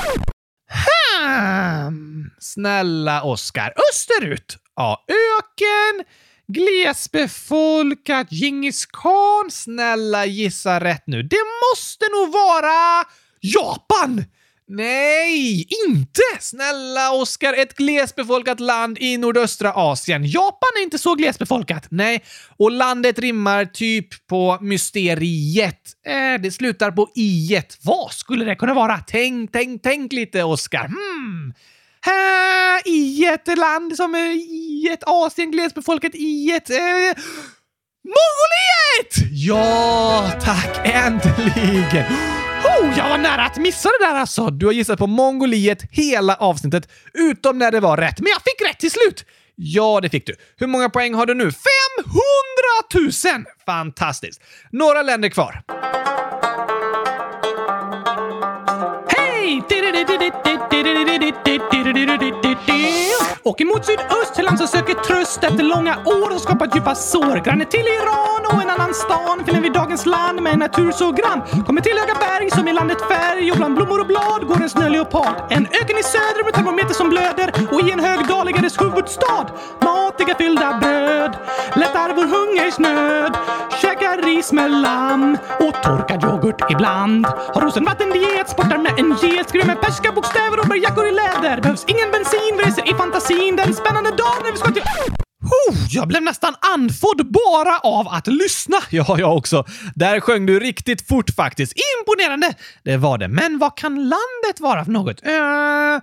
Hmm. 0.69 2.31
Snälla 2.39 3.23
Oskar, 3.23 3.73
österut! 3.91 4.57
Ja, 4.75 5.05
öken, 5.07 6.05
glesbefolkat, 6.47 8.27
Djingis 8.31 8.85
khan. 8.85 9.51
Snälla 9.51 10.25
gissa 10.25 10.79
rätt 10.79 11.03
nu. 11.07 11.23
Det 11.23 11.43
måste 11.71 12.05
nog 12.11 12.33
vara 12.33 13.05
Japan! 13.41 14.25
Nej, 14.67 15.67
inte! 15.87 16.21
Snälla 16.39 17.11
Oskar, 17.11 17.53
ett 17.53 17.75
glesbefolkat 17.75 18.59
land 18.59 18.97
i 18.97 19.17
nordöstra 19.17 19.73
Asien. 19.73 20.25
Japan 20.25 20.69
är 20.79 20.83
inte 20.83 20.97
så 20.97 21.15
glesbefolkat. 21.15 21.87
Nej, 21.89 22.23
och 22.57 22.71
landet 22.71 23.19
rimmar 23.19 23.65
typ 23.65 24.27
på 24.27 24.57
mysteriet. 24.61 25.81
Eh, 26.07 26.41
det 26.41 26.51
slutar 26.51 26.91
på 26.91 27.11
i-et. 27.15 27.77
Vad 27.81 28.11
skulle 28.11 28.45
det 28.45 28.55
kunna 28.55 28.73
vara? 28.73 28.97
Tänk, 29.07 29.51
tänk, 29.51 29.81
tänk 29.83 30.13
lite, 30.13 30.43
Oskar. 30.43 30.87
Hmm. 30.87 31.53
Här, 32.01 32.87
i 32.87 33.25
ett 33.25 33.57
land 33.57 33.95
som 33.95 34.15
är 34.15 34.31
i 34.31 34.89
ett 34.93 35.03
Asien 35.05 35.51
glesbefolkat 35.51 36.15
i 36.15 36.51
ett... 36.51 36.69
Eh, 36.69 37.23
Mongoliet! 38.03 39.31
Ja, 39.31 40.31
tack! 40.43 40.87
Äntligen! 40.87 42.05
Oh, 42.65 42.97
jag 42.97 43.09
var 43.09 43.17
nära 43.17 43.45
att 43.45 43.57
missa 43.57 43.89
det 43.99 44.05
där 44.05 44.15
alltså! 44.15 44.49
Du 44.49 44.65
har 44.65 44.73
gissat 44.73 44.99
på 44.99 45.07
Mongoliet 45.07 45.83
hela 45.91 46.35
avsnittet, 46.35 46.89
utom 47.13 47.57
när 47.57 47.71
det 47.71 47.79
var 47.79 47.97
rätt. 47.97 48.19
Men 48.19 48.29
jag 48.29 48.41
fick 48.41 48.69
rätt 48.69 48.79
till 48.79 48.91
slut! 48.91 49.25
Ja, 49.55 49.99
det 50.01 50.09
fick 50.09 50.27
du. 50.27 50.35
Hur 50.57 50.67
många 50.67 50.89
poäng 50.89 51.13
har 51.13 51.25
du 51.25 51.33
nu? 51.33 51.51
500 51.51 51.55
000! 53.35 53.45
Fantastiskt! 53.65 54.41
Några 54.71 55.01
länder 55.01 55.29
kvar. 55.29 55.63
Hej! 59.17 59.61
Åker 63.47 63.65
mot 63.65 63.85
sydöst 63.85 64.35
till 64.35 64.45
land 64.45 64.57
som 64.57 64.67
söker 64.67 64.93
tröst 64.93 65.43
efter 65.43 65.63
långa 65.63 65.97
år 66.05 66.29
och 66.35 66.41
skapat 66.41 66.75
djupa 66.75 66.95
sår. 66.95 67.35
Granne 67.45 67.65
till 67.65 67.87
Iran 67.97 68.41
och 68.53 68.61
en 68.61 68.69
annan 68.69 68.93
stan 68.93 69.45
finner 69.45 69.61
vi 69.61 69.69
dagens 69.69 70.05
land 70.05 70.41
med 70.41 70.53
en 70.53 70.59
natur 70.59 70.91
så 70.91 71.11
grann. 71.11 71.41
Kommer 71.65 71.81
till 71.81 71.97
höga 71.97 72.15
berg 72.19 72.51
som 72.51 72.67
i 72.67 72.73
landet 72.73 73.01
färg 73.01 73.51
och 73.51 73.57
bland 73.57 73.75
blommor 73.75 73.99
och 73.99 74.07
blad 74.07 74.47
går 74.47 74.61
en 74.63 74.69
snöleopard. 74.69 75.35
En 75.49 75.65
öken 75.65 75.97
i 75.97 76.03
söder 76.03 76.43
med 76.45 76.53
termometer 76.53 76.93
som 76.93 77.09
blöder 77.09 77.49
och 77.71 77.81
i 77.87 77.91
en 77.91 77.99
hög 77.99 78.27
dal 78.27 78.45
ligger 78.45 78.61
dess 78.61 78.81
huvudstad. 78.81 79.45
Matiga 79.79 80.35
fyllda 80.35 80.77
bröd 80.81 81.33
lättar 81.75 82.13
vår 82.15 82.27
hungersnöd. 82.35 83.33
Käkar 83.81 84.17
ris 84.21 84.51
med 84.51 84.71
lamm 84.71 85.37
och 85.59 85.83
torkad 85.83 86.23
yoghurt 86.23 86.71
ibland. 86.71 87.25
Har 87.25 87.61
rosenvattendiet, 87.61 88.49
sportar 88.49 88.77
med 88.77 88.99
en 88.99 89.09
get, 89.21 89.49
skriver 89.49 89.65
med 89.65 89.81
perska 89.81 90.11
bokstäver 90.11 90.59
och 90.59 90.67
bär 90.67 90.75
jackor 90.75 91.07
i 91.07 91.11
läder. 91.11 91.61
Behövs 91.61 91.85
ingen 91.87 92.11
bensin, 92.11 92.55
reser 92.65 92.89
i 92.91 92.93
fantasi 92.93 93.34
fantasin 93.35 93.55
den 93.55 93.73
spännande 93.73 94.09
dagen 94.09 94.41
när 94.43 94.51
vi 94.51 94.57
ska 94.57 94.71
till... 94.71 94.83
Oh, 95.41 95.77
jag 95.89 96.07
blev 96.07 96.23
nästan 96.23 96.55
andfådd 96.73 97.31
bara 97.31 97.79
av 97.79 98.07
att 98.07 98.27
lyssna. 98.27 98.77
Ja, 98.89 99.19
jag 99.19 99.37
också. 99.37 99.65
Där 99.95 100.19
sjöng 100.19 100.45
du 100.45 100.59
riktigt 100.59 101.07
fort 101.07 101.29
faktiskt. 101.35 101.73
Imponerande! 101.99 102.53
Det 102.83 102.97
var 102.97 103.17
det. 103.17 103.27
Men 103.27 103.59
vad 103.59 103.77
kan 103.77 103.95
landet 103.95 104.59
vara 104.59 104.85
för 104.85 104.91
något? 104.91 105.25
Uh, 105.25 106.01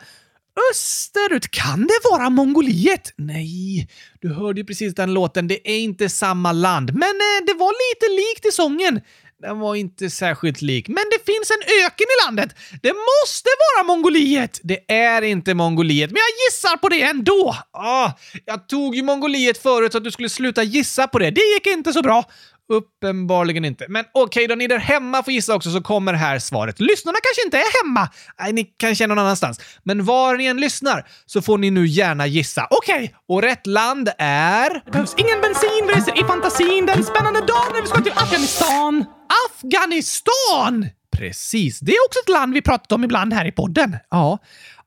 österut? 0.71 1.51
Kan 1.51 1.81
det 1.81 2.11
vara 2.11 2.31
Mongoliet? 2.31 3.13
Nej, 3.17 3.89
du 4.21 4.35
hörde 4.35 4.61
ju 4.61 4.67
precis 4.67 4.95
den 4.95 5.15
låten. 5.15 5.49
Det 5.49 5.71
är 5.71 5.79
inte 5.79 6.09
samma 6.09 6.53
land. 6.53 6.93
Men 6.93 7.03
uh, 7.03 7.47
det 7.47 7.55
var 7.55 7.73
lite 7.93 8.23
likt 8.23 8.47
i 8.47 8.53
sången. 8.53 9.01
Den 9.43 9.59
var 9.59 9.75
inte 9.75 10.11
särskilt 10.11 10.63
lik, 10.63 10.89
men 10.89 11.05
det 11.11 11.33
finns 11.33 11.51
en 11.51 11.85
öken 11.85 12.07
i 12.07 12.27
landet. 12.27 12.57
Det 12.83 12.93
måste 12.93 13.49
vara 13.63 13.87
Mongoliet! 13.87 14.61
Det 14.63 14.93
är 14.93 15.23
inte 15.23 15.55
Mongoliet, 15.55 16.11
men 16.11 16.17
jag 16.17 16.47
gissar 16.47 16.77
på 16.77 16.89
det 16.89 17.03
ändå. 17.03 17.57
Ah, 17.73 18.11
jag 18.45 18.69
tog 18.69 18.97
ju 18.97 19.03
Mongoliet 19.03 19.63
förut 19.63 19.93
så 19.93 19.99
att 19.99 20.05
du 20.05 20.11
skulle 20.11 20.29
sluta 20.29 20.63
gissa 20.63 21.09
på 21.09 21.19
det. 21.19 21.31
Det 21.31 21.41
gick 21.55 21.67
inte 21.67 21.93
så 21.93 22.03
bra. 22.03 22.25
Uppenbarligen 22.69 23.65
inte. 23.65 23.87
Men 23.89 24.05
okej 24.13 24.25
okay, 24.25 24.47
då, 24.47 24.55
ni 24.55 24.67
där 24.67 24.79
hemma 24.79 25.23
får 25.23 25.33
gissa 25.33 25.55
också 25.55 25.71
så 25.71 25.81
kommer 25.81 26.13
här 26.13 26.39
svaret. 26.39 26.81
Lyssnarna 26.81 27.19
kanske 27.23 27.45
inte 27.45 27.57
är 27.57 27.85
hemma. 27.85 28.09
Nej, 28.41 28.53
ni 28.53 28.65
kanske 28.65 29.05
är 29.05 29.09
någon 29.09 29.19
annanstans. 29.19 29.61
Men 29.83 30.05
var 30.05 30.37
ni 30.37 30.45
än 30.45 30.57
lyssnar 30.57 31.09
så 31.27 31.43
får 31.43 31.59
ni 31.59 31.71
nu 31.71 31.87
gärna 31.87 32.27
gissa. 32.27 32.67
Okej, 32.71 32.95
okay, 32.95 33.09
och 33.29 33.43
rätt 33.43 33.67
land 33.67 34.11
är... 34.19 34.71
Det 34.85 34.91
behövs 34.91 35.15
ingen 35.17 35.41
bensin, 35.41 35.87
vi 35.87 35.93
reser 35.95 36.21
i 36.21 36.25
fantasin 36.25 36.87
den 36.87 37.05
spännande 37.05 37.41
dagen 37.41 37.73
när 37.75 37.81
vi 37.81 37.87
ska 37.87 38.01
till 38.01 38.13
Afghanistan. 38.13 39.05
Afghanistan! 39.49 40.87
Precis, 41.17 41.81
det 41.81 41.93
är 41.93 42.07
också 42.09 42.21
ett 42.21 42.29
land 42.29 42.55
vi 42.55 42.63
pratat 42.63 42.93
om 42.93 43.05
ibland 43.05 43.33
här 43.33 43.45
i 43.45 43.53
podden. 43.53 43.97
Ja, 44.11 44.39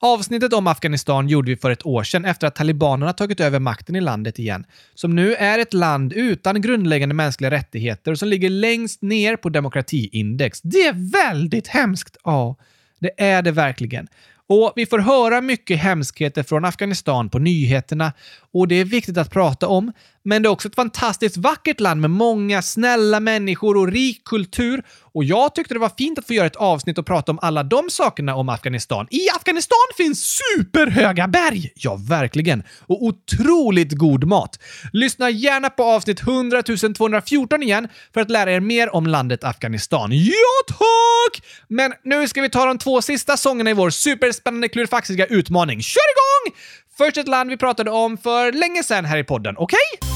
avsnittet 0.06 0.54
om 0.54 0.68
Afghanistan 0.68 1.28
gjorde 1.28 1.52
vi 1.52 1.58
för 1.58 1.72
ett 1.72 1.86
år 1.86 2.04
sedan 2.04 2.26
efter 2.26 2.48
att 2.48 2.56
talibanerna 2.56 3.14
tagit 3.14 3.40
över 3.40 3.60
makten 3.60 3.96
i 3.96 4.02
landet 4.02 4.40
igen. 4.40 4.66
Som 4.94 5.16
nu 5.16 5.36
är 5.36 5.60
ett 5.60 5.74
land 5.74 6.14
utan 6.14 6.62
grundläggande 6.62 7.16
mänskliga 7.16 7.52
rättigheter 7.52 8.12
och 8.12 8.20
som 8.20 8.28
ligger 8.28 8.50
längst 8.50 9.02
ner 9.02 9.36
på 9.36 9.50
demokratiindex. 9.50 10.62
Det 10.62 10.88
är 10.88 11.12
väldigt 11.12 11.68
hemskt! 11.68 12.18
Ja, 12.24 12.56
det 13.00 13.12
är 13.18 13.42
det 13.42 13.52
verkligen. 13.52 14.08
Och 14.48 14.74
vi 14.76 14.86
får 14.86 15.00
höra 15.00 15.42
mycket 15.42 15.80
hemskheter 15.80 16.44
från 16.44 16.66
Afghanistan 16.66 17.30
på 17.30 17.40
nyheterna 17.40 18.14
och 18.56 18.68
det 18.68 18.76
är 18.76 18.86
viktigt 18.86 19.18
att 19.18 19.32
prata 19.32 19.68
om. 19.68 19.92
Men 20.24 20.42
det 20.42 20.48
är 20.48 20.52
också 20.52 20.68
ett 20.68 20.76
fantastiskt 20.76 21.38
vackert 21.38 21.80
land 21.80 22.02
med 22.02 22.10
många 22.10 22.62
snälla 22.62 23.20
människor 23.20 23.78
och 23.78 23.88
rik 23.88 24.24
kultur. 24.24 24.84
Och 25.14 25.24
jag 25.24 25.56
tyckte 25.56 25.74
det 25.74 25.80
var 25.80 25.92
fint 25.98 26.20
att 26.20 26.28
få 26.28 26.34
göra 26.34 26.48
ett 26.48 26.56
avsnitt 26.56 26.98
och 26.98 27.06
prata 27.06 27.32
om 27.32 27.40
alla 27.42 27.64
de 27.64 27.90
sakerna 27.90 28.36
om 28.36 28.50
Afghanistan. 28.50 29.08
I 29.12 29.30
Afghanistan 29.36 29.78
finns 29.98 30.40
superhöga 30.56 31.28
berg! 31.28 31.72
Ja, 31.76 31.96
verkligen. 31.96 32.64
Och 32.88 33.04
otroligt 33.04 33.92
god 33.92 34.24
mat. 34.24 34.60
Lyssna 34.94 35.30
gärna 35.30 35.70
på 35.70 35.84
avsnitt 35.84 36.22
100 36.22 36.64
214 36.98 37.64
igen 37.64 37.88
för 38.14 38.22
att 38.22 38.30
lära 38.30 38.52
er 38.52 38.60
mer 38.60 38.96
om 38.96 39.08
landet 39.08 39.44
Afghanistan. 39.44 40.10
Ja, 40.12 40.64
tack! 40.68 41.46
Men 41.68 41.94
nu 42.04 42.28
ska 42.28 42.42
vi 42.42 42.50
ta 42.50 42.66
de 42.66 42.78
två 42.78 43.02
sista 43.02 43.38
sångerna 43.38 43.70
i 43.70 43.74
vår 43.74 43.90
superspännande 43.90 44.70
klurifaxiga 44.70 45.26
utmaning. 45.26 45.82
Kör 45.82 46.02
igång! 46.16 46.58
Först 46.98 47.18
ett 47.18 47.28
land 47.28 47.50
vi 47.50 47.58
pratade 47.58 47.92
om 47.92 48.18
för 48.18 48.52
länge 48.52 48.84
sedan 48.84 49.06
här 49.06 49.18
i 49.18 49.24
podden, 49.24 49.56
okej? 49.58 49.78
Okay? 50.02 50.10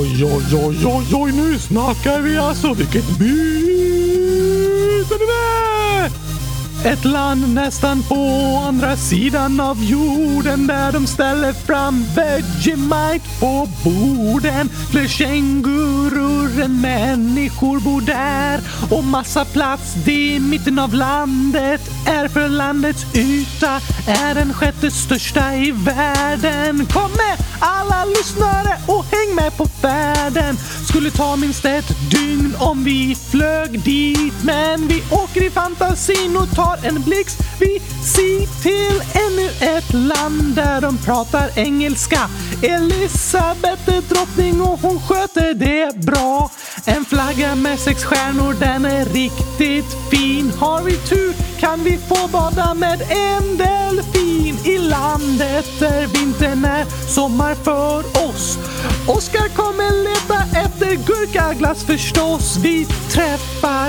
Oj, 0.00 0.24
oj, 0.24 0.44
oj, 0.66 0.76
oj, 0.86 1.06
oj, 1.14 1.32
nu 1.32 1.58
snackar 1.58 2.20
vi 2.20 2.38
alltså! 2.38 2.74
Vilket 2.74 3.18
byte 3.18 5.14
är 5.14 5.26
med? 5.26 6.27
Ett 6.88 7.04
land 7.04 7.54
nästan 7.54 8.02
på 8.02 8.14
andra 8.66 8.96
sidan 8.96 9.60
av 9.60 9.84
jorden 9.84 10.66
där 10.66 10.92
de 10.92 11.06
ställer 11.06 11.52
fram 11.52 12.04
Vegemite 12.16 13.28
på 13.40 13.68
borden. 13.84 14.68
Fler 14.90 15.06
kängurur 15.06 16.62
än 16.62 16.80
människor 16.80 17.80
bor 17.80 18.00
där 18.00 18.60
och 18.90 19.04
massa 19.04 19.44
plats. 19.44 19.94
Det 20.04 20.34
i 20.34 20.40
mitten 20.40 20.78
av 20.78 20.94
landet 20.94 21.80
är 22.06 22.28
för 22.28 22.48
landets 22.48 23.06
yta 23.14 23.80
är 24.06 24.34
den 24.34 24.54
sjätte 24.54 24.90
största 24.90 25.54
i 25.54 25.72
världen. 25.72 26.86
Kom 26.86 27.10
med 27.10 27.46
alla 27.58 28.04
lyssnare 28.04 28.78
och 28.86 29.04
häng 29.04 29.34
med 29.34 29.56
på 29.56 29.66
färden. 29.66 30.56
Skulle 30.88 31.10
ta 31.10 31.36
minst 31.36 31.64
ett 31.64 32.10
dygn 32.10 32.54
om 32.58 32.84
vi 32.84 33.16
flög 33.30 33.80
dit 33.80 34.34
men 34.42 34.88
vi 34.88 35.02
åker 35.10 35.42
i 35.42 35.50
fantasin 35.50 36.36
och 36.36 36.50
tar 36.56 36.77
en 36.82 37.02
blixt 37.02 37.38
visit 37.60 38.62
till 38.62 39.02
ännu 39.12 39.50
ett 39.60 39.92
land 39.92 40.54
där 40.54 40.80
de 40.80 40.98
pratar 40.98 41.58
engelska. 41.58 42.20
Elisabeth 42.62 43.96
är 43.96 44.02
drottning 44.14 44.60
och 44.60 44.80
hon 44.80 45.00
sköter 45.00 45.54
det 45.54 45.96
bra. 45.96 46.50
En 46.84 47.04
flagga 47.04 47.54
med 47.54 47.78
sex 47.78 48.04
stjärnor, 48.04 48.56
den 48.60 48.84
är 48.84 49.04
riktigt 49.04 49.96
fin. 50.10 50.52
Har 50.58 50.82
vi 50.82 50.96
tur 50.96 51.34
kan 51.60 51.84
vi 51.84 51.98
få 51.98 52.28
bada 52.28 52.74
med 52.74 53.00
en 53.00 53.56
delfin 53.56 54.58
i 54.64 54.78
landet 54.78 55.66
där 55.78 56.06
vintern 56.06 56.64
är 56.64 56.84
sommar 57.08 57.54
för 57.54 57.98
oss. 57.98 58.58
Oskar 59.06 59.48
kommer 59.48 60.04
leta 60.04 60.58
efter 60.66 60.94
gurkaglass 61.06 61.84
förstås. 61.84 62.56
Vi 62.62 62.84
träffar 62.84 63.47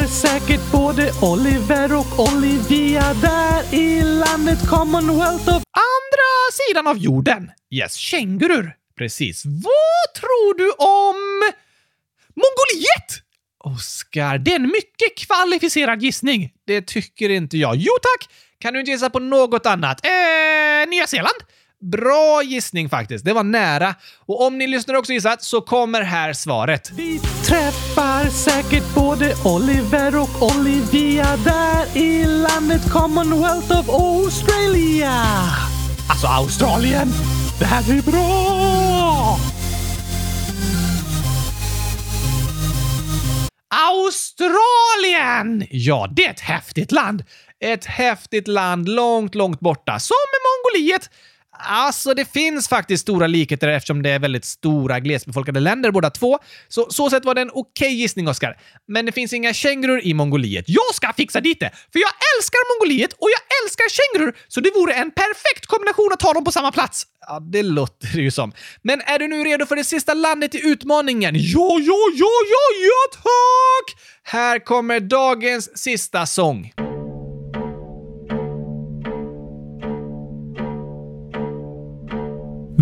säkert 0.10 0.72
både 0.72 1.12
Oliver 1.22 1.94
och 1.94 2.20
Olivia 2.20 3.14
där 3.14 3.74
i 3.74 4.02
landet 4.02 4.70
Commonwealth 4.70 5.50
of 5.50 5.64
andra 5.72 6.32
sidan 6.52 6.88
av 6.88 6.98
jorden. 6.98 7.52
Yes, 7.72 7.96
kängurur. 7.96 8.76
Precis. 8.98 9.46
Vad 9.46 10.14
tror 10.16 10.58
du 10.58 10.72
om 10.72 11.52
Mongoliet? 12.36 13.24
Oskar, 13.64 14.38
det 14.38 14.52
är 14.52 14.56
en 14.56 14.68
mycket 14.68 15.18
kvalificerad 15.18 16.02
gissning. 16.02 16.52
Det 16.68 16.82
tycker 16.82 17.30
inte 17.30 17.58
jag. 17.58 17.76
Jo 17.76 17.94
tack! 18.02 18.30
Kan 18.60 18.74
du 18.74 18.80
inte 18.80 18.92
gissa 18.92 19.10
på 19.10 19.20
något 19.20 19.66
annat? 19.66 20.06
Eh, 20.06 20.90
Nya 20.90 21.08
Zeeland? 21.08 21.40
Bra 21.82 22.44
gissning 22.44 22.90
faktiskt. 22.90 23.26
Det 23.26 23.34
var 23.34 23.44
nära. 23.44 23.96
Och 24.26 24.46
om 24.46 24.58
ni 24.58 24.68
lyssnar 24.68 24.96
också 24.96 25.14
gissat 25.14 25.44
så 25.44 25.62
kommer 25.62 26.02
här 26.02 26.34
svaret. 26.34 26.92
Vi 26.92 27.20
träffar 27.20 28.30
säkert 28.30 28.96
både 28.96 29.36
Oliver 29.46 30.16
och 30.16 30.42
Olivia 30.42 31.38
där 31.38 31.98
i 31.98 32.26
landet 32.26 32.92
Commonwealth 32.92 33.80
of 33.80 33.90
Australia. 33.90 35.14
Alltså 36.10 36.28
Australien. 36.28 37.08
Det 37.60 37.66
här 37.66 37.98
är 37.98 38.02
bra! 38.02 39.38
Australien! 43.70 45.68
Ja, 45.70 46.08
det 46.12 46.26
är 46.26 46.30
ett 46.30 46.40
häftigt 46.40 46.92
land. 46.92 47.24
Ett 47.60 47.86
häftigt 47.86 48.48
land 48.48 48.90
långt, 48.90 49.36
långt 49.36 49.60
borta. 49.60 50.00
Som 50.00 50.16
Mongoliet. 50.46 51.10
Alltså, 51.62 52.14
det 52.14 52.26
finns 52.26 52.70
faktiskt 52.70 53.02
stora 53.02 53.28
likheter 53.28 53.68
eftersom 53.68 54.04
det 54.04 54.10
är 54.10 54.20
väldigt 54.20 54.46
stora 54.46 55.00
glesbefolkade 55.00 55.60
länder 55.60 55.92
båda 55.92 56.10
två. 56.10 56.40
Så 56.68 56.88
så 56.90 57.10
sett 57.10 57.26
var 57.26 57.36
det 57.36 57.42
en 57.42 57.50
okej 57.50 57.88
okay 57.88 57.90
gissning, 57.90 58.28
Oskar. 58.28 58.58
Men 58.88 59.06
det 59.06 59.12
finns 59.12 59.34
inga 59.34 59.54
kängurur 59.54 60.06
i 60.06 60.14
Mongoliet. 60.14 60.66
Jag 60.68 60.96
ska 60.96 61.14
fixa 61.14 61.42
dit 61.42 61.60
det! 61.60 61.72
För 61.92 62.00
jag 62.00 62.12
älskar 62.38 62.60
Mongoliet 62.74 63.14
och 63.14 63.30
jag 63.30 63.42
älskar 63.64 63.86
kängurur, 63.90 64.38
så 64.48 64.60
det 64.62 64.72
vore 64.76 64.94
en 64.94 65.12
perfekt 65.12 65.66
kombination 65.66 66.10
att 66.14 66.20
ta 66.20 66.34
dem 66.34 66.44
på 66.44 66.52
samma 66.52 66.72
plats. 66.72 67.04
Ja, 67.28 67.40
det 67.40 67.64
låter 67.64 68.08
det 68.08 68.22
ju 68.22 68.32
som. 68.32 68.52
Men 68.82 69.02
är 69.02 69.20
du 69.20 69.28
nu 69.28 69.44
redo 69.44 69.66
för 69.66 69.76
det 69.76 69.84
sista 69.84 70.14
landet 70.14 70.56
i 70.56 70.68
utmaningen? 70.68 71.36
Ja, 71.36 71.78
ja, 71.80 72.02
ja, 72.16 72.34
ja, 72.50 72.66
ja, 72.82 73.20
tack! 73.24 74.02
Här 74.24 74.60
kommer 74.66 75.00
dagens 75.00 75.78
sista 75.78 76.26
sång. 76.26 76.72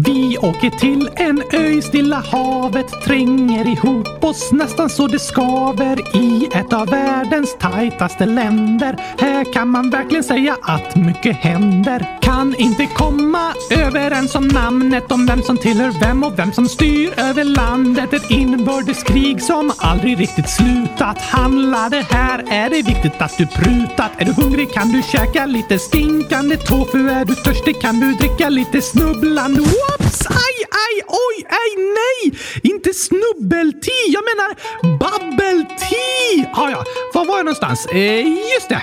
Vi 0.08 0.38
åker 0.38 0.70
till 0.70 1.10
en 1.16 1.43
ö 1.53 1.68
i 1.68 1.82
Stilla 1.82 2.24
havet, 2.32 3.01
tränger 3.05 3.68
ihop 3.68 4.24
oss 4.24 4.51
nästan 4.51 4.89
så 4.89 5.08
det 5.08 5.20
skaver 5.20 6.16
i 6.16 6.49
ett 6.53 6.74
av 6.74 6.88
världens 6.88 7.58
tajtaste 7.60 8.26
länder. 8.26 8.95
Här 9.20 9.53
kan 9.53 9.70
man 9.70 9.89
verkligen 9.89 10.24
säga 10.24 10.58
att 10.62 10.95
mycket 10.95 11.36
händer. 11.36 12.20
Kan 12.22 12.55
inte 12.55 12.86
komma 12.86 13.53
överens 13.72 14.36
om 14.36 14.47
namnet 14.47 15.12
om 15.12 15.26
vem 15.26 15.41
som 15.41 15.58
tillhör 15.58 15.91
vem 15.99 16.24
och 16.24 16.39
vem 16.39 16.51
som 16.51 16.68
styr 16.70 17.14
över 17.18 17.43
landet. 17.43 18.14
Ett 18.14 18.32
inbördeskrig 18.32 19.41
som 19.41 19.72
aldrig 19.78 20.20
riktigt 20.20 20.49
slutat. 20.49 21.22
Handlar 21.22 21.89
det 21.89 22.05
här 22.10 22.43
är 22.49 22.70
det 22.70 22.82
viktigt 22.82 23.22
att 23.22 23.38
du 23.38 23.47
prutat. 23.47 24.12
Är 24.18 24.26
du 24.26 24.34
hungrig 24.34 24.74
kan 24.74 24.91
du 24.91 25.01
käka 25.01 25.45
lite 25.45 25.80
stinkande 25.80 26.58
tofu. 26.58 27.10
Är 27.10 27.26
du 27.26 27.36
törstig 27.36 27.82
kan 27.82 27.99
du 27.99 28.14
dricka 28.14 28.49
lite 28.49 28.82
snubblande 28.82 29.62
Whoops! 30.00 30.28
Aj, 30.30 30.58
aj, 30.86 30.95
oj, 31.08 31.36
aj, 31.50 31.70
nej! 32.00 32.39
Inte 32.64 32.93
snubbelti, 32.93 34.00
jag 34.08 34.24
menar 34.30 34.52
babbelti! 35.00 36.50
Ah, 36.54 36.70
ja, 36.70 36.84
var 37.14 37.26
var 37.26 37.38
jag 37.38 37.45
någonstans? 37.45 37.86
Eh, 37.86 38.28
just 38.28 38.70
det. 38.70 38.82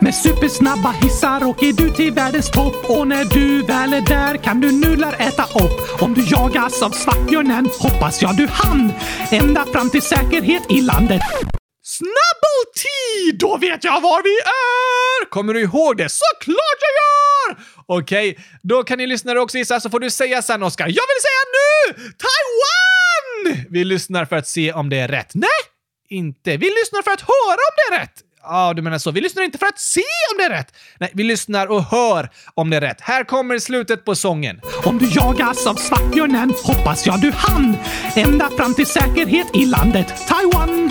Med 0.00 0.14
supersnabba 0.14 0.90
hissar 0.90 1.44
åker 1.44 1.72
du 1.72 1.90
till 1.90 2.12
världens 2.12 2.50
topp 2.50 2.84
och 2.88 3.08
när 3.08 3.24
du 3.24 3.62
väl 3.62 3.92
är 3.92 4.00
där 4.00 4.36
kan 4.36 4.60
du 4.60 4.72
nudlar 4.72 5.12
äta 5.12 5.42
upp. 5.42 6.02
Om 6.02 6.14
du 6.14 6.24
jagas 6.26 6.82
av 6.82 6.90
svartbjörnen 6.90 7.70
hoppas 7.78 8.22
jag 8.22 8.36
du 8.36 8.46
hann 8.46 8.92
ända 9.30 9.64
fram 9.72 9.90
till 9.90 10.02
säkerhet 10.02 10.62
i 10.68 10.80
landet. 10.80 11.22
Snabbeltid! 12.00 13.38
Då 13.38 13.56
vet 13.56 13.84
jag 13.84 14.00
var 14.00 14.22
vi 14.22 14.36
är! 14.38 15.30
Kommer 15.30 15.54
du 15.54 15.60
ihåg 15.60 15.96
det? 15.96 16.08
Såklart 16.08 16.78
jag 16.86 16.94
gör! 17.00 17.64
Okej, 17.86 18.30
okay, 18.30 18.44
då 18.62 18.82
kan 18.84 18.98
ni 18.98 19.06
lyssnare 19.06 19.40
också 19.40 19.58
gissa 19.58 19.80
så 19.80 19.90
får 19.90 20.00
du 20.00 20.10
säga 20.10 20.42
sen 20.42 20.62
Oskar. 20.62 20.86
Jag 20.86 21.04
vill 21.10 21.22
säga 21.26 21.42
nu! 21.58 22.12
Taiwan! 22.24 23.66
Vi 23.70 23.84
lyssnar 23.84 24.24
för 24.24 24.36
att 24.36 24.48
se 24.48 24.72
om 24.72 24.88
det 24.88 24.98
är 24.98 25.08
rätt. 25.08 25.30
Nej, 25.34 25.60
inte. 26.08 26.56
Vi 26.56 26.66
lyssnar 26.66 27.02
för 27.02 27.10
att 27.10 27.20
höra 27.20 27.60
om 27.70 27.76
det 27.76 27.94
är 27.94 28.00
rätt. 28.00 28.14
Ja, 28.42 28.72
du 28.76 28.82
menar 28.82 28.98
så. 28.98 29.10
Vi 29.10 29.20
lyssnar 29.20 29.42
inte 29.42 29.58
för 29.58 29.66
att 29.66 29.80
se 29.80 30.02
om 30.32 30.38
det 30.38 30.44
är 30.44 30.50
rätt. 30.50 30.74
Nej, 31.00 31.10
vi 31.14 31.22
lyssnar 31.22 31.66
och 31.66 31.84
hör 31.84 32.30
om 32.54 32.70
det 32.70 32.76
är 32.76 32.80
rätt. 32.80 33.00
Här 33.00 33.24
kommer 33.24 33.58
slutet 33.58 34.04
på 34.04 34.14
sången. 34.14 34.60
Om 34.84 34.98
du 34.98 35.08
jagas 35.10 35.66
av 35.66 35.74
svartbjörnen 35.74 36.54
hoppas 36.64 37.06
jag 37.06 37.20
du 37.20 37.30
hann 37.30 37.76
ända 38.16 38.50
fram 38.56 38.74
till 38.74 38.86
säkerhet 38.86 39.46
i 39.54 39.66
landet 39.66 40.14
Taiwan. 40.28 40.90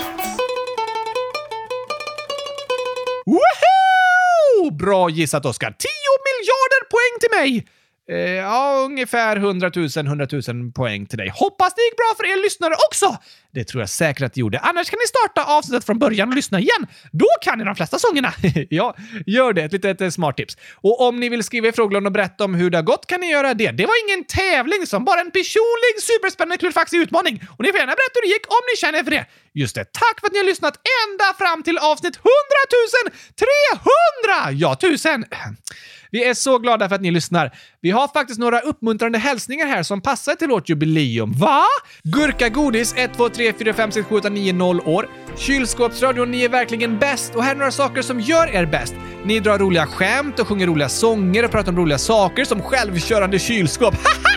Woho! 3.26 4.70
Bra 4.70 5.10
gissat, 5.10 5.46
Oskar. 5.46 5.70
10 5.70 5.88
miljarder 6.28 6.84
poäng 6.90 7.20
till 7.20 7.30
mig! 7.38 7.66
Eh, 8.10 8.34
ja, 8.34 8.82
ungefär 8.84 9.36
100 9.36 9.70
000, 9.76 9.88
100 10.06 10.26
000 10.32 10.72
poäng 10.72 11.06
till 11.06 11.18
dig. 11.18 11.32
Hoppas 11.34 11.74
det 11.74 11.82
gick 11.82 11.96
bra 11.96 12.14
för 12.16 12.24
er 12.24 12.42
lyssnare 12.42 12.74
också! 12.88 13.18
Det 13.52 13.64
tror 13.64 13.82
jag 13.82 13.90
säkert 13.90 14.22
att 14.22 14.34
det 14.34 14.40
gjorde. 14.40 14.58
Annars 14.58 14.90
kan 14.90 14.98
ni 14.98 15.06
starta 15.06 15.44
avsnittet 15.44 15.84
från 15.84 15.98
början 15.98 16.28
och 16.28 16.34
lyssna 16.34 16.60
igen. 16.60 16.86
Då 17.12 17.26
kan 17.42 17.58
ni 17.58 17.64
de 17.64 17.76
flesta 17.76 17.98
sångerna. 17.98 18.32
ja, 18.70 18.96
gör 19.26 19.52
det. 19.52 19.62
Ett 19.62 19.72
litet 19.72 20.00
eh, 20.00 20.10
smart 20.10 20.36
tips. 20.36 20.56
Och 20.74 21.00
om 21.00 21.20
ni 21.20 21.28
vill 21.28 21.44
skriva 21.44 21.68
i 21.68 21.72
frågelådan 21.72 22.06
och 22.06 22.12
berätta 22.12 22.44
om 22.44 22.54
hur 22.54 22.70
det 22.70 22.78
har 22.78 22.82
gått 22.82 23.06
kan 23.06 23.20
ni 23.20 23.30
göra 23.30 23.54
det. 23.54 23.70
Det 23.70 23.86
var 23.86 23.94
ingen 24.08 24.24
tävling 24.24 24.86
som 24.86 25.04
bara 25.04 25.20
en 25.20 25.30
personlig 25.30 25.94
superspännande 26.00 26.56
klurifaxig 26.56 26.98
utmaning. 26.98 27.42
Och 27.56 27.64
ni 27.64 27.70
får 27.70 27.78
gärna 27.78 27.94
berätta 28.00 28.14
hur 28.14 28.22
det 28.28 28.32
gick 28.32 28.46
om 28.48 28.62
ni 28.72 28.76
känner 28.76 29.04
för 29.04 29.10
det. 29.10 29.26
Just 29.52 29.74
det, 29.74 29.84
tack 29.84 30.20
för 30.20 30.26
att 30.26 30.32
ni 30.32 30.38
har 30.38 30.46
lyssnat 30.46 30.74
ända 31.04 31.34
fram 31.38 31.62
till 31.62 31.78
avsnitt 31.78 32.16
100 32.16 32.30
300! 33.36 34.52
Ja, 34.52 34.74
tusen! 34.74 35.24
Vi 36.12 36.24
är 36.24 36.34
så 36.34 36.58
glada 36.58 36.88
för 36.88 36.94
att 36.94 37.00
ni 37.00 37.10
lyssnar. 37.10 37.50
Vi 37.80 37.90
har 37.90 38.08
faktiskt 38.08 38.38
några 38.38 38.60
uppmuntrande 38.60 39.18
hälsningar 39.18 39.66
här 39.66 39.82
som 39.82 40.00
passar 40.00 40.34
till 40.34 40.48
vårt 40.48 40.68
jubileum. 40.68 41.32
Va? 41.32 41.64
Gurka 42.02 42.48
Godis 42.48 42.94
1, 42.96 43.14
2, 43.16 43.28
3, 43.40 43.52
4, 43.52 43.72
5, 43.74 43.90
6, 43.90 44.08
7, 44.08 44.16
8, 44.16 44.28
9, 44.28 44.52
0 44.52 44.80
år. 44.80 45.08
Kylskåpsradion, 45.36 46.30
ni 46.30 46.44
är 46.44 46.48
verkligen 46.48 46.98
bäst. 46.98 47.34
Och 47.34 47.44
här 47.44 47.54
är 47.54 47.58
några 47.58 47.70
saker 47.70 48.02
som 48.02 48.20
gör 48.20 48.54
er 48.54 48.66
bäst. 48.66 48.94
Ni 49.24 49.40
drar 49.40 49.58
roliga 49.58 49.86
skämt 49.86 50.38
och 50.38 50.48
sjunger 50.48 50.66
roliga 50.66 50.88
sånger 50.88 51.44
och 51.44 51.50
pratar 51.50 51.72
om 51.72 51.78
roliga 51.78 51.98
saker 51.98 52.44
som 52.44 52.62
självkörande 52.62 53.38
kylskåp. 53.38 53.94
Haha! 54.04 54.30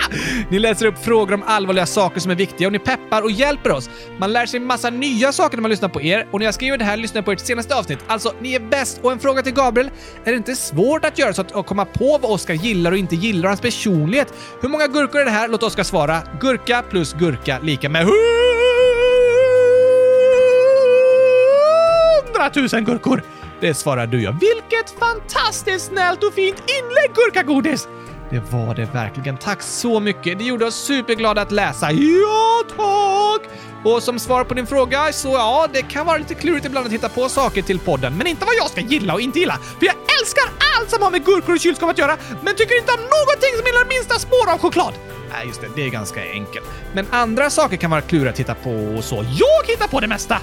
Ni 0.49 0.59
läser 0.59 0.85
upp 0.85 0.97
frågor 0.97 1.33
om 1.33 1.43
allvarliga 1.43 1.85
saker 1.85 2.19
som 2.19 2.31
är 2.31 2.35
viktiga 2.35 2.67
och 2.67 2.71
ni 2.71 2.79
peppar 2.79 3.21
och 3.21 3.31
hjälper 3.31 3.71
oss. 3.71 3.89
Man 4.17 4.33
lär 4.33 4.45
sig 4.45 4.59
massa 4.59 4.89
nya 4.89 5.31
saker 5.31 5.57
när 5.57 5.61
man 5.61 5.71
lyssnar 5.71 5.89
på 5.89 6.01
er 6.01 6.27
och 6.31 6.39
när 6.39 6.45
jag 6.45 6.53
skriver 6.53 6.77
det 6.77 6.85
här 6.85 6.97
lyssnar 6.97 7.17
jag 7.17 7.25
på 7.25 7.31
ert 7.31 7.39
senaste 7.39 7.75
avsnitt. 7.75 7.99
Alltså, 8.07 8.33
ni 8.41 8.55
är 8.55 8.59
bäst. 8.59 8.99
Och 9.03 9.11
en 9.11 9.19
fråga 9.19 9.41
till 9.41 9.53
Gabriel. 9.53 9.89
Är 10.23 10.31
det 10.31 10.37
inte 10.37 10.55
svårt 10.55 11.05
att 11.05 11.19
göra 11.19 11.33
så 11.33 11.41
att, 11.41 11.65
komma 11.65 11.85
på 11.85 12.17
vad 12.21 12.31
Oskar 12.31 12.53
gillar 12.53 12.91
och 12.91 12.97
inte 12.97 13.15
gillar 13.15 13.43
och 13.43 13.49
hans 13.49 13.61
personlighet? 13.61 14.33
Hur 14.61 14.69
många 14.69 14.87
gurkor 14.87 15.21
är 15.21 15.25
det 15.25 15.31
här? 15.31 15.47
Låt 15.47 15.63
Oskar 15.63 15.83
svara. 15.83 16.21
Gurka 16.39 16.83
plus 16.89 17.13
gurka 17.13 17.59
lika 17.59 17.89
med 17.89 18.05
hundratusen 22.33 22.85
gurkor. 22.85 23.23
Det 23.61 23.73
svarar 23.73 24.07
du 24.07 24.23
ja. 24.23 24.31
Vilket 24.31 24.99
fantastiskt 24.99 25.85
snällt 25.85 26.23
och 26.23 26.33
fint 26.33 26.57
inlägg, 26.57 27.11
Gurkagodis! 27.15 27.87
Det 28.29 28.39
var 28.51 28.75
det 28.75 28.93
verkligen. 28.93 29.37
Tack 29.37 29.61
så 29.61 29.99
mycket. 29.99 30.37
Det 30.37 30.43
gjorde 30.43 30.65
oss 30.65 30.75
superglada 30.75 31.41
att 31.41 31.51
läsa. 31.51 31.91
Ja, 31.91 32.63
tack! 32.77 33.49
Och 33.83 34.03
som 34.03 34.19
svar 34.19 34.43
på 34.43 34.53
din 34.53 34.67
fråga, 34.67 35.13
så 35.13 35.29
ja, 35.29 35.67
det 35.73 35.81
kan 35.81 36.05
vara 36.05 36.17
lite 36.17 36.33
klurigt 36.33 36.65
ibland 36.65 36.85
att 36.87 36.93
hitta 36.93 37.09
på 37.09 37.29
saker 37.29 37.61
till 37.61 37.79
podden, 37.79 38.17
men 38.17 38.27
inte 38.27 38.45
vad 38.45 38.55
jag 38.55 38.69
ska 38.69 38.81
gilla 38.81 39.13
och 39.13 39.21
inte 39.21 39.39
gilla. 39.39 39.57
För 39.79 39.85
jag 39.85 39.95
älskar 40.19 40.43
allt 40.79 40.89
som 40.89 41.03
har 41.03 41.11
med 41.11 41.25
gurkor 41.25 41.53
och 41.53 41.59
kylskåp 41.59 41.89
att 41.89 41.97
göra, 41.97 42.17
men 42.41 42.55
tycker 42.55 42.77
inte 42.79 42.91
om 42.91 42.99
någonting 42.99 43.53
som 43.57 43.65
gillar 43.65 43.85
minsta 43.89 44.19
spår 44.19 44.51
av 44.53 44.57
choklad. 44.57 44.93
Nej, 45.31 45.47
just 45.47 45.61
det. 45.61 45.67
Det 45.75 45.85
är 45.85 45.89
ganska 45.89 46.21
enkelt. 46.31 46.65
Men 46.93 47.05
andra 47.09 47.49
saker 47.49 47.77
kan 47.77 47.91
vara 47.91 48.01
kluriga 48.01 48.29
att 48.29 48.39
hitta 48.39 48.55
på 48.55 48.71
och 48.97 49.03
så. 49.03 49.15
Jag 49.15 49.67
hittar 49.67 49.87
på 49.87 49.99
det 49.99 50.07
mesta! 50.07 50.39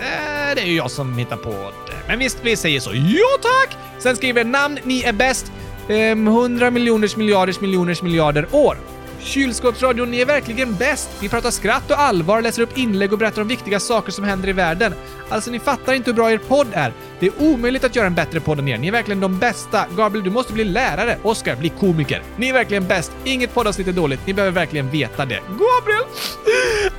Eh, 0.00 0.54
det 0.54 0.60
är 0.60 0.66
ju 0.66 0.76
jag 0.76 0.90
som 0.90 1.18
hittar 1.18 1.36
på 1.36 1.50
det. 1.86 1.92
Men 2.08 2.18
visst, 2.18 2.38
vi 2.42 2.56
säger 2.56 2.80
så. 2.80 2.90
Ja, 2.94 3.38
tack! 3.42 3.76
Sen 3.98 4.16
skriver 4.16 4.44
namn, 4.44 4.78
ni 4.84 5.02
är 5.02 5.12
bäst. 5.12 5.52
Ehm, 5.88 6.26
100 6.26 6.70
miljoners 6.70 7.16
miljarders 7.16 7.60
miljoners 7.60 8.02
miljarder 8.02 8.46
år. 8.50 8.76
Kylskåpsradion, 9.22 10.10
ni 10.10 10.20
är 10.20 10.26
verkligen 10.26 10.74
bäst. 10.74 11.10
Ni 11.22 11.28
pratar 11.28 11.50
skratt 11.50 11.90
och 11.90 12.00
allvar, 12.00 12.42
läser 12.42 12.62
upp 12.62 12.78
inlägg 12.78 13.12
och 13.12 13.18
berättar 13.18 13.42
om 13.42 13.48
viktiga 13.48 13.80
saker 13.80 14.12
som 14.12 14.24
händer 14.24 14.48
i 14.48 14.52
världen. 14.52 14.94
Alltså, 15.28 15.50
ni 15.50 15.58
fattar 15.58 15.92
inte 15.92 16.10
hur 16.10 16.16
bra 16.16 16.30
er 16.32 16.38
podd 16.38 16.66
är. 16.72 16.92
Det 17.20 17.26
är 17.26 17.32
omöjligt 17.38 17.84
att 17.84 17.96
göra 17.96 18.06
en 18.06 18.14
bättre 18.14 18.40
podd 18.40 18.58
än 18.58 18.68
er. 18.68 18.78
Ni 18.78 18.88
är 18.88 18.92
verkligen 18.92 19.20
de 19.20 19.38
bästa. 19.38 19.84
Gabriel, 19.96 20.24
du 20.24 20.30
måste 20.30 20.52
bli 20.52 20.64
lärare. 20.64 21.18
Oskar, 21.22 21.56
bli 21.56 21.68
komiker. 21.68 22.22
Ni 22.36 22.48
är 22.48 22.52
verkligen 22.52 22.86
bäst. 22.86 23.12
Inget 23.24 23.54
poddavsnitt 23.54 23.88
är 23.88 23.92
dåligt. 23.92 24.20
Ni 24.26 24.34
behöver 24.34 24.54
verkligen 24.54 24.90
veta 24.90 25.24
det. 25.24 25.40
Gabriel! 25.48 26.04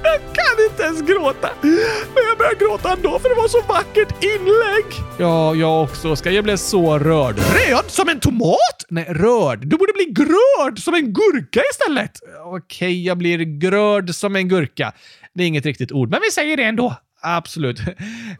Jag 0.03 0.19
kan 0.19 0.65
inte 0.69 0.83
ens 0.83 1.01
gråta. 1.01 1.49
Börjar 2.41 2.55
gråta 2.55 2.93
ändå 2.93 3.19
för 3.19 3.29
det 3.29 3.35
var 3.35 3.47
så 3.47 3.61
vackert 3.61 4.23
inlägg. 4.23 4.85
Ja, 5.17 5.55
jag 5.55 5.83
också, 5.83 6.09
Oskar. 6.09 6.31
Jag 6.31 6.43
blev 6.43 6.57
så 6.57 6.99
rörd. 6.99 7.35
Röd 7.37 7.85
som 7.87 8.09
en 8.09 8.19
tomat? 8.19 8.85
Nej, 8.89 9.03
rörd. 9.03 9.59
Du 9.67 9.77
borde 9.77 9.93
bli 9.93 10.05
grörd 10.05 10.79
som 10.79 10.93
en 10.93 11.13
gurka 11.13 11.61
istället. 11.71 12.11
Okej, 12.45 13.05
jag 13.05 13.17
blir 13.17 13.37
grörd 13.37 14.09
som 14.09 14.35
en 14.35 14.47
gurka. 14.47 14.91
Det 15.33 15.43
är 15.43 15.47
inget 15.47 15.65
riktigt 15.65 15.91
ord, 15.91 16.09
men 16.09 16.19
vi 16.23 16.31
säger 16.31 16.57
det 16.57 16.63
ändå. 16.63 16.95
Absolut. 17.21 17.79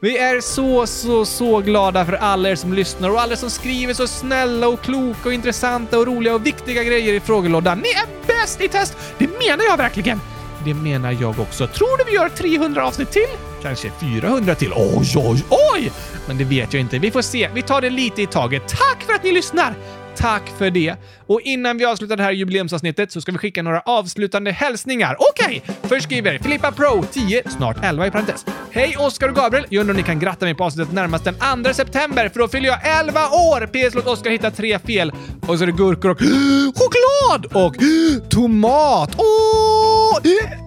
Vi 0.02 0.18
är 0.18 0.42
så, 0.42 0.88
så, 0.88 1.26
så 1.26 1.60
glada 1.60 2.06
för 2.06 2.14
alla 2.14 2.50
er 2.50 2.56
som 2.56 2.74
lyssnar 2.74 3.10
och 3.10 3.22
alla 3.22 3.36
som 3.36 3.50
skriver 3.50 3.94
så 3.94 4.08
snälla 4.08 4.68
och 4.68 4.82
kloka 4.82 5.30
och 5.30 5.34
intressanta 5.34 6.00
och 6.00 6.08
roliga 6.08 6.36
och 6.36 6.46
viktiga 6.46 6.84
grejer 6.84 7.14
i 7.14 7.20
frågelådan. 7.20 7.80
Ni 7.80 7.90
är 7.90 8.28
bäst 8.28 8.62
i 8.62 8.68
test! 8.68 8.98
Det 9.18 9.28
menar 9.28 9.64
jag 9.70 9.78
verkligen! 9.78 10.20
Det 10.66 10.74
menar 10.74 11.18
jag 11.22 11.40
också. 11.40 11.68
Tror 11.68 11.98
du 11.98 12.04
vi 12.04 12.12
gör 12.12 12.30
300 12.30 12.86
avsnitt 12.86 13.12
till? 13.12 13.51
Kanske 13.62 13.92
400 14.00 14.56
till? 14.56 14.74
Oj, 14.76 15.14
oj, 15.16 15.44
oj! 15.50 15.92
Men 16.28 16.38
det 16.38 16.44
vet 16.44 16.74
jag 16.74 16.82
inte. 16.82 17.00
Vi 17.00 17.12
får 17.12 17.22
se. 17.22 17.50
Vi 17.54 17.62
tar 17.62 17.82
det 17.82 17.90
lite 17.90 18.22
i 18.22 18.28
taget. 18.28 18.68
Tack 18.68 19.04
för 19.04 19.14
att 19.14 19.24
ni 19.24 19.32
lyssnar! 19.32 19.74
Tack 20.16 20.44
för 20.58 20.70
det. 20.70 20.96
Och 21.28 21.42
innan 21.42 21.78
vi 21.78 21.86
avslutar 21.86 22.18
det 22.18 22.24
här 22.24 22.32
jubileumsavsnittet 22.32 23.12
så 23.12 23.22
ska 23.22 23.32
vi 23.32 23.38
skicka 23.38 23.64
några 23.64 23.82
avslutande 23.82 24.52
hälsningar. 24.52 25.16
Okej! 25.20 25.64
Okay. 25.64 25.76
Först 25.90 26.04
skriver 26.04 26.38
Filippa 26.38 26.72
Pro 26.72 27.04
10, 27.12 27.44
snart 27.50 27.78
11 27.84 28.08
i 28.08 28.12
parentes. 28.12 28.46
Hej 28.72 28.96
Oskar 28.98 29.30
och 29.30 29.36
Gabriel! 29.36 29.66
Jag 29.70 29.82
undrar 29.82 29.94
om 29.94 29.98
ni 29.98 30.04
kan 30.04 30.20
gratta 30.20 30.46
mig 30.46 30.56
på 30.56 30.64
avsnittet 30.64 30.94
närmast 30.94 31.24
den 31.24 31.64
2 31.64 31.74
september 31.74 32.30
för 32.30 32.40
då 32.40 32.48
fyller 32.48 32.68
jag 32.68 33.00
11 33.00 33.20
år! 33.28 33.68
PS 33.68 33.96
låt 33.96 34.08
Oskar 34.08 34.32
hitta 34.32 34.52
tre 34.52 34.80
fel. 34.80 35.12
Och 35.48 35.58
så 35.58 35.64
är 35.64 35.66
det 35.66 35.72
gurkor 35.72 36.10
och 36.10 36.20
choklad 36.76 37.66
och 37.66 37.76
tomat 38.30 39.16
Åh! 39.18 40.18
Oh! 40.18 40.62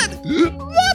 vatten! 0.00 0.89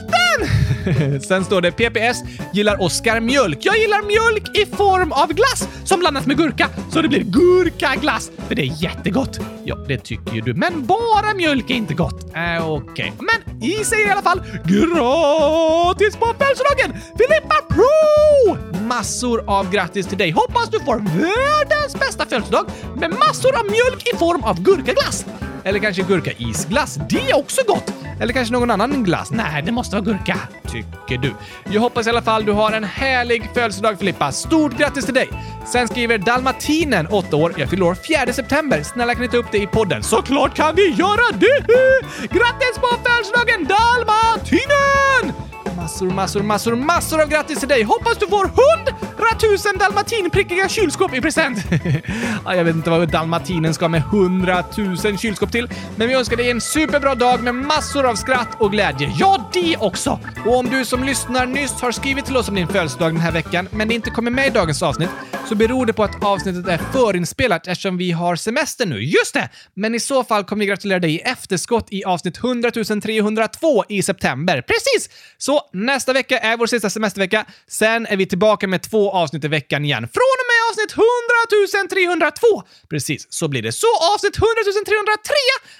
Sen 1.28 1.44
står 1.44 1.60
det 1.60 1.72
PPS 1.72 2.22
gillar 2.52 2.82
Oskar 2.82 3.20
mjölk. 3.20 3.58
Jag 3.60 3.78
gillar 3.78 4.02
mjölk 4.02 4.58
i 4.58 4.66
form 4.76 5.12
av 5.12 5.32
glass 5.32 5.68
som 5.84 6.00
blandas 6.00 6.26
med 6.26 6.36
gurka, 6.36 6.68
så 6.92 7.02
det 7.02 7.08
blir 7.08 7.24
gurkaglass. 7.24 8.30
För 8.48 8.54
det 8.54 8.62
är 8.62 8.82
jättegott. 8.82 9.40
Ja, 9.64 9.76
det 9.88 9.98
tycker 9.98 10.34
ju 10.34 10.40
du. 10.40 10.54
Men 10.54 10.86
bara 10.86 11.34
mjölk 11.34 11.70
är 11.70 11.74
inte 11.74 11.94
gott. 11.94 12.34
Äh, 12.34 12.70
Okej. 12.70 13.12
Okay. 13.12 13.12
Men 13.18 13.62
i 13.62 13.84
sig 13.84 14.02
i 14.02 14.10
alla 14.10 14.22
fall 14.22 14.42
gratis 14.64 16.16
på 16.16 16.26
födelsedagen! 16.38 17.02
Filippa 17.18 17.56
Pro! 17.68 18.56
Massor 18.86 19.44
av 19.46 19.70
grattis 19.70 20.06
till 20.06 20.18
dig. 20.18 20.30
Hoppas 20.30 20.70
du 20.70 20.80
får 20.80 20.96
världens 20.96 21.94
bästa 21.98 22.26
födelsedag 22.26 22.66
med 22.96 23.10
massor 23.10 23.56
av 23.58 23.64
mjölk 23.64 24.08
i 24.14 24.16
form 24.16 24.44
av 24.44 24.62
gurkaglass. 24.62 25.26
Eller 25.66 25.78
kanske 25.78 26.02
gurkaisglass. 26.02 26.98
Det 27.08 27.30
är 27.30 27.36
också 27.36 27.60
gott! 27.66 27.92
Eller 28.20 28.32
kanske 28.32 28.52
någon 28.52 28.70
annan 28.70 29.04
glass? 29.04 29.30
Nej, 29.30 29.62
det 29.62 29.72
måste 29.72 29.96
vara 29.96 30.04
gurka, 30.04 30.38
tycker 30.68 31.18
du. 31.18 31.34
Jag 31.72 31.80
hoppas 31.80 32.06
i 32.06 32.10
alla 32.10 32.22
fall 32.22 32.44
du 32.44 32.52
har 32.52 32.72
en 32.72 32.84
härlig 32.84 33.50
födelsedag 33.54 33.98
Filippa. 33.98 34.32
Stort 34.32 34.78
grattis 34.78 35.04
till 35.04 35.14
dig! 35.14 35.28
Sen 35.66 35.88
skriver 35.88 36.18
Dalmatinen, 36.18 37.06
8 37.06 37.36
år. 37.36 37.54
Jag 37.56 37.70
fyller 37.70 37.86
år 37.86 37.96
4 38.26 38.32
september. 38.32 38.82
Snälla 38.82 39.14
kan 39.14 39.22
ni 39.22 39.28
ta 39.28 39.36
upp 39.36 39.52
det 39.52 39.58
i 39.58 39.66
podden? 39.66 40.02
Såklart 40.02 40.54
kan 40.54 40.74
vi 40.74 40.88
göra 40.88 41.32
det! 41.32 41.66
Grattis 42.20 42.78
på 42.80 42.88
födelsedagen 43.04 43.68
Dalmatinen! 43.68 45.46
Massor, 45.76 46.10
massor, 46.10 46.42
massor, 46.42 46.76
massor 46.76 47.22
av 47.22 47.28
grattis 47.28 47.58
till 47.58 47.68
dig! 47.68 47.82
Hoppas 47.82 48.18
du 48.18 48.26
får 48.26 48.44
hund! 48.44 49.05
Hundratusen 49.16 49.78
dalmatinprickiga 49.78 50.68
kylskåp 50.68 51.14
i 51.14 51.20
present! 51.20 51.58
ja, 52.44 52.56
jag 52.56 52.64
vet 52.64 52.76
inte 52.76 52.90
vad 52.90 53.08
dalmatinen 53.08 53.74
ska 53.74 53.88
med 53.88 54.02
hundratusen 54.02 55.18
kylskåp 55.18 55.52
till, 55.52 55.68
men 55.96 56.08
vi 56.08 56.14
önskar 56.14 56.36
dig 56.36 56.50
en 56.50 56.60
superbra 56.60 57.14
dag 57.14 57.42
med 57.42 57.54
massor 57.54 58.06
av 58.06 58.14
skratt 58.14 58.48
och 58.60 58.72
glädje. 58.72 59.12
Ja, 59.18 59.50
det 59.52 59.76
också! 59.76 60.20
Och 60.46 60.58
om 60.58 60.66
du 60.66 60.84
som 60.84 61.04
lyssnar 61.04 61.46
nyss 61.46 61.72
har 61.72 61.92
skrivit 61.92 62.24
till 62.24 62.36
oss 62.36 62.48
om 62.48 62.54
din 62.54 62.68
födelsedag 62.68 63.12
den 63.12 63.20
här 63.20 63.32
veckan, 63.32 63.68
men 63.70 63.88
det 63.88 63.94
inte 63.94 64.10
kommer 64.10 64.30
med 64.30 64.46
i 64.46 64.50
dagens 64.50 64.82
avsnitt, 64.82 65.10
så 65.48 65.54
beror 65.54 65.86
det 65.86 65.92
på 65.92 66.04
att 66.04 66.24
avsnittet 66.24 66.68
är 66.68 66.78
förinspelat 66.78 67.66
eftersom 67.66 67.96
vi 67.96 68.12
har 68.12 68.36
semester 68.36 68.86
nu. 68.86 69.04
Just 69.04 69.34
det! 69.34 69.48
Men 69.74 69.94
i 69.94 70.00
så 70.00 70.24
fall 70.24 70.44
kommer 70.44 70.60
vi 70.60 70.66
gratulera 70.66 70.98
dig 70.98 71.14
i 71.14 71.18
efterskott 71.18 71.86
i 71.90 72.04
avsnitt 72.04 72.38
100 72.38 72.70
302 73.02 73.84
i 73.88 74.02
september. 74.02 74.62
Precis! 74.62 75.16
Så 75.38 75.60
nästa 75.72 76.12
vecka 76.12 76.38
är 76.38 76.56
vår 76.56 76.66
sista 76.66 76.90
semestervecka. 76.90 77.44
Sen 77.68 78.06
är 78.06 78.16
vi 78.16 78.26
tillbaka 78.26 78.66
med 78.66 78.82
två 78.82 79.05
avsnitt 79.10 79.44
i 79.44 79.48
veckan 79.48 79.84
igen. 79.84 80.02
Från 80.02 80.36
och 80.42 80.48
med 80.50 80.60
avsnitt 80.70 80.92
100 80.92 81.88
302! 81.90 82.62
Precis, 82.90 83.26
så 83.30 83.48
blir 83.48 83.62
det. 83.62 83.72
Så 83.72 83.86
avsnitt 84.14 84.36
100 84.36 84.48
303 84.86 85.34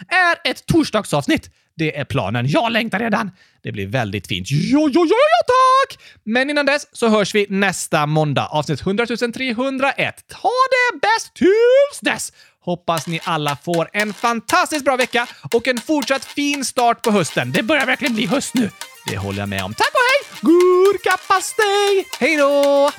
är 0.08 0.50
ett 0.50 0.66
torsdagsavsnitt. 0.66 1.50
Det 1.76 1.96
är 1.98 2.04
planen. 2.04 2.48
Jag 2.48 2.72
längtar 2.72 2.98
redan! 2.98 3.30
Det 3.62 3.72
blir 3.72 3.86
väldigt 3.86 4.26
fint. 4.26 4.46
Jo, 4.50 4.80
jo, 4.80 4.90
jo, 4.94 5.04
jo, 5.04 5.42
tack! 5.46 5.98
Men 6.24 6.50
innan 6.50 6.66
dess 6.66 6.86
så 6.92 7.08
hörs 7.08 7.34
vi 7.34 7.46
nästa 7.48 8.06
måndag, 8.06 8.46
avsnitt 8.46 8.80
100 8.80 9.06
301. 9.06 10.24
Ta 10.28 10.50
det 10.70 10.98
bäst 11.00 11.34
tills 11.34 12.00
dess! 12.00 12.32
Hoppas 12.60 13.06
ni 13.06 13.20
alla 13.24 13.56
får 13.56 13.88
en 13.92 14.12
fantastiskt 14.12 14.84
bra 14.84 14.96
vecka 14.96 15.26
och 15.52 15.68
en 15.68 15.78
fortsatt 15.78 16.24
fin 16.24 16.64
start 16.64 17.02
på 17.02 17.10
hösten. 17.10 17.52
Det 17.52 17.62
börjar 17.62 17.86
verkligen 17.86 18.14
bli 18.14 18.26
höst 18.26 18.54
nu. 18.54 18.70
Det 19.10 19.16
håller 19.16 19.38
jag 19.38 19.48
med 19.48 19.64
om. 19.64 19.74
Tack 19.74 19.92
och 19.92 20.00
hej! 20.00 20.40
Gurkapastej! 20.40 22.06
Hej 22.20 22.36
då! 22.36 22.90